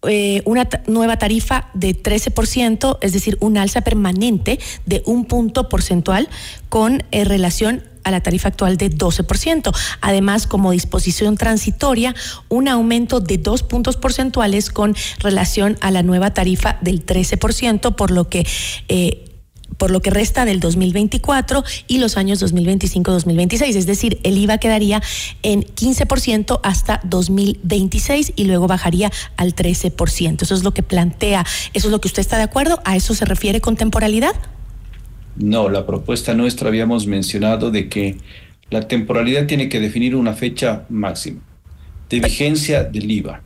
eh, 0.09 0.43
una 0.45 0.69
nueva 0.87 1.19
tarifa 1.19 1.69
de 1.75 2.01
13%, 2.01 2.99
es 3.01 3.13
decir, 3.13 3.37
un 3.41 3.57
alza 3.57 3.81
permanente 3.81 4.59
de 4.85 5.03
un 5.07 5.25
punto 5.25 5.69
porcentual 5.69 6.29
con 6.69 7.03
eh, 7.11 7.25
relación 7.25 7.83
a 8.05 8.13
la 8.13 8.21
tarifa 8.21 8.49
actual 8.49 8.77
de 8.77 8.91
12%. 8.91 9.77
Además, 10.01 10.47
como 10.47 10.71
disposición 10.71 11.37
transitoria, 11.37 12.15
un 12.49 12.69
aumento 12.69 13.21
de 13.21 13.37
dos 13.37 13.65
puntos 13.65 13.97
porcentuales 13.97 14.71
con 14.71 14.95
relación 15.19 15.77
a 15.81 15.91
la 15.91 16.05
nueva 16.05 16.33
tarifa 16.33 16.79
del 16.81 17.05
13%, 17.05 17.97
por 17.97 18.13
lo 18.13 18.29
que 18.29 18.47
eh, 18.89 19.25
por 19.77 19.91
lo 19.91 20.01
que 20.01 20.11
resta 20.11 20.45
del 20.45 20.61
2024 20.61 21.65
y 21.87 21.99
los 21.99 22.17
años 22.17 22.43
2025-2026. 22.43 23.77
Es 23.77 23.87
decir, 23.87 24.21
el 24.23 24.39
IVA 24.39 24.59
quedaría 24.59 25.03
en 25.43 25.63
15% 25.63 26.61
hasta 26.63 27.01
2026 27.05 28.33
y 28.37 28.45
luego 28.45 28.67
bajaría 28.67 29.11
al 29.37 29.55
13%. 29.55 30.43
Eso 30.43 30.55
es 30.55 30.65
lo 30.65 30.73
que 30.73 30.83
plantea, 30.83 31.45
eso 31.75 31.89
es 31.89 31.93
lo 31.93 32.01
que 32.01 32.09
usted 32.09 32.21
está 32.21 32.37
de 32.37 32.45
acuerdo, 32.45 32.81
¿a 32.85 32.97
eso 32.97 33.15
se 33.15 33.25
refiere 33.25 33.61
con 33.61 33.77
temporalidad? 33.77 34.35
No, 35.37 35.69
la 35.69 35.85
propuesta 35.85 36.33
nuestra 36.35 36.69
habíamos 36.69 37.07
mencionado 37.07 37.71
de 37.71 37.89
que 37.89 38.17
la 38.71 38.89
temporalidad 38.89 39.47
tiene 39.47 39.69
que 39.69 39.81
definir 39.81 40.17
una 40.17 40.33
fecha 40.33 40.87
máxima 40.89 41.43
de 42.09 42.21
vigencia 42.21 42.85
del 42.85 43.11
IVA, 43.11 43.43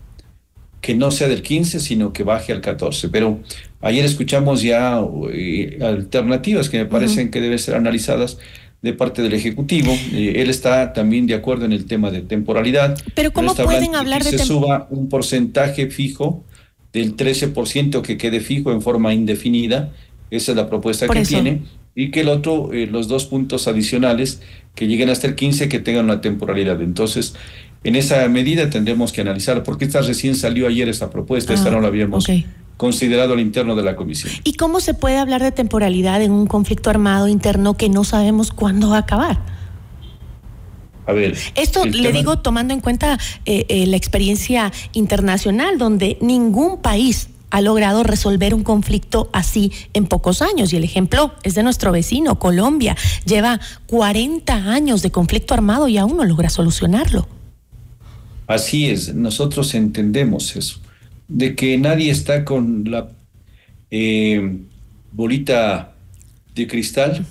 que 0.81 0.95
no 0.95 1.11
sea 1.11 1.29
del 1.29 1.43
15, 1.43 1.81
sino 1.81 2.13
que 2.13 2.25
baje 2.25 2.53
al 2.53 2.61
14. 2.61 3.09
Pero 3.09 3.41
ayer 3.81 4.05
escuchamos 4.05 4.63
ya 4.63 5.01
eh, 5.33 5.79
alternativas 5.83 6.69
que 6.69 6.79
me 6.79 6.87
parecen 6.87 7.31
que 7.31 7.41
deben 7.41 7.59
ser 7.59 7.75
analizadas 7.75 8.39
de 8.83 8.93
parte 8.93 9.23
del 9.23 9.35
Ejecutivo. 9.35 9.93
Eh, 10.13 10.35
él 10.37 10.51
está 10.51 10.93
también 10.93 11.27
de 11.27 11.35
acuerdo 11.35 11.65
en 11.65 11.73
el 11.73 11.85
tema 11.87 12.11
de 12.11 12.23
temporalidad. 12.23 12.99
Pero 13.15 13.33
¿cómo 13.33 13.55
pueden 13.55 13.95
hablar 13.95 14.25
de 14.25 14.31
que 14.31 14.39
se 14.39 14.45
suba 14.45 14.87
un 14.91 15.09
porcentaje 15.09 15.91
fijo 15.91 16.45
del 16.93 17.17
13% 17.17 18.03
que 18.03 18.17
quede 18.17 18.41
fijo 18.41 18.73
en 18.73 18.83
forma 18.83 19.13
indefinida? 19.13 19.93
Esa 20.31 20.53
es 20.53 20.57
la 20.57 20.69
propuesta 20.69 21.09
que 21.09 21.23
tiene 21.23 21.63
y 21.95 22.11
que 22.11 22.21
el 22.21 22.29
otro, 22.29 22.73
eh, 22.73 22.87
los 22.87 23.09
dos 23.09 23.27
puntos 23.27 23.67
adicionales 23.67 24.41
que 24.75 24.87
lleguen 24.87 25.11
hasta 25.11 25.27
el 25.27 25.35
15 25.35 25.69
que 25.69 25.81
tengan 25.81 26.05
una 26.05 26.21
temporalidad. 26.21 26.81
Entonces, 26.81 27.35
en 27.83 27.97
esa 27.97 28.27
medida 28.29 28.71
tendremos 28.71 29.13
que 29.13 29.21
analizar, 29.21 29.63
porque 29.63 29.87
esta 29.87 30.01
recién 30.01 30.37
salió 30.37 30.69
ayer 30.69 30.89
esta 30.89 31.11
propuesta, 31.11 31.53
esta 31.53 31.69
ah, 31.69 31.73
no 31.73 31.81
la 31.81 31.89
habíamos 31.89 32.27
considerado 32.81 33.35
al 33.35 33.41
interno 33.41 33.77
de 33.77 33.83
la 33.83 33.95
comisión. 33.95 34.33
¿Y 34.43 34.55
cómo 34.55 34.81
se 34.81 34.95
puede 34.95 35.19
hablar 35.19 35.43
de 35.43 35.53
temporalidad 35.53 36.23
en 36.23 36.33
un 36.33 36.47
conflicto 36.47 36.89
armado 36.89 37.29
interno 37.29 37.77
que 37.77 37.91
no 37.91 38.05
sabemos 38.05 38.53
cuándo 38.53 38.89
va 38.89 38.97
a 38.97 39.01
acabar? 39.01 39.39
A 41.05 41.13
ver, 41.13 41.37
Esto 41.57 41.85
le 41.85 42.11
digo 42.11 42.39
tomando 42.39 42.73
en 42.73 42.81
cuenta 42.81 43.19
eh, 43.45 43.67
eh, 43.69 43.87
la 43.87 43.99
experiencia 43.99 44.73
internacional, 44.95 45.77
donde 45.77 46.17
ningún 46.23 46.79
país 46.79 47.29
ha 47.51 47.61
logrado 47.61 48.03
resolver 48.03 48.55
un 48.55 48.63
conflicto 48.63 49.29
así 49.35 49.73
en 49.93 50.07
pocos 50.07 50.41
años. 50.41 50.73
Y 50.73 50.77
el 50.79 50.85
ejemplo 50.85 51.35
es 51.43 51.55
de 51.57 51.63
nuestro 51.63 51.93
vecino, 51.93 52.39
Colombia. 52.39 52.97
Lleva 53.27 53.61
40 53.89 54.55
años 54.55 55.03
de 55.03 55.11
conflicto 55.11 55.53
armado 55.53 55.87
y 55.87 55.99
aún 55.99 56.17
no 56.17 56.25
logra 56.25 56.49
solucionarlo. 56.49 57.29
Así 58.47 58.89
es, 58.89 59.15
nosotros 59.15 59.75
entendemos 59.75 60.57
eso, 60.57 60.81
de 61.31 61.55
que 61.55 61.79
nadie 61.79 62.11
está 62.11 62.45
con 62.45 62.85
la 62.91 63.09
eh, 63.91 64.59
bolita 65.13 65.95
de 66.55 66.67
cristal 66.67 67.25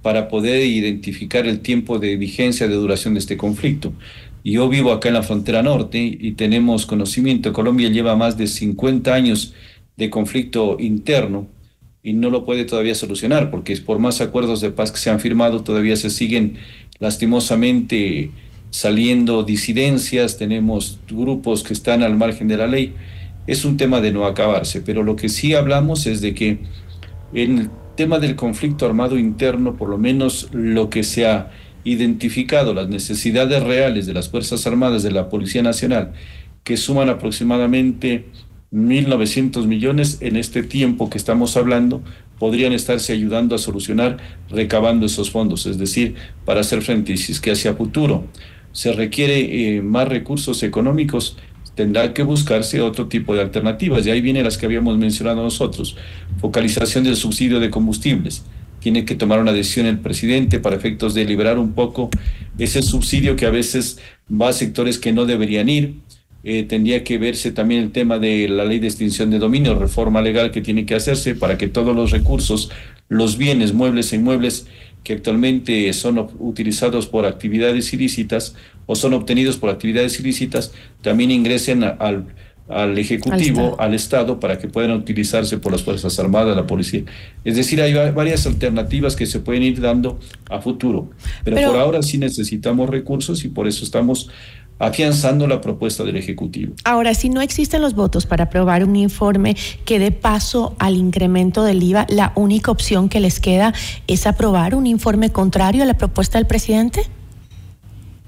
para 0.00 0.28
poder 0.28 0.66
identificar 0.66 1.46
el 1.46 1.60
tiempo 1.60 1.98
de 1.98 2.16
vigencia 2.16 2.66
de 2.66 2.74
duración 2.74 3.14
de 3.14 3.20
este 3.20 3.36
conflicto. 3.36 3.92
Yo 4.42 4.68
vivo 4.68 4.90
acá 4.90 5.08
en 5.08 5.14
la 5.14 5.22
frontera 5.22 5.62
norte 5.62 5.98
y 5.98 6.32
tenemos 6.32 6.86
conocimiento. 6.86 7.52
Colombia 7.52 7.90
lleva 7.90 8.16
más 8.16 8.36
de 8.36 8.46
50 8.46 9.14
años 9.14 9.54
de 9.96 10.10
conflicto 10.10 10.78
interno 10.80 11.46
y 12.02 12.14
no 12.14 12.30
lo 12.30 12.44
puede 12.44 12.64
todavía 12.64 12.94
solucionar 12.94 13.50
porque 13.50 13.76
por 13.76 13.98
más 13.98 14.20
acuerdos 14.20 14.60
de 14.62 14.70
paz 14.70 14.90
que 14.90 14.98
se 14.98 15.10
han 15.10 15.20
firmado 15.20 15.62
todavía 15.62 15.94
se 15.94 16.10
siguen 16.10 16.56
lastimosamente 16.98 18.30
saliendo 18.70 19.44
disidencias, 19.44 20.38
tenemos 20.38 20.98
grupos 21.08 21.62
que 21.62 21.74
están 21.74 22.02
al 22.02 22.16
margen 22.16 22.48
de 22.48 22.56
la 22.56 22.66
ley. 22.66 22.94
Es 23.46 23.64
un 23.64 23.76
tema 23.76 24.00
de 24.00 24.12
no 24.12 24.24
acabarse, 24.24 24.80
pero 24.80 25.02
lo 25.02 25.16
que 25.16 25.28
sí 25.28 25.54
hablamos 25.54 26.06
es 26.06 26.20
de 26.20 26.34
que 26.34 26.60
en 27.34 27.58
el 27.58 27.70
tema 27.96 28.18
del 28.18 28.36
conflicto 28.36 28.86
armado 28.86 29.18
interno, 29.18 29.76
por 29.76 29.88
lo 29.88 29.98
menos 29.98 30.48
lo 30.52 30.90
que 30.90 31.02
se 31.02 31.26
ha 31.26 31.50
identificado 31.84 32.74
las 32.74 32.88
necesidades 32.88 33.62
reales 33.62 34.06
de 34.06 34.14
las 34.14 34.28
Fuerzas 34.28 34.66
Armadas, 34.66 35.02
de 35.02 35.10
la 35.10 35.28
Policía 35.28 35.62
Nacional, 35.62 36.12
que 36.62 36.76
suman 36.76 37.08
aproximadamente 37.08 38.26
1.900 38.72 39.66
millones 39.66 40.18
en 40.20 40.36
este 40.36 40.62
tiempo 40.62 41.10
que 41.10 41.18
estamos 41.18 41.56
hablando, 41.56 42.02
podrían 42.38 42.72
estarse 42.72 43.12
ayudando 43.12 43.54
a 43.54 43.58
solucionar 43.58 44.16
recabando 44.48 45.06
esos 45.06 45.30
fondos, 45.30 45.66
es 45.66 45.78
decir, 45.78 46.14
para 46.44 46.60
hacer 46.60 46.82
frente, 46.82 47.16
si 47.16 47.32
es 47.32 47.40
que 47.40 47.52
hacia 47.52 47.74
futuro. 47.74 48.24
Se 48.72 48.92
requiere 48.92 49.76
eh, 49.76 49.82
más 49.82 50.08
recursos 50.08 50.62
económicos, 50.62 51.36
tendrá 51.74 52.12
que 52.12 52.22
buscarse 52.22 52.80
otro 52.80 53.08
tipo 53.08 53.34
de 53.34 53.40
alternativas. 53.40 54.06
Y 54.06 54.10
ahí 54.10 54.20
vienen 54.20 54.44
las 54.44 54.58
que 54.58 54.66
habíamos 54.66 54.98
mencionado 54.98 55.42
nosotros. 55.42 55.96
Focalización 56.40 57.04
del 57.04 57.16
subsidio 57.16 57.60
de 57.60 57.70
combustibles 57.70 58.44
tiene 58.80 59.04
que 59.04 59.14
tomar 59.14 59.40
una 59.40 59.52
decisión 59.52 59.86
el 59.86 59.98
presidente 60.00 60.58
para 60.58 60.76
efectos 60.76 61.14
de 61.14 61.24
liberar 61.24 61.58
un 61.58 61.72
poco 61.72 62.10
ese 62.58 62.82
subsidio 62.82 63.36
que 63.36 63.46
a 63.46 63.50
veces 63.50 64.00
va 64.30 64.48
a 64.48 64.52
sectores 64.52 64.98
que 64.98 65.12
no 65.12 65.24
deberían 65.24 65.68
ir. 65.68 65.94
Eh, 66.44 66.64
tendría 66.64 67.04
que 67.04 67.18
verse 67.18 67.52
también 67.52 67.84
el 67.84 67.92
tema 67.92 68.18
de 68.18 68.48
la 68.48 68.64
ley 68.64 68.80
de 68.80 68.88
extinción 68.88 69.30
de 69.30 69.38
dominio, 69.38 69.76
reforma 69.76 70.20
legal 70.20 70.50
que 70.50 70.60
tiene 70.60 70.84
que 70.84 70.96
hacerse 70.96 71.36
para 71.36 71.56
que 71.56 71.68
todos 71.68 71.94
los 71.94 72.10
recursos, 72.10 72.72
los 73.08 73.38
bienes, 73.38 73.72
muebles 73.72 74.12
e 74.12 74.16
inmuebles 74.16 74.66
que 75.04 75.12
actualmente 75.12 75.92
son 75.92 76.28
utilizados 76.40 77.06
por 77.06 77.26
actividades 77.26 77.92
ilícitas 77.92 78.56
o 78.86 78.94
son 78.94 79.14
obtenidos 79.14 79.56
por 79.56 79.70
actividades 79.70 80.18
ilícitas, 80.20 80.72
también 81.02 81.30
ingresen 81.30 81.84
al 81.84 82.26
al 82.68 82.96
Ejecutivo, 82.98 83.76
al 83.78 83.94
Estado. 83.94 84.40
para 84.40 84.58
que 84.58 84.68
puedan 84.68 84.92
utilizarse 84.92 85.58
por 85.58 85.72
las 85.72 85.82
Fuerzas 85.82 86.18
Armadas, 86.18 86.56
la 86.56 86.66
policía. 86.66 87.02
Es 87.44 87.56
decir, 87.56 87.80
hay 87.82 87.92
varias 87.92 88.46
alternativas 88.46 89.16
que 89.16 89.26
se 89.26 89.40
pueden 89.40 89.62
ir 89.62 89.80
dando 89.80 90.18
a 90.48 90.60
futuro. 90.60 91.10
Pero, 91.44 91.56
por 91.68 91.78
ahora 91.78 92.02
sí 92.02 92.18
necesitamos 92.18 92.88
recursos 92.88 93.44
y 93.44 93.48
por 93.48 93.66
eso 93.66 93.84
estamos 93.84 94.30
afianzando 94.78 95.46
la 95.46 95.60
propuesta 95.60 96.02
del 96.02 96.16
Ejecutivo. 96.16 96.74
Ahora, 96.84 97.14
si 97.14 97.28
no 97.28 97.40
existen 97.40 97.82
los 97.82 97.94
votos 97.94 98.26
para 98.26 98.44
aprobar 98.44 98.84
un 98.84 98.96
informe 98.96 99.56
que 99.84 99.98
dé 99.98 100.10
paso 100.10 100.74
al 100.78 100.96
incremento 100.96 101.62
del 101.62 101.82
IVA, 101.82 102.06
¿la 102.08 102.32
única 102.34 102.70
opción 102.70 103.08
que 103.08 103.20
les 103.20 103.38
queda 103.38 103.74
es 104.08 104.26
aprobar 104.26 104.74
un 104.74 104.86
informe 104.86 105.30
contrario 105.30 105.82
a 105.82 105.86
la 105.86 105.94
propuesta 105.94 106.38
del 106.38 106.46
presidente? 106.46 107.02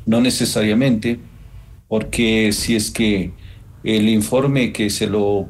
No 0.07 0.21
necesariamente, 0.21 1.19
porque 1.89 2.53
si 2.53 2.77
es 2.77 2.91
que 2.91 3.33
el 3.85 4.09
informe 4.09 4.73
que 4.73 4.91
se 4.91 5.07
lo 5.07 5.47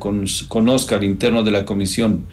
conozca 0.48 0.96
al 0.96 1.04
interno 1.04 1.42
de 1.42 1.50
la 1.52 1.64
comisión 1.64 2.26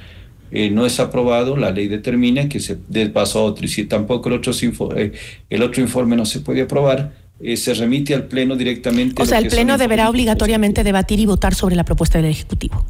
eh, 0.51 0.69
no 0.69 0.85
es 0.85 0.99
aprobado, 0.99 1.55
la 1.55 1.71
ley 1.71 1.87
determina 1.87 2.49
que 2.49 2.59
se 2.59 2.77
dé 2.89 3.07
paso 3.07 3.39
a 3.39 3.43
otro. 3.43 3.65
Y 3.65 3.69
si 3.69 3.85
tampoco 3.85 4.29
el 4.29 4.35
otro, 4.35 4.51
eh, 4.97 5.13
el 5.49 5.63
otro 5.63 5.81
informe 5.81 6.15
no 6.15 6.25
se 6.25 6.41
puede 6.41 6.61
aprobar, 6.63 7.13
eh, 7.39 7.55
se 7.55 7.73
remite 7.73 8.13
al 8.13 8.25
Pleno 8.25 8.55
directamente. 8.55 9.21
O 9.21 9.25
sea, 9.25 9.39
el 9.39 9.47
Pleno 9.47 9.77
deberá 9.77 10.09
obligatoriamente 10.09 10.83
debatir 10.83 11.19
y 11.19 11.25
votar 11.25 11.55
sobre 11.55 11.75
la 11.75 11.85
propuesta 11.85 12.19
del 12.21 12.31
Ejecutivo. 12.31 12.83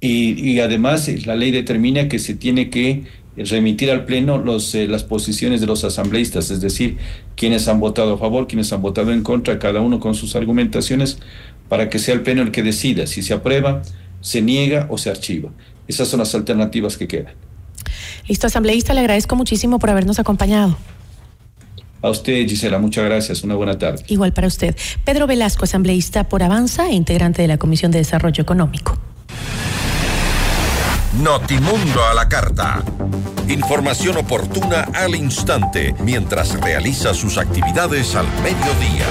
Y, 0.00 0.50
y 0.50 0.60
además 0.60 1.08
la 1.26 1.36
ley 1.36 1.50
determina 1.50 2.08
que 2.08 2.18
se 2.18 2.34
tiene 2.34 2.70
que 2.70 3.04
remitir 3.36 3.90
al 3.90 4.04
Pleno 4.04 4.38
los, 4.38 4.74
las 4.74 5.04
posiciones 5.04 5.60
de 5.60 5.66
los 5.66 5.84
asambleístas, 5.84 6.50
es 6.50 6.60
decir, 6.60 6.98
quienes 7.36 7.68
han 7.68 7.80
votado 7.80 8.14
a 8.14 8.18
favor, 8.18 8.46
quienes 8.46 8.72
han 8.72 8.82
votado 8.82 9.12
en 9.12 9.22
contra, 9.22 9.58
cada 9.58 9.80
uno 9.80 10.00
con 10.00 10.14
sus 10.14 10.36
argumentaciones 10.36 11.18
para 11.68 11.88
que 11.88 11.98
sea 11.98 12.14
el 12.14 12.22
Pleno 12.22 12.42
el 12.42 12.50
que 12.50 12.62
decida 12.62 13.06
si 13.06 13.22
se 13.22 13.32
aprueba, 13.32 13.82
se 14.20 14.42
niega 14.42 14.86
o 14.90 14.98
se 14.98 15.10
archiva. 15.10 15.50
Esas 15.88 16.08
son 16.08 16.20
las 16.20 16.34
alternativas 16.34 16.96
que 16.96 17.08
quedan. 17.08 17.34
Listo, 18.28 18.46
asambleísta, 18.46 18.94
le 18.94 19.00
agradezco 19.00 19.36
muchísimo 19.36 19.78
por 19.78 19.90
habernos 19.90 20.18
acompañado. 20.18 20.76
A 22.02 22.10
usted, 22.10 22.46
Gisela, 22.48 22.78
muchas 22.78 23.04
gracias. 23.04 23.42
Una 23.44 23.54
buena 23.54 23.78
tarde. 23.78 24.02
Igual 24.08 24.32
para 24.32 24.46
usted. 24.46 24.74
Pedro 25.04 25.26
Velasco, 25.26 25.64
asambleísta 25.64 26.28
por 26.28 26.42
Avanza 26.42 26.88
e 26.88 26.94
integrante 26.94 27.42
de 27.42 27.48
la 27.48 27.58
Comisión 27.58 27.90
de 27.90 27.98
Desarrollo 27.98 28.42
Económico. 28.42 28.98
Notimundo 31.12 32.04
a 32.04 32.14
la 32.14 32.28
carta. 32.28 32.82
Información 33.48 34.16
oportuna 34.16 34.88
al 34.94 35.16
instante 35.16 35.92
mientras 35.98 36.58
realiza 36.60 37.14
sus 37.14 37.36
actividades 37.36 38.14
al 38.14 38.28
mediodía. 38.42 39.06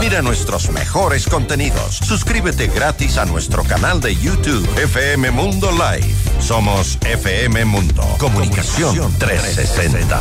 Mira 0.00 0.22
nuestros 0.22 0.70
mejores 0.70 1.26
contenidos. 1.26 1.96
Suscríbete 1.96 2.68
gratis 2.68 3.18
a 3.18 3.24
nuestro 3.24 3.64
canal 3.64 4.00
de 4.00 4.14
YouTube 4.14 4.68
FM 4.78 5.32
Mundo 5.32 5.70
Live. 5.72 6.14
Somos 6.38 6.98
FM 7.04 7.64
Mundo. 7.64 8.04
Comunicación 8.18 9.12
360. 9.18 10.20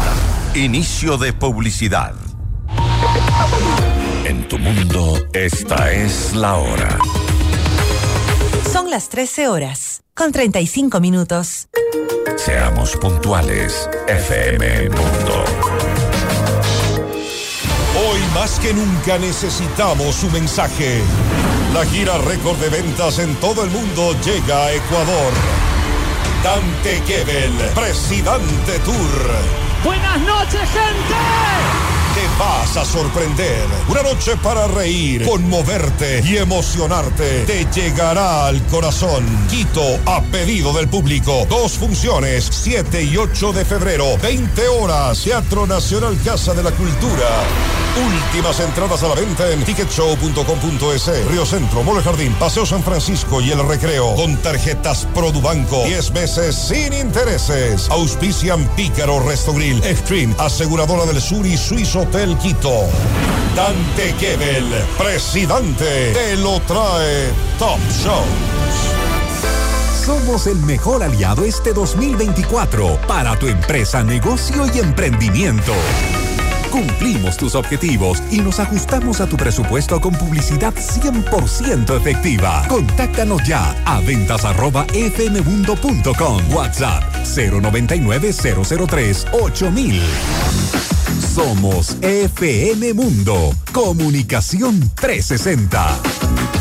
Inicio 0.55 1.17
de 1.17 1.31
publicidad. 1.33 2.13
En 4.31 4.47
tu 4.47 4.57
mundo, 4.57 5.27
esta 5.33 5.91
es 5.91 6.33
la 6.33 6.55
hora. 6.55 6.97
Son 8.71 8.89
las 8.89 9.09
13 9.09 9.49
horas, 9.49 10.03
con 10.15 10.31
35 10.31 11.01
minutos. 11.01 11.67
Seamos 12.37 12.95
puntuales, 12.95 13.89
FM 14.07 14.87
Mundo. 14.87 15.43
Hoy 17.99 18.21
más 18.33 18.57
que 18.61 18.73
nunca 18.73 19.17
necesitamos 19.17 20.15
su 20.15 20.29
mensaje. 20.29 21.01
La 21.73 21.85
gira 21.85 22.17
récord 22.19 22.55
de 22.59 22.69
ventas 22.69 23.19
en 23.19 23.35
todo 23.35 23.65
el 23.65 23.69
mundo 23.69 24.15
llega 24.23 24.67
a 24.67 24.71
Ecuador. 24.71 25.33
Dante 26.41 27.01
Gebel, 27.05 27.51
Presidente 27.75 28.79
Tour. 28.85 29.31
Buenas 29.83 30.21
noches, 30.21 30.69
gente 30.69 32.00
te 32.13 32.27
vas 32.39 32.77
a 32.77 32.85
sorprender. 32.85 33.65
Una 33.87 34.03
noche 34.03 34.35
para 34.37 34.67
reír, 34.67 35.23
conmoverte 35.25 36.21
y 36.25 36.37
emocionarte. 36.37 37.45
Te 37.45 37.65
llegará 37.73 38.47
al 38.47 38.61
corazón. 38.67 39.25
Quito 39.49 39.81
a 40.05 40.21
pedido 40.21 40.73
del 40.73 40.87
público. 40.89 41.45
Dos 41.49 41.73
funciones, 41.73 42.49
7 42.51 43.03
y 43.03 43.17
8 43.17 43.53
de 43.53 43.65
febrero, 43.65 44.17
20 44.21 44.67
horas. 44.67 45.21
Teatro 45.23 45.65
Nacional 45.65 46.17
Casa 46.23 46.53
de 46.53 46.63
la 46.63 46.71
Cultura. 46.71 47.27
Últimas 47.97 48.59
entradas 48.61 49.03
a 49.03 49.09
la 49.09 49.15
venta 49.15 49.49
en 49.51 49.63
ticketshow.com.es. 49.63 51.25
Río 51.27 51.45
Centro, 51.45 51.83
Mole 51.83 52.01
Jardín, 52.01 52.33
Paseo 52.39 52.65
San 52.65 52.83
Francisco 52.83 53.41
y 53.41 53.51
El 53.51 53.67
Recreo. 53.67 54.15
Con 54.15 54.37
tarjetas 54.37 55.07
Produbanco. 55.13 55.83
10 55.85 56.11
meses 56.11 56.55
sin 56.55 56.93
intereses. 56.93 57.89
Auspician 57.89 58.65
Pícaro 58.75 59.19
Resto 59.19 59.53
Grill, 59.53 59.83
Extreme, 59.83 60.33
Aseguradora 60.37 61.05
del 61.05 61.21
Sur 61.21 61.45
y 61.45 61.57
Suizo 61.57 62.05
Hotel 62.11 62.37
Quito. 62.39 62.89
Dante 63.55 64.13
Gebel, 64.19 64.65
presidente, 64.97 66.11
te 66.11 66.35
lo 66.35 66.59
trae 66.59 67.29
Top 67.57 67.79
Shows. 67.89 68.25
Somos 70.05 70.45
el 70.47 70.57
mejor 70.57 71.03
aliado 71.03 71.45
este 71.45 71.71
2024 71.71 72.99
para 73.07 73.39
tu 73.39 73.47
empresa, 73.47 74.03
negocio 74.03 74.65
y 74.75 74.79
emprendimiento. 74.79 75.71
Cumplimos 76.69 77.37
tus 77.37 77.55
objetivos 77.55 78.21
y 78.29 78.39
nos 78.39 78.59
ajustamos 78.59 79.21
a 79.21 79.27
tu 79.27 79.37
presupuesto 79.37 80.01
con 80.01 80.13
publicidad 80.13 80.73
100% 80.73 81.95
efectiva. 81.95 82.65
Contáctanos 82.67 83.41
ya 83.47 83.73
a 83.85 84.01
ventas@fmmundo.com. 84.01 86.53
WhatsApp 86.53 87.05
099 87.23 88.33
003 88.33 89.27
8000. 89.31 90.01
Somos 91.21 91.97
FM 92.01 92.93
Mundo. 92.93 93.55
Comunicación 93.71 94.91
360. 94.95 96.60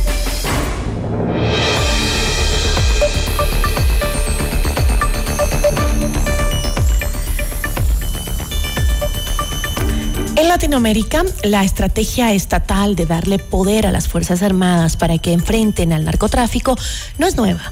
En 10.41 10.47
Latinoamérica, 10.47 11.23
la 11.43 11.63
estrategia 11.63 12.33
estatal 12.33 12.95
de 12.95 13.05
darle 13.05 13.37
poder 13.37 13.85
a 13.85 13.91
las 13.91 14.07
Fuerzas 14.07 14.41
Armadas 14.41 14.97
para 14.97 15.19
que 15.19 15.33
enfrenten 15.33 15.93
al 15.93 16.03
narcotráfico 16.03 16.75
no 17.19 17.27
es 17.27 17.35
nueva. 17.35 17.71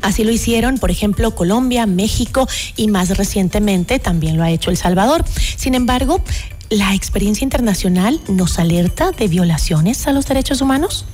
Así 0.00 0.22
lo 0.22 0.30
hicieron, 0.30 0.78
por 0.78 0.92
ejemplo, 0.92 1.34
Colombia, 1.34 1.86
México 1.86 2.46
y 2.76 2.86
más 2.86 3.18
recientemente 3.18 3.98
también 3.98 4.36
lo 4.36 4.44
ha 4.44 4.50
hecho 4.50 4.70
El 4.70 4.76
Salvador. 4.76 5.24
Sin 5.56 5.74
embargo, 5.74 6.22
¿la 6.68 6.94
experiencia 6.94 7.42
internacional 7.42 8.20
nos 8.28 8.60
alerta 8.60 9.10
de 9.10 9.26
violaciones 9.26 10.06
a 10.06 10.12
los 10.12 10.26
derechos 10.26 10.60
humanos? 10.60 11.06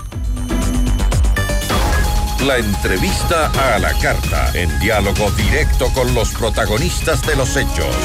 La 2.45 2.59
entrevista 2.59 3.51
a 3.75 3.79
la 3.79 3.95
carta, 3.95 4.51
en 4.53 4.79
diálogo 4.79 5.31
directo 5.39 5.89
con 5.95 6.15
los 6.15 6.33
protagonistas 6.33 7.23
de 7.23 7.35
los 7.35 7.57
hechos. 7.57 7.97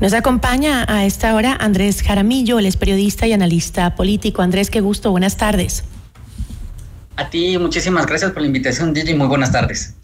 Nos 0.00 0.12
acompaña 0.12 0.84
a 0.86 1.04
esta 1.04 1.34
hora 1.34 1.56
Andrés 1.58 2.02
Jaramillo, 2.02 2.60
él 2.60 2.66
es 2.66 2.76
periodista 2.76 3.26
y 3.26 3.32
analista 3.32 3.96
político. 3.96 4.42
Andrés, 4.42 4.70
qué 4.70 4.80
gusto, 4.80 5.10
buenas 5.10 5.36
tardes. 5.36 5.82
A 7.16 7.28
ti, 7.30 7.58
muchísimas 7.58 8.06
gracias 8.06 8.30
por 8.30 8.42
la 8.42 8.46
invitación, 8.46 8.94
Gigi. 8.94 9.12
Muy 9.14 9.26
buenas 9.26 9.50
tardes. 9.50 9.94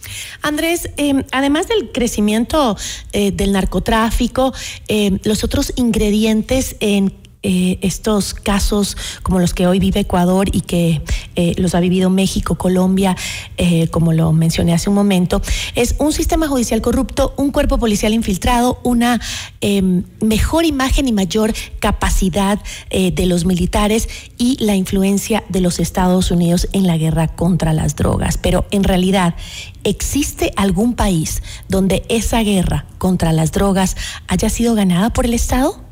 Andrés, 0.42 0.90
eh, 0.96 1.24
además 1.30 1.68
del 1.68 1.92
crecimiento 1.92 2.76
eh, 3.12 3.30
del 3.30 3.52
narcotráfico, 3.52 4.52
eh, 4.88 5.20
los 5.22 5.44
otros 5.44 5.72
ingredientes 5.76 6.74
en 6.80 7.14
eh, 7.46 7.78
estos 7.82 8.32
casos 8.32 8.96
como 9.22 9.38
los 9.38 9.52
que 9.52 9.66
hoy 9.66 9.78
vive 9.78 10.00
Ecuador 10.00 10.48
y 10.50 10.62
que 10.62 11.02
eh, 11.36 11.52
los 11.58 11.74
ha 11.74 11.80
vivido 11.80 12.08
México, 12.08 12.54
Colombia, 12.54 13.18
eh, 13.58 13.88
como 13.88 14.14
lo 14.14 14.32
mencioné 14.32 14.72
hace 14.72 14.88
un 14.88 14.94
momento, 14.94 15.42
es 15.74 15.94
un 15.98 16.14
sistema 16.14 16.48
judicial 16.48 16.80
corrupto, 16.80 17.34
un 17.36 17.50
cuerpo 17.50 17.76
policial 17.76 18.14
infiltrado, 18.14 18.80
una 18.82 19.20
em, 19.60 20.04
mejor 20.22 20.64
imagen 20.64 21.06
y 21.06 21.12
mayor 21.12 21.52
capacidad 21.80 22.58
de 22.90 23.26
los 23.26 23.44
militares 23.44 24.08
y 24.38 24.56
la 24.64 24.74
influencia 24.74 25.44
de 25.50 25.60
los 25.60 25.80
Estados 25.80 26.30
Unidos 26.30 26.68
en 26.72 26.86
la 26.86 26.96
guerra 26.96 27.28
contra 27.28 27.74
las 27.74 27.94
drogas. 27.94 28.38
Pero 28.38 28.64
en 28.70 28.84
realidad, 28.84 29.34
¿existe 29.82 30.52
algún 30.56 30.94
país 30.94 31.42
donde 31.68 32.04
esa 32.08 32.40
guerra 32.40 32.86
contra 32.96 33.34
las 33.34 33.52
drogas 33.52 33.96
haya 34.28 34.48
sido 34.48 34.74
ganada 34.74 35.12
por 35.12 35.26
el 35.26 35.34
Estado? 35.34 35.83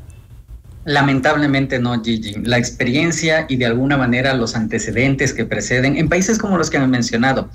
Lamentablemente 0.85 1.79
no, 1.79 2.01
Gigi. 2.03 2.35
La 2.43 2.57
experiencia 2.57 3.45
y 3.47 3.55
de 3.55 3.65
alguna 3.65 3.97
manera 3.97 4.33
los 4.33 4.55
antecedentes 4.55 5.33
que 5.33 5.45
preceden 5.45 5.97
en 5.97 6.09
países 6.09 6.37
como 6.37 6.57
los 6.57 6.69
que 6.69 6.77
han 6.77 6.89
mencionado 6.89 7.49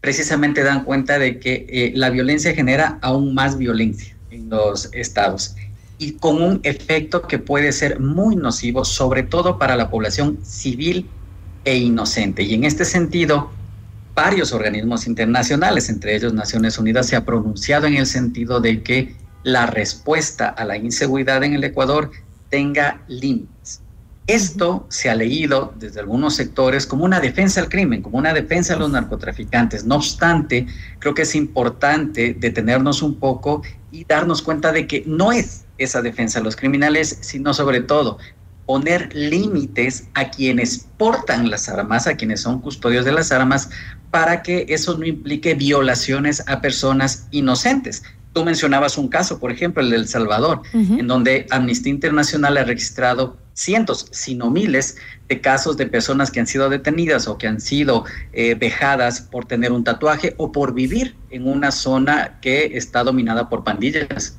precisamente 0.00 0.62
dan 0.62 0.84
cuenta 0.84 1.18
de 1.18 1.38
que 1.38 1.64
eh, 1.68 1.92
la 1.94 2.10
violencia 2.10 2.54
genera 2.54 2.98
aún 3.00 3.32
más 3.34 3.56
violencia 3.56 4.14
en 4.30 4.50
los 4.50 4.90
estados 4.92 5.56
y 5.98 6.12
con 6.12 6.42
un 6.42 6.60
efecto 6.62 7.22
que 7.22 7.38
puede 7.38 7.72
ser 7.72 8.00
muy 8.00 8.36
nocivo, 8.36 8.84
sobre 8.84 9.22
todo 9.22 9.58
para 9.58 9.76
la 9.76 9.88
población 9.88 10.38
civil 10.44 11.08
e 11.64 11.76
inocente. 11.78 12.42
Y 12.42 12.52
en 12.52 12.64
este 12.64 12.84
sentido, 12.84 13.50
varios 14.14 14.52
organismos 14.52 15.06
internacionales, 15.06 15.88
entre 15.88 16.16
ellos 16.16 16.34
Naciones 16.34 16.78
Unidas, 16.78 17.06
se 17.06 17.16
ha 17.16 17.24
pronunciado 17.24 17.86
en 17.86 17.94
el 17.94 18.06
sentido 18.06 18.60
de 18.60 18.82
que 18.82 19.14
la 19.42 19.66
respuesta 19.66 20.48
a 20.48 20.64
la 20.64 20.76
inseguridad 20.76 21.42
en 21.44 21.54
el 21.54 21.64
Ecuador 21.64 22.10
tenga 22.54 23.02
límites. 23.08 23.82
Esto 24.28 24.86
se 24.88 25.10
ha 25.10 25.16
leído 25.16 25.74
desde 25.76 25.98
algunos 25.98 26.36
sectores 26.36 26.86
como 26.86 27.04
una 27.04 27.18
defensa 27.18 27.60
al 27.60 27.68
crimen, 27.68 28.00
como 28.00 28.16
una 28.16 28.32
defensa 28.32 28.74
a 28.74 28.76
los 28.76 28.92
narcotraficantes. 28.92 29.84
No 29.84 29.96
obstante, 29.96 30.68
creo 31.00 31.14
que 31.14 31.22
es 31.22 31.34
importante 31.34 32.32
detenernos 32.38 33.02
un 33.02 33.16
poco 33.16 33.62
y 33.90 34.04
darnos 34.04 34.40
cuenta 34.40 34.70
de 34.70 34.86
que 34.86 35.02
no 35.04 35.32
es 35.32 35.64
esa 35.78 36.00
defensa 36.00 36.38
a 36.38 36.42
los 36.44 36.54
criminales, 36.54 37.18
sino 37.22 37.52
sobre 37.54 37.80
todo 37.80 38.18
poner 38.66 39.12
límites 39.12 40.04
a 40.14 40.30
quienes 40.30 40.86
portan 40.96 41.50
las 41.50 41.68
armas, 41.68 42.06
a 42.06 42.14
quienes 42.14 42.40
son 42.40 42.60
custodios 42.60 43.04
de 43.04 43.10
las 43.10 43.32
armas, 43.32 43.68
para 44.12 44.44
que 44.44 44.66
eso 44.68 44.96
no 44.96 45.04
implique 45.04 45.54
violaciones 45.54 46.44
a 46.46 46.60
personas 46.60 47.26
inocentes. 47.32 48.04
Tú 48.34 48.44
mencionabas 48.44 48.98
un 48.98 49.08
caso, 49.08 49.38
por 49.38 49.52
ejemplo, 49.52 49.80
el 49.80 49.90
de 49.90 49.96
El 49.96 50.08
Salvador, 50.08 50.62
en 50.72 51.06
donde 51.06 51.46
Amnistía 51.50 51.92
Internacional 51.92 52.56
ha 52.56 52.64
registrado 52.64 53.36
cientos, 53.52 54.08
sino 54.10 54.50
miles 54.50 54.96
de 55.28 55.40
casos 55.40 55.76
de 55.76 55.86
personas 55.86 56.32
que 56.32 56.40
han 56.40 56.48
sido 56.48 56.68
detenidas 56.68 57.28
o 57.28 57.38
que 57.38 57.46
han 57.46 57.60
sido 57.60 58.04
eh, 58.32 58.56
vejadas 58.56 59.20
por 59.20 59.46
tener 59.46 59.70
un 59.70 59.84
tatuaje 59.84 60.34
o 60.36 60.50
por 60.50 60.74
vivir 60.74 61.16
en 61.30 61.46
una 61.46 61.70
zona 61.70 62.40
que 62.42 62.76
está 62.76 63.04
dominada 63.04 63.48
por 63.48 63.62
pandillas. 63.62 64.36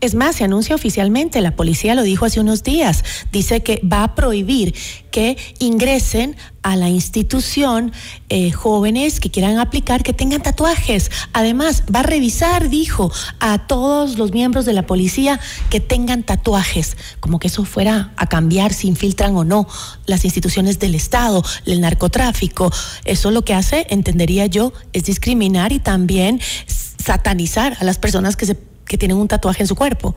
Es 0.00 0.14
más, 0.14 0.36
se 0.36 0.44
anuncia 0.44 0.74
oficialmente, 0.74 1.40
la 1.40 1.54
policía 1.54 1.94
lo 1.94 2.02
dijo 2.02 2.24
hace 2.24 2.40
unos 2.40 2.62
días, 2.62 3.04
dice 3.30 3.62
que 3.62 3.80
va 3.84 4.02
a 4.02 4.14
prohibir 4.14 4.74
que 5.12 5.36
ingresen 5.60 6.36
a 6.62 6.74
la 6.76 6.88
institución 6.88 7.92
eh, 8.28 8.50
jóvenes 8.50 9.20
que 9.20 9.30
quieran 9.30 9.58
aplicar, 9.58 10.02
que 10.02 10.12
tengan 10.12 10.42
tatuajes. 10.42 11.10
Además, 11.32 11.84
va 11.94 12.00
a 12.00 12.04
revisar, 12.04 12.68
dijo, 12.68 13.12
a 13.38 13.66
todos 13.66 14.18
los 14.18 14.32
miembros 14.32 14.64
de 14.64 14.72
la 14.72 14.86
policía 14.86 15.38
que 15.70 15.80
tengan 15.80 16.22
tatuajes, 16.22 16.96
como 17.20 17.38
que 17.38 17.48
eso 17.48 17.64
fuera 17.64 18.12
a 18.16 18.26
cambiar 18.26 18.72
si 18.72 18.88
infiltran 18.88 19.36
o 19.36 19.44
no 19.44 19.68
las 20.06 20.24
instituciones 20.24 20.78
del 20.78 20.94
Estado, 20.94 21.44
el 21.66 21.80
narcotráfico. 21.80 22.72
Eso 23.04 23.30
lo 23.30 23.44
que 23.44 23.54
hace, 23.54 23.86
entendería 23.90 24.46
yo, 24.46 24.72
es 24.92 25.04
discriminar 25.04 25.72
y 25.72 25.78
también 25.78 26.40
satanizar 26.66 27.76
a 27.80 27.84
las 27.84 27.98
personas 27.98 28.36
que 28.36 28.46
se 28.46 28.71
que 28.92 28.98
tienen 28.98 29.16
un 29.16 29.26
tatuaje 29.26 29.62
en 29.62 29.66
su 29.66 29.74
cuerpo. 29.74 30.14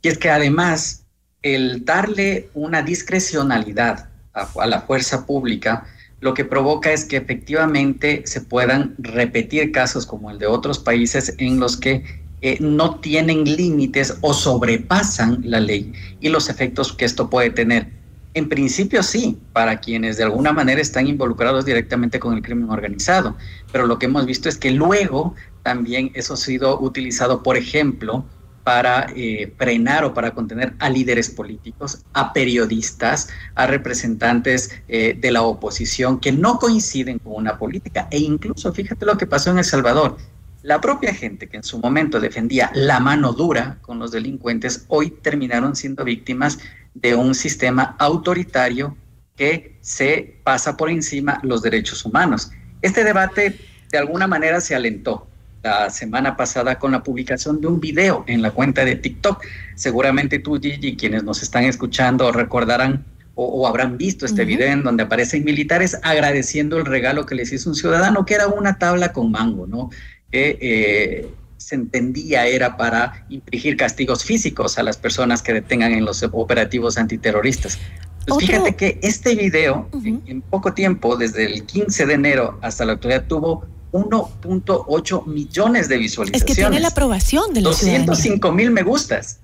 Y 0.00 0.08
es 0.08 0.16
que 0.16 0.30
además 0.30 1.04
el 1.42 1.84
darle 1.84 2.48
una 2.54 2.80
discrecionalidad 2.80 4.08
a, 4.32 4.66
la 4.66 4.80
fuerza 4.80 5.26
pública 5.26 5.84
lo 6.20 6.32
que 6.32 6.46
provoca 6.46 6.90
es 6.90 7.04
que 7.04 7.18
efectivamente 7.18 8.22
se 8.24 8.40
puedan 8.40 8.94
repetir 8.96 9.72
casos 9.72 10.06
como 10.06 10.30
el 10.30 10.38
de 10.38 10.46
otros 10.46 10.78
países 10.78 11.34
en 11.36 11.60
los 11.60 11.76
que 11.76 12.02
eh, 12.40 12.56
no 12.60 12.98
tienen 13.00 13.44
límites 13.44 14.16
o 14.22 14.32
sobrepasan 14.32 15.42
la 15.44 15.60
ley 15.60 15.92
y 16.20 16.30
los 16.30 16.48
efectos 16.48 16.94
que 16.94 17.04
esto 17.04 17.28
puede 17.28 17.50
tener. 17.50 17.88
En 18.32 18.48
principio 18.48 19.02
sí, 19.02 19.38
para 19.52 19.80
quienes 19.80 20.16
de 20.16 20.24
alguna 20.24 20.54
manera 20.54 20.80
están 20.80 21.06
involucrados 21.06 21.66
directamente 21.66 22.18
con 22.18 22.32
el 22.32 22.40
crimen 22.40 22.70
organizado, 22.70 23.36
pero 23.70 23.86
lo 23.86 23.98
que 23.98 24.06
hemos 24.06 24.24
visto 24.24 24.48
es 24.48 24.56
que 24.56 24.70
luego 24.70 25.34
también 25.64 26.12
eso 26.14 26.34
ha 26.34 26.36
sido 26.36 26.78
utilizado, 26.78 27.42
por 27.42 27.56
ejemplo, 27.56 28.24
para 28.62 29.06
eh, 29.16 29.52
frenar 29.58 30.04
o 30.04 30.14
para 30.14 30.32
contener 30.32 30.74
a 30.78 30.88
líderes 30.88 31.30
políticos, 31.30 32.04
a 32.12 32.32
periodistas, 32.32 33.28
a 33.54 33.66
representantes 33.66 34.70
eh, 34.88 35.16
de 35.18 35.30
la 35.30 35.42
oposición 35.42 36.20
que 36.20 36.32
no 36.32 36.58
coinciden 36.58 37.18
con 37.18 37.34
una 37.34 37.58
política. 37.58 38.08
E 38.10 38.18
incluso, 38.18 38.72
fíjate 38.72 39.04
lo 39.04 39.18
que 39.18 39.26
pasó 39.26 39.50
en 39.50 39.58
El 39.58 39.64
Salvador. 39.64 40.16
La 40.62 40.80
propia 40.80 41.12
gente 41.14 41.48
que 41.48 41.58
en 41.58 41.62
su 41.62 41.78
momento 41.78 42.20
defendía 42.20 42.70
la 42.74 43.00
mano 43.00 43.32
dura 43.32 43.78
con 43.82 43.98
los 43.98 44.12
delincuentes, 44.12 44.84
hoy 44.88 45.10
terminaron 45.10 45.76
siendo 45.76 46.04
víctimas 46.04 46.58
de 46.94 47.14
un 47.14 47.34
sistema 47.34 47.96
autoritario 47.98 48.96
que 49.36 49.78
se 49.80 50.40
pasa 50.44 50.76
por 50.76 50.90
encima 50.90 51.40
los 51.42 51.60
derechos 51.62 52.04
humanos. 52.04 52.50
Este 52.80 53.02
debate 53.02 53.58
de 53.90 53.98
alguna 53.98 54.26
manera 54.26 54.60
se 54.60 54.74
alentó, 54.74 55.26
la 55.64 55.88
semana 55.88 56.36
pasada 56.36 56.78
con 56.78 56.92
la 56.92 57.02
publicación 57.02 57.60
de 57.60 57.66
un 57.66 57.80
video 57.80 58.22
en 58.26 58.42
la 58.42 58.50
cuenta 58.50 58.84
de 58.84 58.96
TikTok. 58.96 59.42
Seguramente 59.74 60.38
tú, 60.38 60.60
Gigi, 60.60 60.94
quienes 60.94 61.24
nos 61.24 61.42
están 61.42 61.64
escuchando 61.64 62.30
recordarán 62.32 63.06
o, 63.34 63.66
habrán 63.66 63.96
visto 63.96 64.26
este 64.26 64.44
video 64.44 64.68
en 64.68 64.84
donde 64.84 65.02
aparecen 65.02 65.42
militares 65.42 65.98
agradeciendo 66.02 66.78
el 66.78 66.84
regalo 66.84 67.26
que 67.26 67.34
les 67.34 67.52
hizo 67.52 67.70
un 67.70 67.74
ciudadano, 67.74 68.24
que 68.24 68.34
era 68.34 68.46
una 68.46 68.78
tabla 68.78 69.12
con 69.12 69.32
mango, 69.32 69.66
¿no? 69.66 69.90
Que 70.30 70.58
eh, 70.60 71.28
se 71.56 71.74
entendía 71.74 72.46
era 72.46 72.76
para 72.76 73.24
infligir 73.30 73.76
castigos 73.76 74.22
físicos 74.22 74.78
a 74.78 74.82
las 74.84 74.98
personas 74.98 75.42
que 75.42 75.54
detengan 75.54 75.92
en 75.92 76.04
los 76.04 76.22
operativos 76.22 76.98
antiterroristas. 76.98 77.78
Pues 78.26 78.46
fíjate 78.46 78.76
que 78.76 78.98
este 79.02 79.34
video, 79.34 79.88
en, 80.04 80.22
en, 80.26 80.40
poco 80.42 80.72
tiempo, 80.72 81.16
desde 81.16 81.46
el 81.46 81.64
15 81.64 82.06
de 82.06 82.14
enero 82.14 82.58
hasta 82.62 82.84
la 82.84 82.92
actualidad, 82.92 83.26
tuvo 83.26 83.66
1.8 83.94 85.26
millones 85.26 85.88
de 85.88 85.98
visualizaciones. 85.98 86.42
Es 86.42 86.44
que 86.44 86.60
tiene 86.60 86.80
la 86.80 86.88
aprobación 86.88 87.54
de 87.54 87.60
los 87.60 87.80
205 87.80 88.52
mil 88.52 88.72
me 88.72 88.82
gustas. 88.82 89.38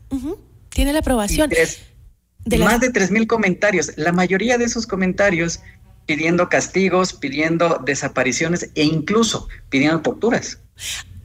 Tiene 0.70 0.92
la 0.92 0.98
aprobación. 0.98 1.48
de 1.48 2.59
más 2.59 2.80
de 2.80 2.90
3 2.90 3.12
mil 3.12 3.28
comentarios. 3.28 3.92
La 3.96 4.12
mayoría 4.12 4.59
de 4.59 4.64
esos 4.64 4.88
comentarios 4.88 5.61
pidiendo 6.05 6.48
castigos, 6.48 7.12
pidiendo 7.12 7.80
desapariciones 7.84 8.70
e 8.74 8.82
incluso 8.82 9.46
pidiendo 9.68 10.01
torturas. 10.01 10.59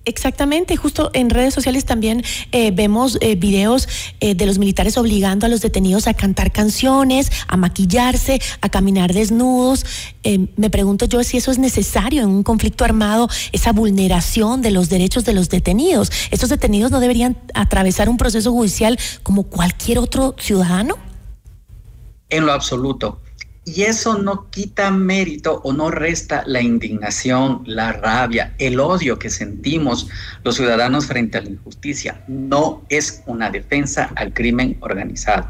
Exactamente, 0.05 0.77
justo 0.77 1.09
en 1.13 1.31
redes 1.31 1.53
sociales 1.55 1.83
también 1.83 2.23
eh, 2.51 2.69
vemos 2.69 3.17
eh, 3.21 3.35
videos 3.35 3.89
eh, 4.19 4.35
de 4.35 4.45
los 4.45 4.59
militares 4.59 4.97
obligando 4.97 5.47
a 5.47 5.49
los 5.49 5.61
detenidos 5.61 6.07
a 6.07 6.13
cantar 6.13 6.51
canciones, 6.51 7.31
a 7.47 7.57
maquillarse, 7.57 8.39
a 8.61 8.69
caminar 8.69 9.13
desnudos. 9.13 9.83
me 10.57 10.69
pregunto 10.69 11.05
yo 11.07 11.23
si 11.23 11.37
eso 11.37 11.49
es 11.49 11.57
necesario 11.57 12.21
en 12.21 12.29
un 12.29 12.43
conflicto 12.43 12.85
armado, 12.85 13.29
esa 13.51 13.71
vulneración 13.71 14.61
de 14.61 14.69
los 14.69 14.89
derechos 14.89 15.25
de 15.25 15.33
los 15.33 15.49
detenidos. 15.49 16.11
¿Estos 16.29 16.49
detenidos 16.49 16.91
no 16.91 16.99
deberían 16.99 17.35
atravesar 17.55 18.07
un 18.07 18.17
proceso 18.17 18.51
judicial 18.51 18.99
como 19.23 19.43
cualquier 19.43 19.97
otro 19.97 20.35
ciudadano? 20.37 20.97
En 22.29 22.45
lo 22.45 22.53
absoluto. 22.53 23.21
Y 23.67 23.81
eso 23.81 24.19
no 24.19 24.51
quita 24.51 24.91
mérito 24.91 25.59
o 25.63 25.73
no 25.73 25.89
resta 25.89 26.43
la 26.45 26.61
indignación, 26.61 27.63
la 27.65 27.93
rabia, 27.93 28.53
el 28.59 28.79
odio 28.79 29.17
que 29.17 29.31
sentimos 29.31 30.07
los 30.43 30.55
ciudadanos 30.55 31.07
frente 31.07 31.39
a 31.39 31.41
la 31.41 31.49
injusticia. 31.49 32.23
No 32.27 32.83
es 32.89 33.23
una 33.25 33.49
defensa 33.49 34.11
al 34.15 34.33
crimen 34.33 34.77
organizado. 34.81 35.49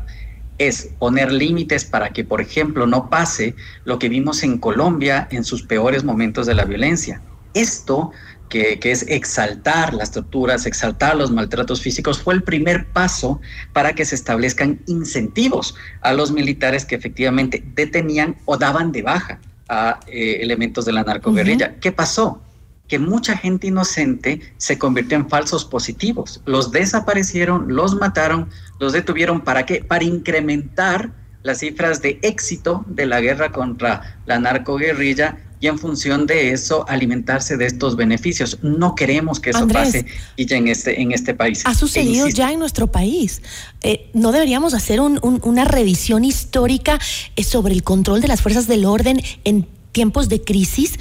Es 0.58 0.92
poner 0.98 1.30
límites 1.34 1.84
para 1.84 2.12
que, 2.12 2.24
por 2.24 2.40
ejemplo, 2.40 2.88
no 2.88 3.10
pase 3.10 3.54
lo 3.84 4.00
que 4.00 4.08
vimos 4.08 4.44
en 4.44 4.60
Colombia 4.60 5.28
en 5.30 5.44
sus 5.44 5.64
peores 5.64 6.06
momentos 6.06 6.48
de 6.48 6.54
la 6.54 6.64
violencia. 6.64 7.22
Esto 7.54 8.12
que, 8.50 8.80
es 8.84 9.04
exaltar 9.08 9.94
las 9.94 10.12
torturas, 10.12 10.66
exaltar 10.66 11.16
los 11.16 11.32
maltratos 11.32 11.82
físicos, 11.82 12.22
fue 12.22 12.34
el 12.34 12.44
primer 12.44 12.88
paso 12.88 13.42
para 13.74 13.94
que 13.94 14.06
se 14.06 14.16
establezcan 14.16 14.80
incentivos 14.88 15.76
a 16.02 16.14
los 16.14 16.32
militares 16.32 16.86
que 16.86 16.96
efectivamente 16.96 17.64
detenían 17.76 18.36
o 18.46 18.58
daban 18.58 18.92
de 18.92 19.02
baja 19.02 19.40
a 19.68 20.00
eh, 20.08 20.38
elementos 20.42 20.86
de 20.86 20.94
la 20.94 21.04
narcoguerrilla. 21.04 21.76
¿Qué 21.80 21.92
pasó? 21.92 22.42
Que 22.88 23.00
mucha 23.00 23.36
gente 23.36 23.68
inocente 23.68 24.42
se 24.58 24.78
convirtió 24.78 25.18
en 25.18 25.28
falsos 25.28 25.66
positivos. 25.66 26.42
Los 26.46 26.72
desaparecieron, 26.72 27.76
los 27.76 27.96
mataron, 27.96 28.50
los 28.80 28.94
detuvieron. 28.94 29.42
¿Para 29.42 29.66
qué? 29.66 29.84
Para 29.84 30.04
incrementar 30.04 31.12
las 31.42 31.60
cifras 31.60 32.02
de 32.02 32.20
éxito 32.22 32.86
de 32.88 33.06
la 33.06 33.22
guerra 33.22 33.52
contra 33.52 34.20
la 34.26 34.40
narcoguerrilla 34.40 35.38
y 35.66 35.68
en 35.68 35.80
función 35.80 36.28
de 36.28 36.52
eso 36.52 36.86
alimentarse 36.88 37.58
de 37.58 37.66
estos 37.66 37.96
beneficios. 37.96 38.60
No 38.62 38.94
queremos 38.94 39.40
que 39.40 39.50
eso 39.50 39.68
pase 39.68 40.06
y 40.36 40.46
ya 40.46 40.58
en 40.58 40.68
este, 40.68 41.02
en 41.02 41.12
este 41.12 41.34
país. 41.34 41.64
Ha 41.66 41.74
sucedido 41.74 42.28
ya 42.28 42.52
en 42.52 42.60
nuestro 42.60 42.86
país. 42.86 43.42
Eh, 43.82 44.12
¿No 44.14 44.32
deberíamos 44.32 44.76
hacer 44.76 45.02
una 45.02 45.66
revisión 45.66 46.24
histórica 46.24 47.00
eh, 47.36 47.44
sobre 47.44 47.74
el 47.74 47.82
control 47.82 48.22
de 48.22 48.28
las 48.28 48.44
fuerzas 48.44 48.68
del 48.68 48.86
orden 48.86 49.24
en 49.44 49.68
tiempos 49.92 50.30
de 50.30 50.44
crisis, 50.44 51.00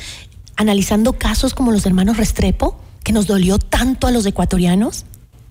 analizando 0.57 1.13
casos 1.13 1.53
como 1.53 1.71
los 1.71 1.85
hermanos 1.85 2.17
Restrepo, 2.17 2.81
que 3.03 3.13
nos 3.13 3.27
dolió 3.27 3.59
tanto 3.59 4.07
a 4.07 4.13
los 4.13 4.25
ecuatorianos? 4.25 5.05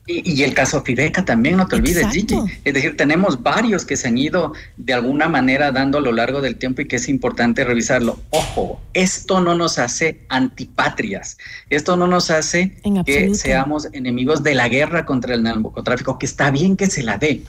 Y, 0.05 0.43
el 0.43 0.53
caso 0.53 0.81
Fideca 0.83 1.23
también, 1.23 1.55
no 1.55 1.65
te 1.65 1.77
olvides, 1.77 2.07
Gigi. 2.11 2.35
Es 2.65 2.73
decir, 2.73 2.97
tenemos 2.97 3.41
varios 3.41 3.85
que 3.85 3.95
se 3.95 4.09
han 4.09 4.17
ido 4.17 4.51
de 4.75 4.93
alguna 4.93 5.29
manera 5.29 5.71
dando 5.71 5.99
a 5.99 6.01
lo 6.01 6.11
largo 6.11 6.41
del 6.41 6.57
tiempo 6.57 6.81
y 6.81 6.87
que 6.87 6.97
es 6.97 7.07
importante 7.07 7.63
revisarlo. 7.63 8.19
Ojo, 8.31 8.81
esto 8.93 9.39
no 9.39 9.55
nos 9.55 9.79
hace 9.79 10.19
antipatrias, 10.27 11.37
esto 11.69 11.95
no 11.95 12.07
nos 12.07 12.31
hace 12.31 12.75
que 13.05 13.33
seamos 13.33 13.87
enemigos 13.93 14.43
de 14.43 14.55
la 14.55 14.67
guerra 14.67 15.05
contra 15.05 15.35
el 15.35 15.43
narcotráfico, 15.43 16.19
que 16.19 16.25
está 16.25 16.51
bien 16.51 16.75
que 16.75 16.87
se 16.87 17.03
la 17.03 17.17
dé. 17.17 17.43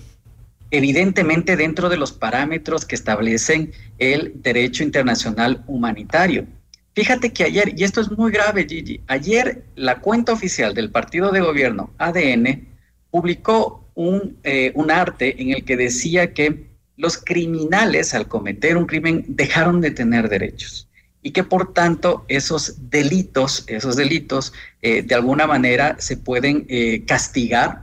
Evidentemente 0.70 1.56
dentro 1.56 1.88
de 1.88 1.96
los 1.96 2.12
parámetros 2.12 2.84
que 2.84 2.94
establecen 2.94 3.72
el 3.98 4.32
derecho 4.36 4.84
internacional 4.84 5.64
humanitario. 5.66 6.46
Fíjate 6.94 7.32
que 7.32 7.44
ayer, 7.44 7.74
y 7.76 7.82
esto 7.82 8.00
es 8.00 8.10
muy 8.10 8.30
grave, 8.30 8.66
Gigi, 8.68 9.00
ayer 9.08 9.64
la 9.74 10.00
cuenta 10.00 10.32
oficial 10.32 10.74
del 10.74 10.90
partido 10.90 11.32
de 11.32 11.40
gobierno, 11.40 11.92
ADN, 11.98 12.68
publicó 13.10 13.84
un, 13.94 14.38
eh, 14.44 14.70
un 14.74 14.90
arte 14.90 15.40
en 15.42 15.50
el 15.50 15.64
que 15.64 15.76
decía 15.76 16.32
que 16.32 16.66
los 16.96 17.18
criminales 17.18 18.14
al 18.14 18.28
cometer 18.28 18.76
un 18.76 18.86
crimen 18.86 19.24
dejaron 19.28 19.80
de 19.80 19.90
tener 19.90 20.28
derechos 20.28 20.88
y 21.22 21.32
que 21.32 21.42
por 21.42 21.72
tanto 21.72 22.24
esos 22.28 22.90
delitos, 22.90 23.64
esos 23.66 23.96
delitos 23.96 24.52
eh, 24.82 25.02
de 25.02 25.14
alguna 25.14 25.46
manera 25.46 25.96
se 25.98 26.16
pueden 26.16 26.66
eh, 26.68 27.04
castigar, 27.06 27.82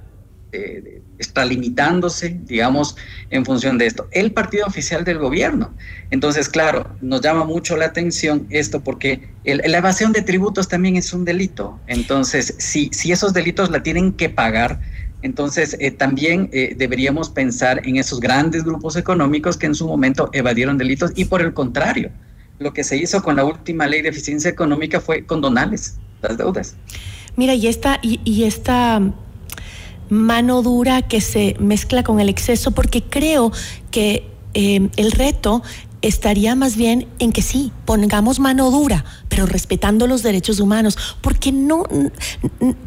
está 1.21 1.45
limitándose, 1.45 2.39
digamos, 2.43 2.97
en 3.29 3.45
función 3.45 3.77
de 3.77 3.85
esto. 3.85 4.07
El 4.11 4.31
partido 4.33 4.65
oficial 4.67 5.03
del 5.05 5.17
gobierno. 5.17 5.73
Entonces, 6.09 6.49
claro, 6.49 6.95
nos 7.01 7.21
llama 7.21 7.45
mucho 7.45 7.77
la 7.77 7.85
atención 7.85 8.47
esto 8.49 8.81
porque 8.81 9.29
la 9.45 9.77
evasión 9.77 10.11
de 10.11 10.21
tributos 10.21 10.67
también 10.67 10.97
es 10.97 11.13
un 11.13 11.23
delito. 11.23 11.79
Entonces, 11.87 12.55
si, 12.57 12.89
si 12.91 13.11
esos 13.11 13.33
delitos 13.33 13.69
la 13.69 13.81
tienen 13.83 14.13
que 14.13 14.29
pagar, 14.29 14.81
entonces, 15.23 15.77
eh, 15.79 15.91
también 15.91 16.49
eh, 16.51 16.73
deberíamos 16.75 17.29
pensar 17.29 17.87
en 17.87 17.97
esos 17.97 18.19
grandes 18.19 18.63
grupos 18.63 18.95
económicos 18.95 19.55
que 19.55 19.67
en 19.67 19.75
su 19.75 19.87
momento 19.87 20.29
evadieron 20.33 20.77
delitos 20.77 21.11
y 21.15 21.25
por 21.25 21.41
el 21.41 21.53
contrario, 21.53 22.11
lo 22.57 22.73
que 22.73 22.83
se 22.83 22.97
hizo 22.97 23.21
con 23.21 23.35
la 23.35 23.45
última 23.45 23.87
ley 23.87 24.01
de 24.01 24.09
eficiencia 24.09 24.49
económica 24.49 24.99
fue 24.99 25.25
condonarles 25.25 25.97
las 26.21 26.37
deudas. 26.37 26.75
Mira, 27.35 27.53
y 27.53 27.67
esta, 27.67 27.99
y, 28.01 28.43
esta 28.43 29.01
mano 30.11 30.61
dura 30.61 31.01
que 31.01 31.21
se 31.21 31.55
mezcla 31.57 32.03
con 32.03 32.19
el 32.19 32.27
exceso, 32.27 32.71
porque 32.71 33.01
creo 33.01 33.51
que 33.91 34.27
eh, 34.53 34.89
el 34.97 35.11
reto 35.13 35.63
estaría 36.01 36.53
más 36.53 36.75
bien 36.75 37.07
en 37.19 37.31
que 37.31 37.41
sí, 37.41 37.71
pongamos 37.85 38.39
mano 38.39 38.69
dura, 38.71 39.05
pero 39.29 39.45
respetando 39.45 40.07
los 40.07 40.21
derechos 40.21 40.59
humanos, 40.59 40.97
porque 41.21 41.53
no 41.53 41.83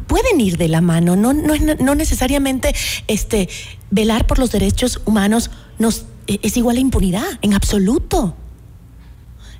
pueden 0.05 0.39
ir 0.39 0.57
de 0.57 0.67
la 0.67 0.81
mano, 0.81 1.15
no, 1.15 1.33
no, 1.33 1.95
necesariamente 1.95 2.75
este, 3.07 3.49
velar 3.89 4.27
por 4.27 4.37
los 4.37 4.51
derechos 4.51 5.01
humanos 5.05 5.49
nos, 5.79 6.05
e, 6.27 6.39
es 6.43 6.57
igual 6.57 6.77
a 6.77 6.81
impunidad, 6.81 7.39
en 7.41 7.55
absoluto. 7.55 8.37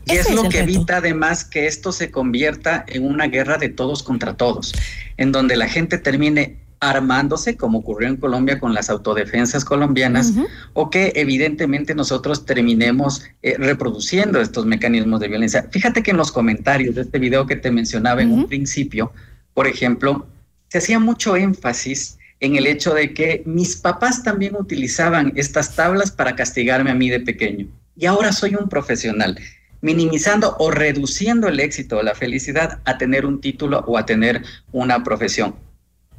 Y 0.06 0.12
es 0.12 0.30
lo 0.30 0.48
que 0.50 0.60
evita 0.60 0.98
además 0.98 1.44
que 1.44 1.66
esto 1.66 1.92
se 1.92 2.12
convierta 2.12 2.86
en 2.88 3.08
una 3.08 3.26
guerra 3.26 3.58
de 3.58 3.70
todos 3.70 4.04
contra 4.04 4.38
todos, 4.38 4.72
en 5.18 5.32
donde 5.32 5.56
la 5.56 5.68
gente 5.68 5.98
termine 5.98 6.65
armándose, 6.90 7.58
como 7.58 7.80
ocurrió 7.80 8.08
en 8.08 8.18
Colombia 8.18 8.60
con 8.60 8.74
las 8.74 8.90
autodefensas 8.90 9.66
colombianas, 9.66 10.34
o 10.74 10.90
que 10.90 11.14
evidentemente 11.16 11.96
nosotros 11.96 12.46
terminemos 12.46 13.24
eh, 13.42 13.56
reproduciendo 13.58 14.40
estos 14.40 14.66
mecanismos 14.66 15.20
de 15.20 15.28
violencia. 15.28 15.68
Fíjate 15.72 16.04
que 16.04 16.12
en 16.12 16.18
los 16.18 16.32
comentarios 16.32 16.96
de 16.96 17.02
este 17.02 17.20
video 17.20 17.46
que 17.46 17.56
te 17.56 17.72
mencionaba 17.72 18.22
en 18.22 18.32
un 18.32 18.48
principio, 18.48 19.12
por 19.54 19.68
ejemplo, 19.68 20.28
se 20.70 20.80
hacía 20.80 21.00
mucho 21.00 21.36
énfasis 21.36 22.18
en 22.40 22.56
el 22.56 22.68
hecho 22.68 22.94
de 22.94 23.14
que 23.14 23.44
mis 23.46 23.76
papás 23.78 24.24
también 24.24 24.56
utilizaban 24.56 25.34
estas 25.36 25.76
tablas 25.76 26.12
para 26.12 26.36
castigarme 26.36 26.92
a 26.92 26.96
mí 26.96 27.10
de 27.10 27.20
pequeño. 27.20 27.68
Y 27.96 28.06
ahora 28.06 28.34
soy 28.34 28.56
un 28.56 28.68
profesional 28.68 29.40
minimizando 29.82 30.56
o 30.58 30.72
reduciendo 30.72 31.48
el 31.48 31.60
éxito 31.60 31.98
o 31.98 32.04
la 32.04 32.16
felicidad 32.16 32.80
a 32.86 32.98
tener 32.98 33.26
un 33.26 33.40
título 33.40 33.84
o 33.88 33.98
a 33.98 34.06
tener 34.06 34.42
una 34.72 35.04
profesión 35.04 35.56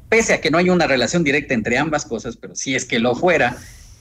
pese 0.09 0.35
a 0.35 0.41
que 0.41 0.51
no 0.51 0.59
hay 0.59 0.71
una 0.71 0.87
relación 0.87 1.25
directa 1.25 1.55
entre 1.55 1.79
ambas 1.79 2.05
cosas, 2.05 2.37
pero 2.37 2.55
si 2.55 2.75
es 2.75 2.85
que 2.85 2.99
lo 2.99 3.15
fuera, 3.15 3.57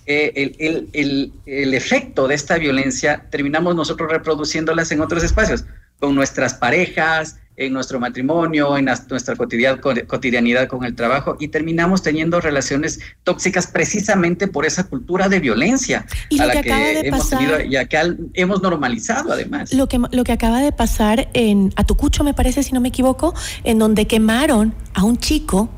eh, 0.08 0.53
el, 0.60 1.74
efecto 1.74 2.28
de 2.28 2.36
esta 2.36 2.58
violencia 2.58 3.26
terminamos 3.32 3.76
nosotros 3.76 4.12
reproduciéndolas 4.12 4.91
en 4.91 5.01
otros 5.01 5.24
espacios, 5.24 5.66
con 5.99 6.14
nuestras 6.14 6.53
parejas, 6.53 7.38
en 7.58 7.74
nuestro 7.74 7.99
matrimonio, 7.99 8.78
en 8.78 8.86
nuestra 8.86 9.36
cotidianidad 9.36 10.68
con 10.68 10.84
el 10.84 10.93
trabajo 10.93 11.38
y 11.39 11.47
terminamos 11.47 12.03
teniendo 12.03 12.41
relaciones 12.41 12.99
tóxicas 13.24 13.68
precisamente 13.68 14.47
por 14.47 14.66
esa 14.66 14.84
cultura 14.84 15.30
de 15.30 15.39
violencia 15.39 16.06
y 16.30 16.39
a 16.39 16.47
la 16.47 16.62
que, 16.62 16.99
hemos 16.99 17.30
tenido 17.30 17.62
y 17.62 17.78
a 17.78 17.86
que 17.86 17.97
hemos 18.34 18.62
normalizado 18.62 19.32
además. 19.32 19.74
Lo 19.74 19.88
que, 19.88 19.99
lo 20.12 20.24
que 20.26 20.34
acaba 20.34 20.60
de 20.60 20.74
pasar 20.74 21.30
en 21.34 21.72
Atucucho, 21.78 22.24
me 22.26 22.34
parece, 22.34 22.62
si 22.62 22.74
no 22.74 22.82
me 22.82 22.89
equivoco, 22.89 23.34
en 23.64 23.80
donde 23.80 24.06
quemaron 24.06 24.74
a 24.93 25.06
un 25.06 25.18
chico 25.18 25.70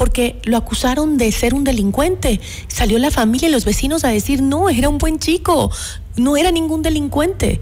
porque 0.00 0.40
lo 0.44 0.56
acusaron 0.56 1.18
de 1.18 1.30
ser 1.30 1.52
un 1.52 1.62
delincuente. 1.62 2.40
Salió 2.68 2.98
la 2.98 3.10
familia 3.10 3.50
y 3.50 3.52
los 3.52 3.66
vecinos 3.66 4.02
a 4.02 4.08
decir, 4.08 4.40
no, 4.40 4.70
era 4.70 4.88
un 4.88 4.96
buen 4.96 5.18
chico, 5.18 5.70
no 6.16 6.38
era 6.38 6.50
ningún 6.50 6.80
delincuente. 6.80 7.60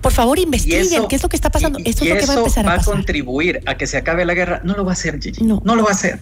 Por 0.00 0.10
favor, 0.10 0.40
investiguen 0.40 1.06
qué 1.06 1.14
es 1.14 1.22
lo 1.22 1.28
que 1.28 1.36
está 1.36 1.50
pasando. 1.50 1.78
Esto 1.84 2.02
es 2.02 2.10
lo 2.10 2.16
que 2.16 2.26
va 2.26 2.32
a 2.32 2.38
empezar 2.38 2.66
a 2.66 2.74
pasar. 2.74 2.88
va 2.88 2.94
a 2.94 2.96
contribuir 2.96 3.60
a 3.66 3.76
que 3.76 3.86
se 3.86 3.96
acabe 3.96 4.24
la 4.24 4.34
guerra. 4.34 4.60
No 4.64 4.74
lo 4.74 4.84
va 4.84 4.90
a 4.90 4.94
hacer, 4.94 5.20
Gigi. 5.22 5.44
No, 5.44 5.62
no 5.64 5.76
lo 5.76 5.84
va 5.84 5.90
a 5.90 5.92
hacer. 5.92 6.18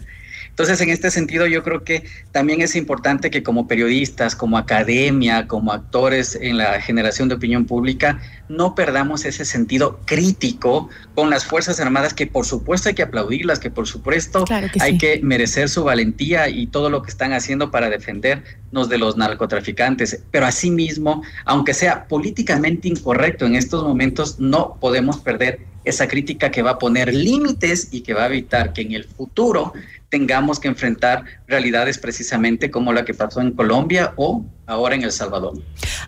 Entonces, 0.51 0.81
en 0.81 0.91
este 0.91 1.11
sentido, 1.11 1.47
yo 1.47 1.63
creo 1.63 1.85
que 1.85 2.05
también 2.33 2.61
es 2.61 2.77
importante 2.77 3.31
que 3.31 3.43
como 3.43 3.67
periodistas, 3.67 4.37
como 4.37 4.59
academia, 4.59 5.47
como 5.47 5.73
actores 5.73 6.39
en 6.41 6.59
la 6.59 6.81
generación 6.81 7.29
de 7.29 7.37
opinión 7.37 7.65
pública, 7.65 8.21
no 8.49 8.75
perdamos 8.75 9.25
ese 9.25 9.45
sentido 9.45 10.01
crítico 10.05 10.89
con 11.15 11.31
las 11.31 11.45
Fuerzas 11.45 11.81
Armadas, 11.81 12.13
que 12.13 12.27
por 12.27 12.45
supuesto 12.45 12.89
hay 12.89 12.95
que 12.95 13.03
aplaudirlas, 13.03 13.59
que 13.59 13.71
por 13.71 13.87
supuesto 13.87 14.45
hay 14.81 14.99
que 14.99 15.21
merecer 15.23 15.69
su 15.69 15.85
valentía 15.85 16.49
y 16.49 16.67
todo 16.67 16.91
lo 16.91 17.03
que 17.03 17.11
están 17.11 17.33
haciendo 17.33 17.71
para 17.71 17.89
defendernos 17.89 18.89
de 18.89 18.99
los 18.99 19.17
narcotraficantes. 19.17 20.23
Pero 20.31 20.47
asimismo, 20.47 21.23
aunque 21.45 21.75
sea 21.75 22.07
políticamente 22.07 22.89
incorrecto 22.89 23.47
en 23.47 23.55
estos 23.55 23.85
momentos, 23.85 24.39
no 24.41 24.77
podemos 24.81 25.19
perder 25.21 25.61
esa 25.85 26.09
crítica 26.09 26.51
que 26.51 26.63
va 26.63 26.73
a 26.73 26.79
poner 26.79 27.15
límites 27.15 27.89
y 27.91 28.03
que 28.03 28.15
va 28.15 28.25
a 28.25 28.27
evitar 28.27 28.73
que 28.73 28.83
en 28.83 28.93
el 28.93 29.05
futuro 29.05 29.73
tengamos 30.11 30.59
que 30.59 30.69
enfrentar 30.69 31.25
realidades 31.47 31.99
precisamente 31.99 32.71
como 32.71 32.93
la 32.93 33.05
que 33.05 33.15
pasó 33.15 33.41
en 33.41 33.53
Colombia 33.53 34.13
o 34.17 34.45
ahora 34.67 34.95
en 34.95 35.03
El 35.03 35.13
Salvador. 35.13 35.55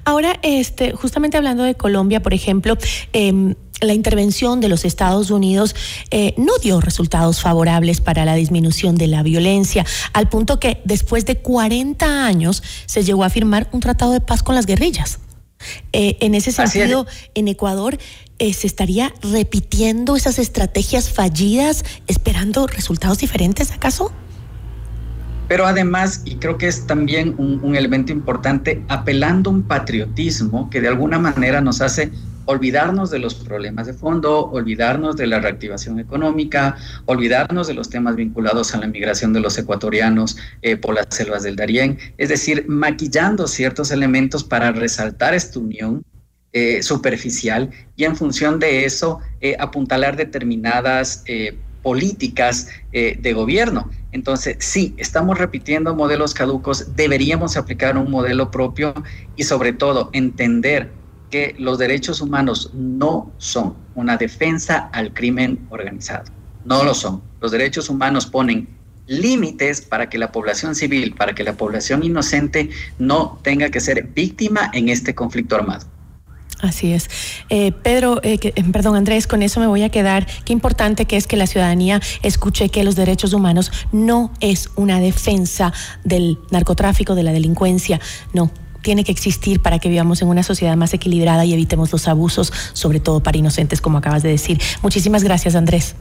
Ahora, 0.04 0.38
este, 0.42 0.92
justamente 0.92 1.36
hablando 1.36 1.62
de 1.62 1.74
Colombia, 1.74 2.20
por 2.20 2.34
ejemplo, 2.34 2.76
em, 3.12 3.54
la 3.80 3.94
intervención 3.94 4.60
de 4.60 4.68
los 4.68 4.84
Estados 4.84 5.30
Unidos 5.30 5.74
eh, 6.10 6.34
no 6.36 6.58
dio 6.58 6.80
resultados 6.80 7.40
favorables 7.40 8.00
para 8.00 8.24
la 8.24 8.34
disminución 8.34 8.96
de 8.96 9.08
la 9.08 9.22
violencia, 9.22 9.84
al 10.12 10.28
punto 10.28 10.60
que 10.60 10.80
después 10.84 11.26
de 11.26 11.38
40 11.38 12.26
años 12.26 12.62
se 12.86 13.02
llegó 13.02 13.24
a 13.24 13.30
firmar 13.30 13.68
un 13.72 13.80
tratado 13.80 14.12
de 14.12 14.20
paz 14.20 14.42
con 14.42 14.54
las 14.54 14.66
guerrillas. 14.66 15.18
Eh, 15.92 16.16
en 16.20 16.34
ese 16.34 16.50
sentido, 16.50 17.06
en 17.34 17.48
Ecuador 17.48 17.98
eh, 18.42 18.52
se 18.54 18.66
estaría 18.66 19.14
repitiendo 19.22 20.16
esas 20.16 20.40
estrategias 20.40 21.08
fallidas, 21.08 21.84
esperando 22.08 22.66
resultados 22.66 23.18
diferentes, 23.18 23.70
¿acaso? 23.70 24.10
Pero 25.46 25.64
además, 25.64 26.22
y 26.24 26.34
creo 26.34 26.58
que 26.58 26.66
es 26.66 26.84
también 26.88 27.36
un, 27.38 27.76
elemento 27.76 28.10
importante, 28.10 28.84
apelando 28.88 29.48
a 29.48 29.52
un 29.52 29.62
patriotismo 29.62 30.68
que 30.70 30.80
de 30.80 30.88
alguna 30.88 31.20
manera 31.20 31.60
nos 31.60 31.80
hace 31.80 32.10
olvidarnos 32.46 33.12
de 33.12 33.20
los 33.20 33.36
problemas 33.36 33.86
de 33.86 33.92
fondo, 33.92 34.50
olvidarnos 34.50 35.14
de 35.14 35.28
la 35.28 35.38
reactivación 35.38 36.00
económica, 36.00 36.76
olvidarnos 37.06 37.68
de 37.68 37.74
los 37.74 37.90
temas 37.90 38.16
vinculados 38.16 38.74
a 38.74 38.78
la 38.78 38.88
migración 38.88 39.32
de 39.32 39.38
los 39.38 39.56
ecuatorianos 39.56 40.36
eh, 40.62 40.76
por 40.76 40.96
las 40.96 41.06
selvas 41.10 41.44
del 41.44 41.54
Darién, 41.54 41.96
es 42.18 42.28
decir, 42.28 42.64
maquillando 42.66 43.46
ciertos 43.46 43.92
elementos 43.92 44.42
para 44.42 44.72
resaltar 44.72 45.32
esta 45.32 45.60
unión 45.60 46.02
eh, 46.52 46.82
superficial 46.82 47.70
y 47.96 48.04
en 48.04 48.16
función 48.16 48.58
de 48.58 48.84
eso 48.84 49.20
eh, 49.40 49.56
apuntalar 49.58 50.16
determinadas 50.16 51.24
políticas 51.82 52.68
de 52.92 53.32
gobierno. 53.32 53.90
Entonces, 54.12 54.56
sí, 54.60 54.94
estamos 54.98 55.36
repitiendo 55.38 55.96
modelos 55.96 56.32
caducos, 56.32 56.94
deberíamos 56.94 57.56
aplicar 57.56 57.96
un 57.96 58.08
modelo 58.08 58.52
propio 58.52 58.94
y 59.34 59.42
sobre 59.42 59.72
todo 59.72 60.10
entender 60.12 60.90
que 61.32 61.56
los 61.58 61.78
derechos 61.78 62.20
humanos 62.20 62.70
no 62.74 63.32
son 63.38 63.74
una 63.96 64.16
defensa 64.16 64.90
al 64.92 65.12
crimen 65.12 65.66
organizado. 65.70 66.30
No 66.64 66.84
lo 66.84 66.94
son. 66.94 67.22
Los 67.40 67.50
derechos 67.50 67.88
humanos 67.88 68.26
ponen 68.26 68.68
límites 69.06 69.80
para 69.80 70.08
que 70.08 70.18
la 70.18 70.30
población 70.30 70.74
civil, 70.74 71.14
para 71.14 71.34
que 71.34 71.42
la 71.42 71.56
población 71.56 72.04
inocente 72.04 72.70
no 72.98 73.40
tenga 73.42 73.70
que 73.70 73.80
ser 73.80 74.04
víctima 74.08 74.70
en 74.72 74.88
este 74.88 75.14
conflicto 75.14 75.56
armado. 75.56 75.86
Así 76.62 76.92
es. 76.92 77.10
Eh, 77.48 77.72
Pedro, 77.72 78.20
eh, 78.22 78.38
eh, 78.40 78.64
perdón 78.72 78.94
Andrés, 78.94 79.26
con 79.26 79.42
eso 79.42 79.58
me 79.58 79.66
voy 79.66 79.82
a 79.82 79.88
quedar. 79.88 80.26
Qué 80.44 80.52
importante 80.52 81.06
que 81.06 81.16
es 81.16 81.26
que 81.26 81.36
la 81.36 81.48
ciudadanía 81.48 82.00
escuche 82.22 82.68
que 82.68 82.84
los 82.84 82.94
derechos 82.94 83.32
humanos 83.32 83.72
no 83.90 84.32
es 84.40 84.70
una 84.76 85.00
defensa 85.00 85.72
del 86.04 86.38
narcotráfico, 86.52 87.16
de 87.16 87.24
la 87.24 87.32
delincuencia, 87.32 88.00
no, 88.32 88.52
tiene 88.80 89.02
que 89.02 89.10
existir 89.10 89.60
para 89.60 89.80
que 89.80 89.88
vivamos 89.88 90.22
en 90.22 90.28
una 90.28 90.44
sociedad 90.44 90.76
más 90.76 90.94
equilibrada 90.94 91.44
y 91.44 91.52
evitemos 91.52 91.90
los 91.90 92.06
abusos, 92.06 92.52
sobre 92.72 93.00
todo 93.00 93.22
para 93.22 93.38
inocentes, 93.38 93.80
como 93.80 93.98
acabas 93.98 94.22
de 94.22 94.28
decir. 94.28 94.60
Muchísimas 94.82 95.24
gracias, 95.24 95.56
Andrés. 95.56 95.96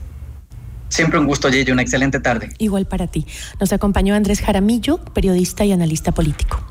Siempre 0.90 1.18
un 1.20 1.26
gusto, 1.26 1.50
Gigi. 1.50 1.72
Una 1.72 1.82
excelente 1.82 2.20
tarde. 2.20 2.50
Igual 2.60 2.86
para 2.86 3.08
ti. 3.08 3.26
Nos 3.60 3.74
acompañó 3.74 4.14
Andrés 4.14 4.42
Jaramillo, 4.42 4.98
periodista 4.98 5.66
y 5.66 5.72
analista 5.72 6.12
político. 6.12 6.62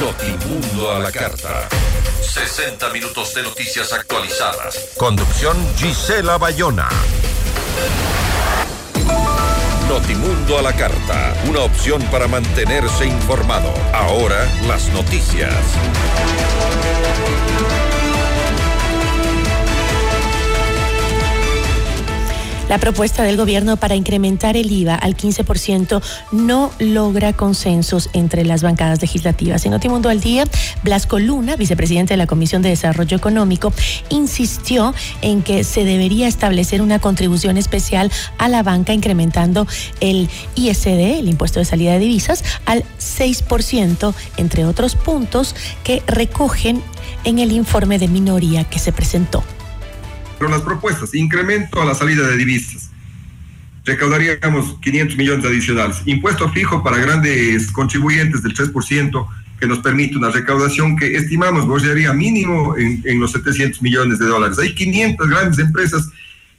Notimundo 0.00 0.92
a 0.92 0.98
la 1.00 1.10
carta. 1.10 1.68
60 2.36 2.90
minutos 2.90 3.32
de 3.32 3.42
noticias 3.42 3.94
actualizadas. 3.94 4.90
Conducción 4.98 5.56
Gisela 5.78 6.36
Bayona. 6.36 6.86
Notimundo 9.88 10.58
a 10.58 10.62
la 10.62 10.76
carta. 10.76 11.32
Una 11.48 11.60
opción 11.60 12.02
para 12.10 12.28
mantenerse 12.28 13.06
informado. 13.06 13.72
Ahora 13.94 14.46
las 14.66 14.86
noticias. 14.90 15.54
La 22.68 22.78
propuesta 22.78 23.22
del 23.22 23.36
gobierno 23.36 23.76
para 23.76 23.94
incrementar 23.94 24.56
el 24.56 24.72
IVA 24.72 24.96
al 24.96 25.16
15% 25.16 26.02
no 26.32 26.72
logra 26.80 27.32
consensos 27.32 28.10
entre 28.12 28.44
las 28.44 28.62
bancadas 28.62 29.00
legislativas. 29.00 29.64
En 29.64 29.70
Notimundo 29.70 30.08
al 30.08 30.20
Día, 30.20 30.44
Blasco 30.82 31.20
Luna, 31.20 31.54
vicepresidente 31.54 32.14
de 32.14 32.18
la 32.18 32.26
Comisión 32.26 32.62
de 32.62 32.70
Desarrollo 32.70 33.16
Económico, 33.16 33.72
insistió 34.08 34.92
en 35.22 35.42
que 35.42 35.62
se 35.62 35.84
debería 35.84 36.26
establecer 36.26 36.82
una 36.82 36.98
contribución 36.98 37.56
especial 37.56 38.10
a 38.36 38.48
la 38.48 38.64
banca 38.64 38.92
incrementando 38.92 39.68
el 40.00 40.28
ISD, 40.56 41.18
el 41.20 41.28
impuesto 41.28 41.60
de 41.60 41.66
salida 41.66 41.92
de 41.92 42.00
divisas, 42.00 42.42
al 42.64 42.82
6%, 42.98 44.12
entre 44.38 44.64
otros 44.64 44.96
puntos 44.96 45.54
que 45.84 46.02
recogen 46.08 46.82
en 47.22 47.38
el 47.38 47.52
informe 47.52 48.00
de 48.00 48.08
minoría 48.08 48.64
que 48.64 48.80
se 48.80 48.90
presentó. 48.92 49.44
Pero 50.38 50.50
las 50.50 50.62
propuestas, 50.62 51.14
incremento 51.14 51.80
a 51.80 51.84
la 51.84 51.94
salida 51.94 52.26
de 52.26 52.36
divisas, 52.36 52.90
recaudaríamos 53.84 54.78
500 54.80 55.16
millones 55.16 55.44
adicionales. 55.44 56.02
Impuesto 56.06 56.50
fijo 56.50 56.82
para 56.82 56.98
grandes 56.98 57.70
contribuyentes 57.70 58.42
del 58.42 58.54
3%, 58.54 59.28
que 59.58 59.66
nos 59.66 59.78
permite 59.78 60.16
una 60.16 60.30
recaudación 60.30 60.96
que 60.96 61.16
estimamos 61.16 61.66
bordearía 61.66 62.12
mínimo 62.12 62.76
en, 62.76 63.02
en, 63.06 63.20
los 63.20 63.32
700 63.32 63.80
millones 63.80 64.18
de 64.18 64.26
dólares. 64.26 64.58
Hay 64.58 64.74
500 64.74 65.28
grandes 65.28 65.58
empresas 65.58 66.10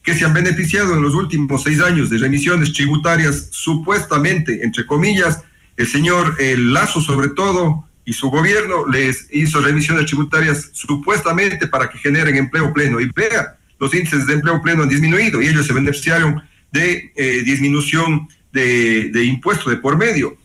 que 0.02 0.16
se 0.16 0.26
han 0.26 0.34
beneficiado 0.34 0.96
en 0.96 1.04
los 1.04 1.14
últimos 1.14 1.64
seis 1.64 1.82
años 1.82 2.10
de 2.10 2.18
remisiones 2.18 2.74
tributarias, 2.74 3.50
supuestamente, 3.52 4.64
entre 4.64 4.86
comillas, 4.86 5.44
el 5.76 5.86
señor 5.86 6.36
el 6.40 6.74
Lazo 6.74 7.02
sobre 7.02 7.30
todo 7.30 7.88
y 8.04 8.14
su 8.14 8.30
gobierno 8.30 8.88
les 8.88 9.28
hizo 9.32 9.60
remisiones 9.62 10.06
tributarias 10.06 10.70
supuestamente 10.72 11.68
para 11.68 11.90
que 11.90 11.98
generen 12.00 12.38
empleo 12.38 12.74
pleno. 12.74 13.00
Y 13.00 13.12
vea, 13.14 13.58
los 13.80 13.94
índices 13.94 14.26
de 14.28 14.34
empleo 14.34 14.62
pleno 14.62 14.84
han 14.84 14.90
disminuido 14.90 15.42
y 15.42 15.48
ellos 15.48 15.66
se 15.66 15.74
beneficiaron 15.74 16.42
de 16.72 17.12
eh, 17.16 17.44
disminución 17.44 18.28
de, 18.52 19.10
de 19.10 19.24
impuestos 19.24 19.72
de 19.72 19.78
por 19.78 19.98
medio. 19.98 20.38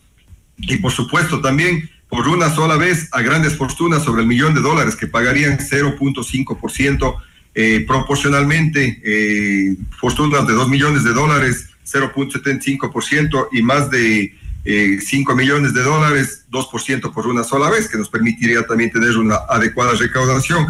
Y 0.58 0.76
por 0.76 0.92
supuesto 0.92 1.40
también 1.40 1.90
por 2.08 2.28
una 2.28 2.54
sola 2.54 2.76
vez 2.76 3.08
a 3.12 3.22
grandes 3.22 3.56
fortunas 3.56 4.04
sobre 4.04 4.20
el 4.20 4.28
millón 4.28 4.54
de 4.54 4.60
dólares 4.60 4.96
que 4.96 5.06
pagarían 5.06 5.58
0.5% 5.58 7.16
eh, 7.54 7.84
proporcionalmente, 7.86 9.00
eh, 9.04 9.76
fortunas 9.98 10.46
de 10.46 10.54
2 10.54 10.68
millones 10.68 11.04
de 11.04 11.12
dólares 11.12 11.68
0.75% 11.86 13.48
y 13.52 13.62
más 13.62 13.90
de 13.90 14.34
eh, 14.64 14.98
5 15.00 15.34
millones 15.34 15.74
de 15.74 15.82
dólares 15.82 16.46
2% 16.50 17.12
por 17.12 17.26
una 17.26 17.44
sola 17.44 17.68
vez, 17.70 17.88
que 17.88 17.98
nos 17.98 18.08
permitiría 18.08 18.66
también 18.66 18.90
tener 18.90 19.16
una 19.16 19.36
adecuada 19.48 19.92
recaudación. 19.94 20.66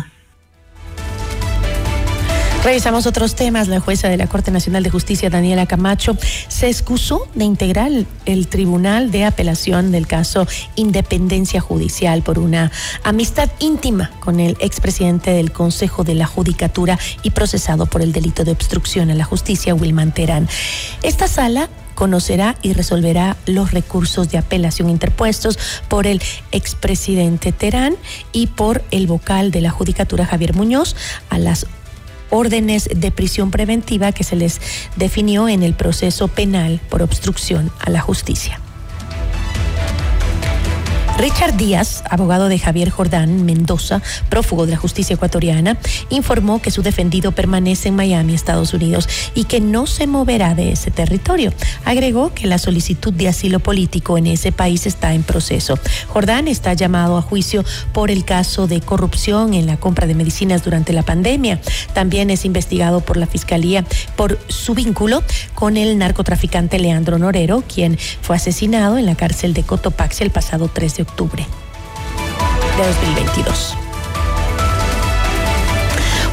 Revisamos 2.62 3.06
otros 3.06 3.34
temas. 3.34 3.66
La 3.66 3.80
jueza 3.80 4.08
de 4.08 4.16
la 4.16 4.28
Corte 4.28 4.52
Nacional 4.52 4.84
de 4.84 4.90
Justicia, 4.90 5.28
Daniela 5.30 5.66
Camacho, 5.66 6.16
se 6.46 6.68
excusó 6.68 7.26
de 7.34 7.44
integrar 7.44 7.90
el 8.24 8.46
Tribunal 8.46 9.10
de 9.10 9.24
Apelación 9.24 9.90
del 9.90 10.06
caso 10.06 10.46
Independencia 10.76 11.60
Judicial 11.60 12.22
por 12.22 12.38
una 12.38 12.70
amistad 13.02 13.50
íntima 13.58 14.12
con 14.20 14.38
el 14.38 14.56
expresidente 14.60 15.32
del 15.32 15.50
Consejo 15.50 16.04
de 16.04 16.14
la 16.14 16.26
Judicatura 16.26 17.00
y 17.24 17.30
procesado 17.30 17.86
por 17.86 18.00
el 18.00 18.12
delito 18.12 18.44
de 18.44 18.52
obstrucción 18.52 19.10
a 19.10 19.14
la 19.14 19.24
justicia, 19.24 19.74
Wilman 19.74 20.14
Terán. 20.14 20.48
Esta 21.02 21.26
sala 21.26 21.68
conocerá 21.96 22.56
y 22.62 22.74
resolverá 22.74 23.36
los 23.44 23.72
recursos 23.72 24.30
de 24.30 24.38
apelación 24.38 24.88
interpuestos 24.88 25.58
por 25.88 26.06
el 26.06 26.22
expresidente 26.52 27.50
Terán 27.50 27.96
y 28.30 28.46
por 28.46 28.84
el 28.92 29.08
vocal 29.08 29.50
de 29.50 29.62
la 29.62 29.70
Judicatura, 29.70 30.26
Javier 30.26 30.54
Muñoz, 30.54 30.94
a 31.28 31.38
las 31.38 31.66
órdenes 32.32 32.88
de 32.94 33.10
prisión 33.10 33.50
preventiva 33.50 34.12
que 34.12 34.24
se 34.24 34.36
les 34.36 34.60
definió 34.96 35.48
en 35.48 35.62
el 35.62 35.74
proceso 35.74 36.28
penal 36.28 36.80
por 36.88 37.02
obstrucción 37.02 37.70
a 37.78 37.90
la 37.90 38.00
justicia. 38.00 38.61
Richard 41.18 41.56
Díaz, 41.56 42.02
abogado 42.10 42.48
de 42.48 42.58
Javier 42.58 42.90
Jordán 42.90 43.44
Mendoza, 43.44 44.02
prófugo 44.28 44.64
de 44.66 44.72
la 44.72 44.78
justicia 44.78 45.14
ecuatoriana, 45.14 45.76
informó 46.10 46.60
que 46.60 46.70
su 46.70 46.82
defendido 46.82 47.32
permanece 47.32 47.88
en 47.88 47.96
Miami, 47.96 48.34
Estados 48.34 48.74
Unidos, 48.74 49.08
y 49.34 49.44
que 49.44 49.60
no 49.60 49.86
se 49.86 50.06
moverá 50.06 50.54
de 50.54 50.72
ese 50.72 50.90
territorio. 50.90 51.52
Agregó 51.84 52.34
que 52.34 52.46
la 52.46 52.58
solicitud 52.58 53.12
de 53.12 53.28
asilo 53.28 53.60
político 53.60 54.18
en 54.18 54.26
ese 54.26 54.52
país 54.52 54.86
está 54.86 55.14
en 55.14 55.22
proceso. 55.22 55.78
Jordán 56.08 56.48
está 56.48 56.72
llamado 56.74 57.16
a 57.16 57.22
juicio 57.22 57.64
por 57.92 58.10
el 58.10 58.24
caso 58.24 58.66
de 58.66 58.80
corrupción 58.80 59.54
en 59.54 59.66
la 59.66 59.76
compra 59.76 60.06
de 60.06 60.14
medicinas 60.14 60.64
durante 60.64 60.92
la 60.92 61.02
pandemia. 61.02 61.60
También 61.92 62.30
es 62.30 62.44
investigado 62.44 63.00
por 63.00 63.16
la 63.16 63.26
Fiscalía 63.26 63.84
por 64.16 64.38
su 64.48 64.74
vínculo 64.74 65.22
con 65.54 65.76
el 65.76 65.98
narcotraficante 65.98 66.78
Leandro 66.78 67.18
Norero, 67.18 67.62
quien 67.62 67.98
fue 67.98 68.36
asesinado 68.36 68.98
en 68.98 69.06
la 69.06 69.14
cárcel 69.14 69.54
de 69.54 69.62
Cotopaxi 69.62 70.24
el 70.24 70.30
pasado 70.30 70.68
3 70.72 70.96
de 70.96 71.01
octubre 71.02 71.46
de 72.76 72.84
2022. 72.84 73.91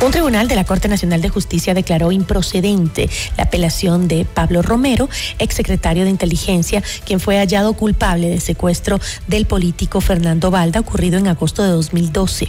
Un 0.02 0.12
tribunal 0.12 0.48
de 0.48 0.56
la 0.56 0.64
Corte 0.64 0.88
Nacional 0.88 1.22
de 1.22 1.28
Justicia 1.28 1.74
declaró 1.74 2.14
improcedente 2.14 3.10
la 3.36 3.44
apelación 3.44 4.08
de 4.08 4.24
Pablo 4.24 4.62
Romero, 4.62 5.10
exsecretario 5.40 6.06
de 6.06 6.10
Inteligencia, 6.10 6.82
quien 7.06 7.20
fue 7.20 7.38
hallado 7.38 7.74
culpable 7.74 8.30
del 8.30 8.40
secuestro 8.40 9.02
del 9.28 9.46
político 9.46 10.00
Fernando 10.00 10.52
Valda 10.52 10.80
ocurrido 10.80 11.18
en 11.18 11.28
agosto 11.28 11.64
de 11.64 11.70
2012. 11.70 12.48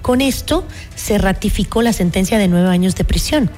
Con 0.00 0.22
esto 0.22 0.64
se 0.96 1.18
ratificó 1.18 1.82
la 1.82 1.92
sentencia 1.92 2.38
de 2.38 2.48
nueve 2.48 2.68
años 2.68 2.94
de 2.94 3.04
prisión. 3.04 3.50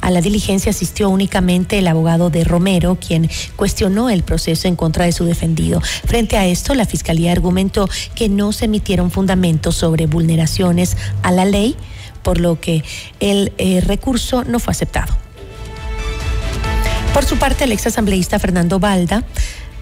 A 0.00 0.10
la 0.10 0.22
diligencia 0.22 0.70
asistió 0.70 1.10
únicamente 1.10 1.78
el 1.78 1.88
abogado 1.88 2.30
de 2.30 2.44
Romero, 2.44 2.96
quien 2.96 3.28
cuestionó 3.56 4.08
el 4.08 4.22
proceso 4.22 4.66
en 4.66 4.76
contra 4.76 5.04
de 5.04 5.12
su 5.12 5.26
defendido. 5.26 5.82
Frente 6.06 6.38
a 6.38 6.46
esto, 6.46 6.74
la 6.74 6.86
Fiscalía 6.86 7.32
argumentó 7.32 7.86
que 8.14 8.30
no 8.30 8.52
se 8.52 8.64
emitieron 8.64 9.10
fundamentos 9.10 9.76
sobre 9.76 10.06
vulneraciones 10.06 10.96
a 11.22 11.32
la 11.32 11.44
ley, 11.44 11.76
por 12.22 12.40
lo 12.40 12.60
que 12.60 12.84
el 13.20 13.52
eh, 13.58 13.80
recurso 13.80 14.44
no 14.44 14.58
fue 14.58 14.72
aceptado. 14.72 15.14
Por 17.14 17.24
su 17.24 17.36
parte, 17.36 17.64
el 17.64 17.72
exasambleísta 17.72 18.38
Fernando 18.38 18.78
Balda 18.78 19.24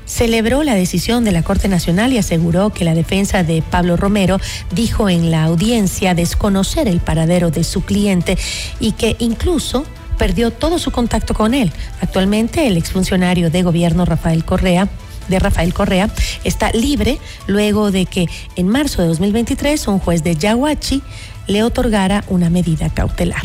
celebró 0.07 0.63
la 0.63 0.75
decisión 0.75 1.25
de 1.25 1.33
la 1.33 1.43
Corte 1.43 1.69
Nacional 1.69 2.13
y 2.13 2.19
aseguró 2.19 2.71
que 2.71 2.85
la 2.85 2.95
defensa 2.95 3.43
de 3.43 3.63
Pablo 3.63 3.97
Romero 3.97 4.39
dijo 4.71 5.09
en 5.11 5.31
la 5.31 5.45
audiencia 5.45 6.15
desconocer 6.15 6.89
el 6.89 7.01
paradero 7.01 7.51
de 7.51 7.65
su 7.65 7.83
cliente 7.83 8.39
y 8.81 8.93
que 8.93 9.17
incluso 9.19 9.85
perdió 10.17 10.51
todo 10.51 10.79
su 10.79 10.93
contacto 10.93 11.35
con 11.35 11.53
él. 11.53 11.73
Actualmente 12.01 12.67
el 12.67 12.77
exfuncionario 12.77 13.51
de 13.51 13.63
gobierno 13.63 14.05
Rafael 14.05 14.45
Correa 14.45 14.89
de 15.29 15.39
Rafael 15.41 15.75
Correa 15.75 16.09
está 16.45 16.71
libre 16.71 17.19
luego 17.49 17.91
de 17.91 18.07
que 18.07 18.29
en 18.55 18.69
marzo 18.69 19.03
de 19.03 19.09
2023 19.09 19.89
un 19.89 19.99
juez 19.99 20.23
de 20.23 20.37
Yaguachi 20.37 21.03
le 21.47 21.63
otorgara 21.63 22.25
una 22.29 22.51
medida 22.51 22.89
cautelar. 22.91 23.45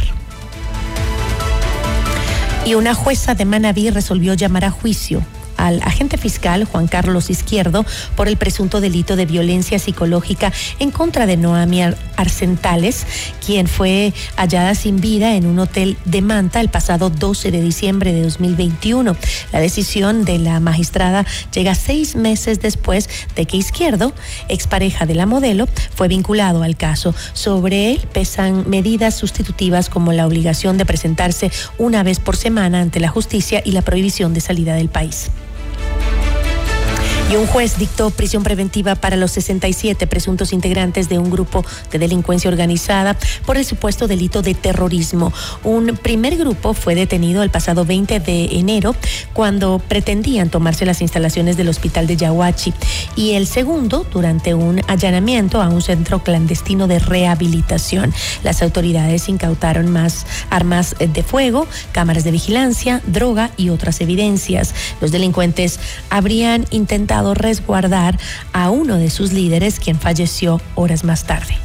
Y 2.65 2.75
una 2.75 2.93
jueza 2.93 3.33
de 3.33 3.45
Manabí 3.45 3.89
resolvió 3.89 4.33
llamar 4.33 4.65
a 4.65 4.71
juicio 4.71 5.23
al 5.61 5.81
agente 5.83 6.17
fiscal 6.17 6.65
Juan 6.65 6.87
Carlos 6.87 7.29
Izquierdo 7.29 7.85
por 8.15 8.27
el 8.27 8.37
presunto 8.37 8.81
delito 8.81 9.15
de 9.15 9.25
violencia 9.25 9.77
psicológica 9.79 10.51
en 10.79 10.91
contra 10.91 11.25
de 11.25 11.37
Noami 11.37 11.81
Arcentales, 12.15 13.05
quien 13.45 13.67
fue 13.67 14.13
hallada 14.35 14.75
sin 14.75 14.99
vida 14.99 15.35
en 15.35 15.45
un 15.45 15.59
hotel 15.59 15.97
de 16.05 16.21
Manta 16.21 16.61
el 16.61 16.69
pasado 16.69 17.09
12 17.09 17.51
de 17.51 17.61
diciembre 17.61 18.11
de 18.13 18.23
2021. 18.23 19.15
La 19.53 19.59
decisión 19.59 20.25
de 20.25 20.39
la 20.39 20.59
magistrada 20.59 21.25
llega 21.53 21.75
seis 21.75 22.15
meses 22.15 22.61
después 22.61 23.09
de 23.35 23.45
que 23.45 23.57
Izquierdo, 23.57 24.13
expareja 24.47 25.05
de 25.05 25.15
la 25.15 25.27
modelo, 25.27 25.67
fue 25.93 26.07
vinculado 26.07 26.63
al 26.63 26.75
caso. 26.75 27.13
Sobre 27.33 27.91
él 27.91 28.07
pesan 28.11 28.67
medidas 28.67 29.15
sustitutivas 29.15 29.89
como 29.89 30.11
la 30.11 30.25
obligación 30.25 30.77
de 30.77 30.85
presentarse 30.85 31.51
una 31.77 32.01
vez 32.01 32.19
por 32.19 32.35
semana 32.35 32.81
ante 32.81 32.99
la 32.99 33.09
justicia 33.09 33.61
y 33.63 33.71
la 33.71 33.83
prohibición 33.83 34.33
de 34.33 34.41
salida 34.41 34.73
del 34.73 34.89
país. 34.89 35.29
Y 37.31 37.37
un 37.37 37.47
juez 37.47 37.77
dictó 37.77 38.09
prisión 38.09 38.43
preventiva 38.43 38.95
para 38.95 39.15
los 39.15 39.31
67 39.31 40.05
presuntos 40.05 40.51
integrantes 40.51 41.07
de 41.07 41.17
un 41.17 41.31
grupo 41.31 41.63
de 41.89 41.97
delincuencia 41.97 42.49
organizada 42.49 43.15
por 43.45 43.55
el 43.55 43.63
supuesto 43.63 44.05
delito 44.05 44.41
de 44.41 44.53
terrorismo. 44.53 45.31
Un 45.63 45.97
primer 46.01 46.35
grupo 46.35 46.73
fue 46.73 46.93
detenido 46.93 47.41
el 47.41 47.49
pasado 47.49 47.85
20 47.85 48.19
de 48.19 48.57
enero 48.57 48.97
cuando 49.31 49.79
pretendían 49.79 50.49
tomarse 50.49 50.85
las 50.85 51.01
instalaciones 51.01 51.55
del 51.55 51.69
hospital 51.69 52.05
de 52.05 52.17
Yahuachi 52.17 52.73
y 53.15 53.31
el 53.35 53.47
segundo 53.47 54.05
durante 54.11 54.53
un 54.53 54.81
allanamiento 54.89 55.61
a 55.61 55.69
un 55.69 55.81
centro 55.81 56.23
clandestino 56.23 56.87
de 56.87 56.99
rehabilitación. 56.99 58.13
Las 58.43 58.61
autoridades 58.61 59.29
incautaron 59.29 59.89
más 59.89 60.25
armas 60.49 60.97
de 60.99 61.23
fuego, 61.23 61.65
cámaras 61.93 62.25
de 62.25 62.31
vigilancia, 62.31 63.01
droga 63.07 63.51
y 63.55 63.69
otras 63.69 64.01
evidencias. 64.01 64.75
Los 64.99 65.13
delincuentes 65.13 65.79
habrían 66.09 66.65
intentado 66.71 67.20
resguardar 67.33 68.19
a 68.53 68.69
uno 68.69 68.97
de 68.97 69.09
sus 69.09 69.33
líderes, 69.33 69.79
quien 69.79 69.99
falleció 69.99 70.61
horas 70.75 71.03
más 71.03 71.25
tarde. 71.25 71.57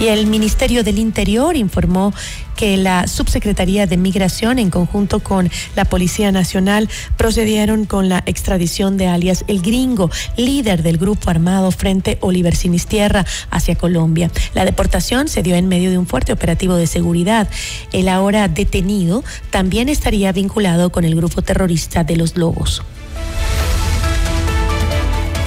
Y 0.00 0.06
el 0.06 0.28
Ministerio 0.28 0.84
del 0.84 0.98
Interior 0.98 1.56
informó 1.56 2.14
que 2.56 2.76
la 2.76 3.08
Subsecretaría 3.08 3.86
de 3.86 3.96
Migración, 3.96 4.60
en 4.60 4.70
conjunto 4.70 5.18
con 5.20 5.50
la 5.74 5.84
Policía 5.84 6.30
Nacional, 6.30 6.88
procedieron 7.16 7.84
con 7.84 8.08
la 8.08 8.22
extradición 8.26 8.96
de 8.96 9.08
alias 9.08 9.44
El 9.48 9.60
Gringo, 9.60 10.10
líder 10.36 10.84
del 10.84 10.98
grupo 10.98 11.30
armado 11.30 11.72
Frente 11.72 12.18
Oliver 12.20 12.54
Sinistierra, 12.54 13.26
hacia 13.50 13.74
Colombia. 13.74 14.30
La 14.54 14.64
deportación 14.64 15.26
se 15.26 15.42
dio 15.42 15.56
en 15.56 15.66
medio 15.66 15.90
de 15.90 15.98
un 15.98 16.06
fuerte 16.06 16.32
operativo 16.32 16.76
de 16.76 16.86
seguridad. 16.86 17.48
El 17.92 18.08
ahora 18.08 18.46
detenido 18.46 19.24
también 19.50 19.88
estaría 19.88 20.30
vinculado 20.30 20.90
con 20.90 21.04
el 21.04 21.16
grupo 21.16 21.42
terrorista 21.42 22.04
de 22.04 22.16
los 22.16 22.36
Lobos. 22.36 22.82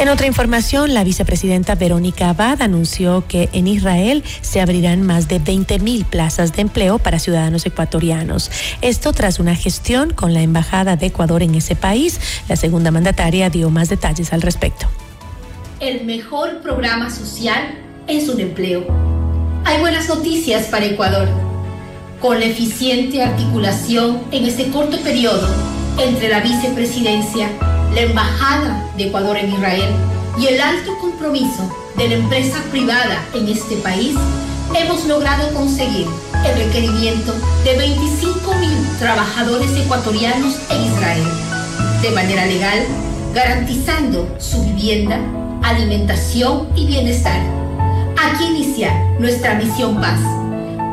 En 0.02 0.10
otra 0.10 0.26
información, 0.26 0.96
la 0.96 1.04
vicepresidenta 1.04 1.76
Verónica 1.76 2.30
Abad 2.30 2.64
anunció 2.64 3.24
que 3.28 3.50
en 3.54 3.68
Israel 3.68 4.24
se 4.42 4.60
abrirán 4.60 5.04
más 5.04 5.28
de 5.28 5.38
20 5.38 5.78
mil 5.78 6.06
plazas 6.06 6.54
de 6.54 6.64
empleo 6.64 6.98
para 6.98 7.20
ciudadanos 7.20 7.68
ecuatorianos. 7.68 8.50
Esto 8.82 9.14
tras 9.14 9.38
una 9.38 9.54
gestión 9.54 10.12
con 10.12 10.34
la 10.34 10.42
Embajada 10.42 10.96
de 10.96 11.06
Ecuador 11.06 11.44
en 11.44 11.54
ese 11.54 11.76
país. 11.76 12.20
La 12.50 12.56
segunda 12.56 12.90
mandataria 12.90 13.52
dio 13.52 13.70
más 13.70 13.90
detalles 13.90 14.34
al 14.34 14.42
respecto. 14.42 14.88
El 15.80 16.04
mejor 16.06 16.62
programa 16.64 17.12
social 17.12 17.78
es 18.08 18.28
un 18.28 18.40
empleo. 18.40 18.88
Hay 19.66 19.82
buenas 19.82 20.10
noticias 20.10 20.66
para 20.66 20.88
Ecuador. 20.88 21.30
Con 22.20 22.40
la 22.40 22.46
eficiente 22.46 23.22
articulación 23.22 24.22
en 24.32 24.46
este 24.48 24.72
corto 24.72 25.00
periodo 25.02 25.48
entre 26.00 26.28
la 26.30 26.40
vicepresidencia 26.40 27.52
la 27.94 28.02
Embajada 28.02 28.90
de 28.96 29.06
Ecuador 29.06 29.38
en 29.38 29.52
Israel 29.52 29.90
y 30.40 30.48
el 30.48 30.62
alto 30.62 30.98
compromiso 31.00 31.70
de 31.98 32.08
la 32.08 32.16
empresa 32.16 32.58
privada 32.72 33.24
en 33.34 33.50
este 33.50 33.76
país, 33.78 34.16
hemos 34.74 35.06
logrado 35.06 35.54
conseguir 35.54 36.08
el 36.46 36.66
requerimiento 36.66 37.34
de 37.66 37.78
25 37.78 38.56
mil 38.56 38.98
trabajadores 38.98 39.72
ecuatorianos 39.78 40.56
en 40.70 40.84
Israel, 40.86 41.24
de 42.02 42.12
manera 42.12 42.46
legal, 42.46 42.80
garantizando 43.34 44.36
su 44.40 44.64
vivienda, 44.64 45.20
alimentación 45.62 46.70
y 46.76 46.88
bienestar. 46.88 47.42
Aquí 48.18 48.46
inicia 48.46 48.94
nuestra 49.20 49.56
misión 49.56 50.00
paz, 50.00 50.20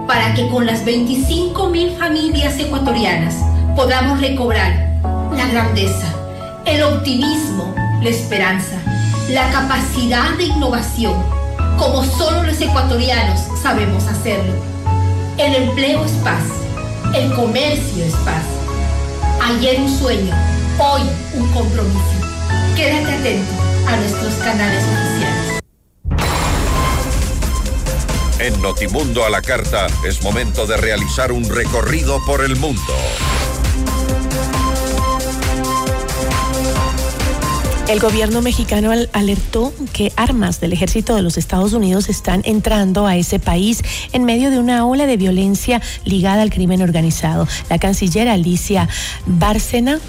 para 0.09 0.35
que 0.35 0.49
con 0.49 0.67
las 0.67 0.85
25 0.85 1.69
mil 1.69 1.97
familias 1.97 2.59
ecuatorianas 2.59 3.37
podamos 3.77 4.21
recobrar 4.21 4.99
la 5.37 5.47
grandeza 5.47 6.18
el 6.69 6.83
optimismo, 6.83 7.75
la 8.03 8.11
esperanza, 8.11 8.77
la 9.31 9.51
capacidad 9.51 10.37
de 10.37 10.45
innovación, 10.45 11.15
como 11.79 12.05
solo 12.05 12.43
los 12.43 12.61
ecuatorianos 12.61 13.41
sabemos 13.63 14.05
hacerlo. 14.07 14.53
El 15.39 15.55
empleo 15.55 16.05
es 16.05 16.13
paz, 16.25 16.45
el 17.15 17.33
comercio 17.33 18.05
es 18.05 18.15
paz. 18.17 18.45
Ayer 19.43 19.81
un 19.81 19.99
sueño, 19.99 20.35
hoy 20.79 21.03
un 21.35 21.51
compromiso. 21.53 22.03
Quédate 22.77 23.15
atento 23.15 23.63
a 23.87 23.97
nuestros 23.97 24.35
canales 24.35 24.85
oficiales. 24.85 25.63
En 28.41 28.61
Notimundo 28.61 29.25
a 29.25 29.31
la 29.31 29.41
Carta 29.41 29.87
es 30.07 30.23
momento 30.23 30.67
de 30.67 30.77
realizar 30.77 31.33
un 31.33 31.49
recorrido 31.49 32.19
por 32.27 32.45
el 32.45 32.57
mundo. 32.57 32.95
El 37.89 38.01
gobierno 38.01 38.43
mexicano 38.43 38.91
alertó 39.15 39.73
que 39.95 40.13
armas 40.15 40.61
del 40.61 40.75
ejército 40.75 41.15
de 41.15 41.23
los 41.23 41.39
Estados 41.39 41.73
Unidos 41.73 42.11
están 42.11 42.43
entrando 42.45 43.07
a 43.07 43.17
ese 43.17 43.39
país 43.39 43.83
en 44.13 44.25
medio 44.25 44.51
de 44.51 44.59
una 44.59 44.85
ola 44.85 45.07
de 45.07 45.17
violencia 45.17 45.81
ligada 46.05 46.43
al 46.43 46.51
crimen 46.51 46.83
organizado. 46.83 47.49
La 47.71 47.79
canciller 47.79 48.29
Alicia 48.29 48.91
Bárcena 49.25 50.01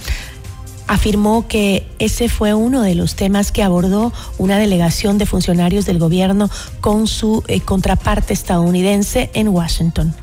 afirmó 0.87 1.47
que 1.47 1.87
ese 1.99 2.27
fue 2.27 2.53
uno 2.53 2.81
de 2.81 2.95
los 2.95 3.15
temas 3.15 3.53
que 3.53 3.63
abordó 3.63 4.11
una 4.37 4.57
delegación 4.57 5.17
de 5.17 5.25
funcionarios 5.25 5.85
del 5.85 5.99
gobierno 5.99 6.49
con 6.81 7.07
su 7.07 7.43
eh, 7.47 7.61
contraparte 7.61 8.33
estadounidense 8.33 9.29
en 9.33 9.47
Washington. 9.47 10.13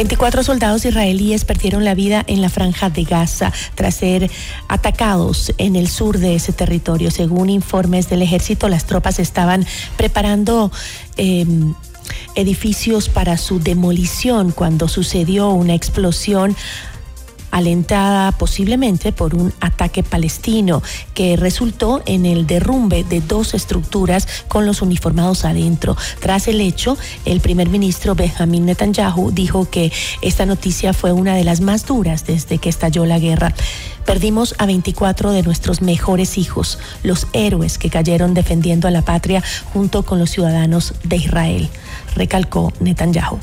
24 0.00 0.42
soldados 0.42 0.86
israelíes 0.86 1.44
perdieron 1.44 1.84
la 1.84 1.94
vida 1.94 2.24
en 2.26 2.40
la 2.40 2.48
franja 2.48 2.88
de 2.88 3.04
Gaza 3.04 3.52
tras 3.74 3.96
ser 3.96 4.30
atacados 4.66 5.52
en 5.58 5.76
el 5.76 5.88
sur 5.88 6.16
de 6.16 6.36
ese 6.36 6.54
territorio. 6.54 7.10
Según 7.10 7.50
informes 7.50 8.08
del 8.08 8.22
ejército, 8.22 8.70
las 8.70 8.86
tropas 8.86 9.18
estaban 9.18 9.66
preparando... 9.98 10.72
Em, 11.18 11.74
edificios 12.34 13.08
para 13.08 13.36
su 13.36 13.60
demolición 13.60 14.50
cuando 14.50 14.88
sucedió 14.88 15.50
una 15.50 15.74
explosión 15.74 16.56
alentada 17.50 18.32
posiblemente 18.32 19.12
por 19.12 19.34
un 19.34 19.52
ataque 19.60 20.02
palestino 20.02 20.82
que 21.14 21.36
resultó 21.36 22.02
en 22.06 22.26
el 22.26 22.46
derrumbe 22.46 23.04
de 23.04 23.20
dos 23.20 23.54
estructuras 23.54 24.26
con 24.48 24.66
los 24.66 24.82
uniformados 24.82 25.44
adentro. 25.44 25.96
Tras 26.20 26.48
el 26.48 26.60
hecho, 26.60 26.96
el 27.24 27.40
primer 27.40 27.68
ministro 27.68 28.14
Benjamin 28.14 28.66
Netanyahu 28.66 29.30
dijo 29.32 29.68
que 29.68 29.92
esta 30.22 30.46
noticia 30.46 30.92
fue 30.92 31.12
una 31.12 31.34
de 31.34 31.44
las 31.44 31.60
más 31.60 31.86
duras 31.86 32.26
desde 32.26 32.58
que 32.58 32.68
estalló 32.68 33.06
la 33.06 33.18
guerra. 33.18 33.54
Perdimos 34.04 34.54
a 34.58 34.66
24 34.66 35.32
de 35.32 35.42
nuestros 35.42 35.82
mejores 35.82 36.38
hijos, 36.38 36.78
los 37.02 37.26
héroes 37.32 37.78
que 37.78 37.90
cayeron 37.90 38.34
defendiendo 38.34 38.88
a 38.88 38.90
la 38.90 39.02
patria 39.02 39.42
junto 39.72 40.02
con 40.02 40.18
los 40.18 40.30
ciudadanos 40.30 40.94
de 41.04 41.16
Israel, 41.16 41.68
recalcó 42.16 42.72
Netanyahu. 42.80 43.38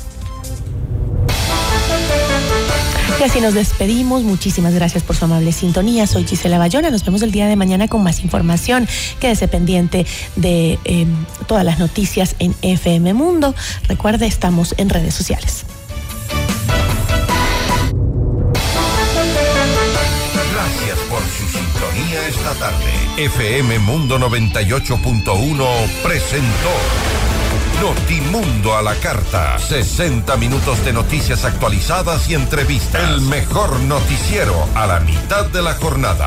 Y 3.20 3.22
así 3.24 3.40
nos 3.40 3.54
despedimos. 3.54 4.22
Muchísimas 4.22 4.74
gracias 4.74 5.02
por 5.02 5.16
su 5.16 5.24
amable 5.24 5.50
sintonía. 5.50 6.06
Soy 6.06 6.24
Gisela 6.24 6.56
Bayona. 6.56 6.90
Nos 6.90 7.04
vemos 7.04 7.20
el 7.22 7.32
día 7.32 7.48
de 7.48 7.56
mañana 7.56 7.88
con 7.88 8.00
más 8.04 8.20
información. 8.20 8.86
Quédese 9.18 9.48
pendiente 9.48 10.06
de 10.36 10.78
em, 10.84 11.26
todas 11.48 11.64
las 11.64 11.80
noticias 11.80 12.36
en 12.38 12.54
FM 12.62 13.14
Mundo. 13.14 13.56
Recuerde, 13.88 14.28
estamos 14.28 14.72
en 14.78 14.88
redes 14.88 15.14
sociales. 15.14 15.64
Gracias 20.52 20.98
por 21.10 21.20
su 21.22 21.48
sintonía 21.48 22.28
esta 22.28 22.54
tarde. 22.54 22.92
FM 23.16 23.80
Mundo 23.80 24.20
98.1 24.20 25.66
presentó. 26.04 27.17
Notimundo 27.80 28.76
a 28.76 28.82
la 28.82 28.94
carta. 28.96 29.56
60 29.56 30.36
minutos 30.36 30.84
de 30.84 30.92
noticias 30.92 31.44
actualizadas 31.44 32.28
y 32.28 32.34
entrevistas. 32.34 33.02
El 33.02 33.20
mejor 33.20 33.78
noticiero 33.80 34.68
a 34.74 34.86
la 34.88 34.98
mitad 34.98 35.46
de 35.46 35.62
la 35.62 35.74
jornada. 35.74 36.26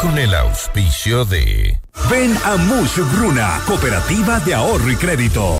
Con 0.00 0.18
el 0.18 0.34
auspicio 0.34 1.24
de 1.24 1.80
Ven 2.10 2.36
a 2.44 2.56
Mush 2.56 2.98
Bruna, 3.16 3.60
Cooperativa 3.66 4.40
de 4.40 4.54
Ahorro 4.54 4.90
y 4.90 4.96
Crédito. 4.96 5.54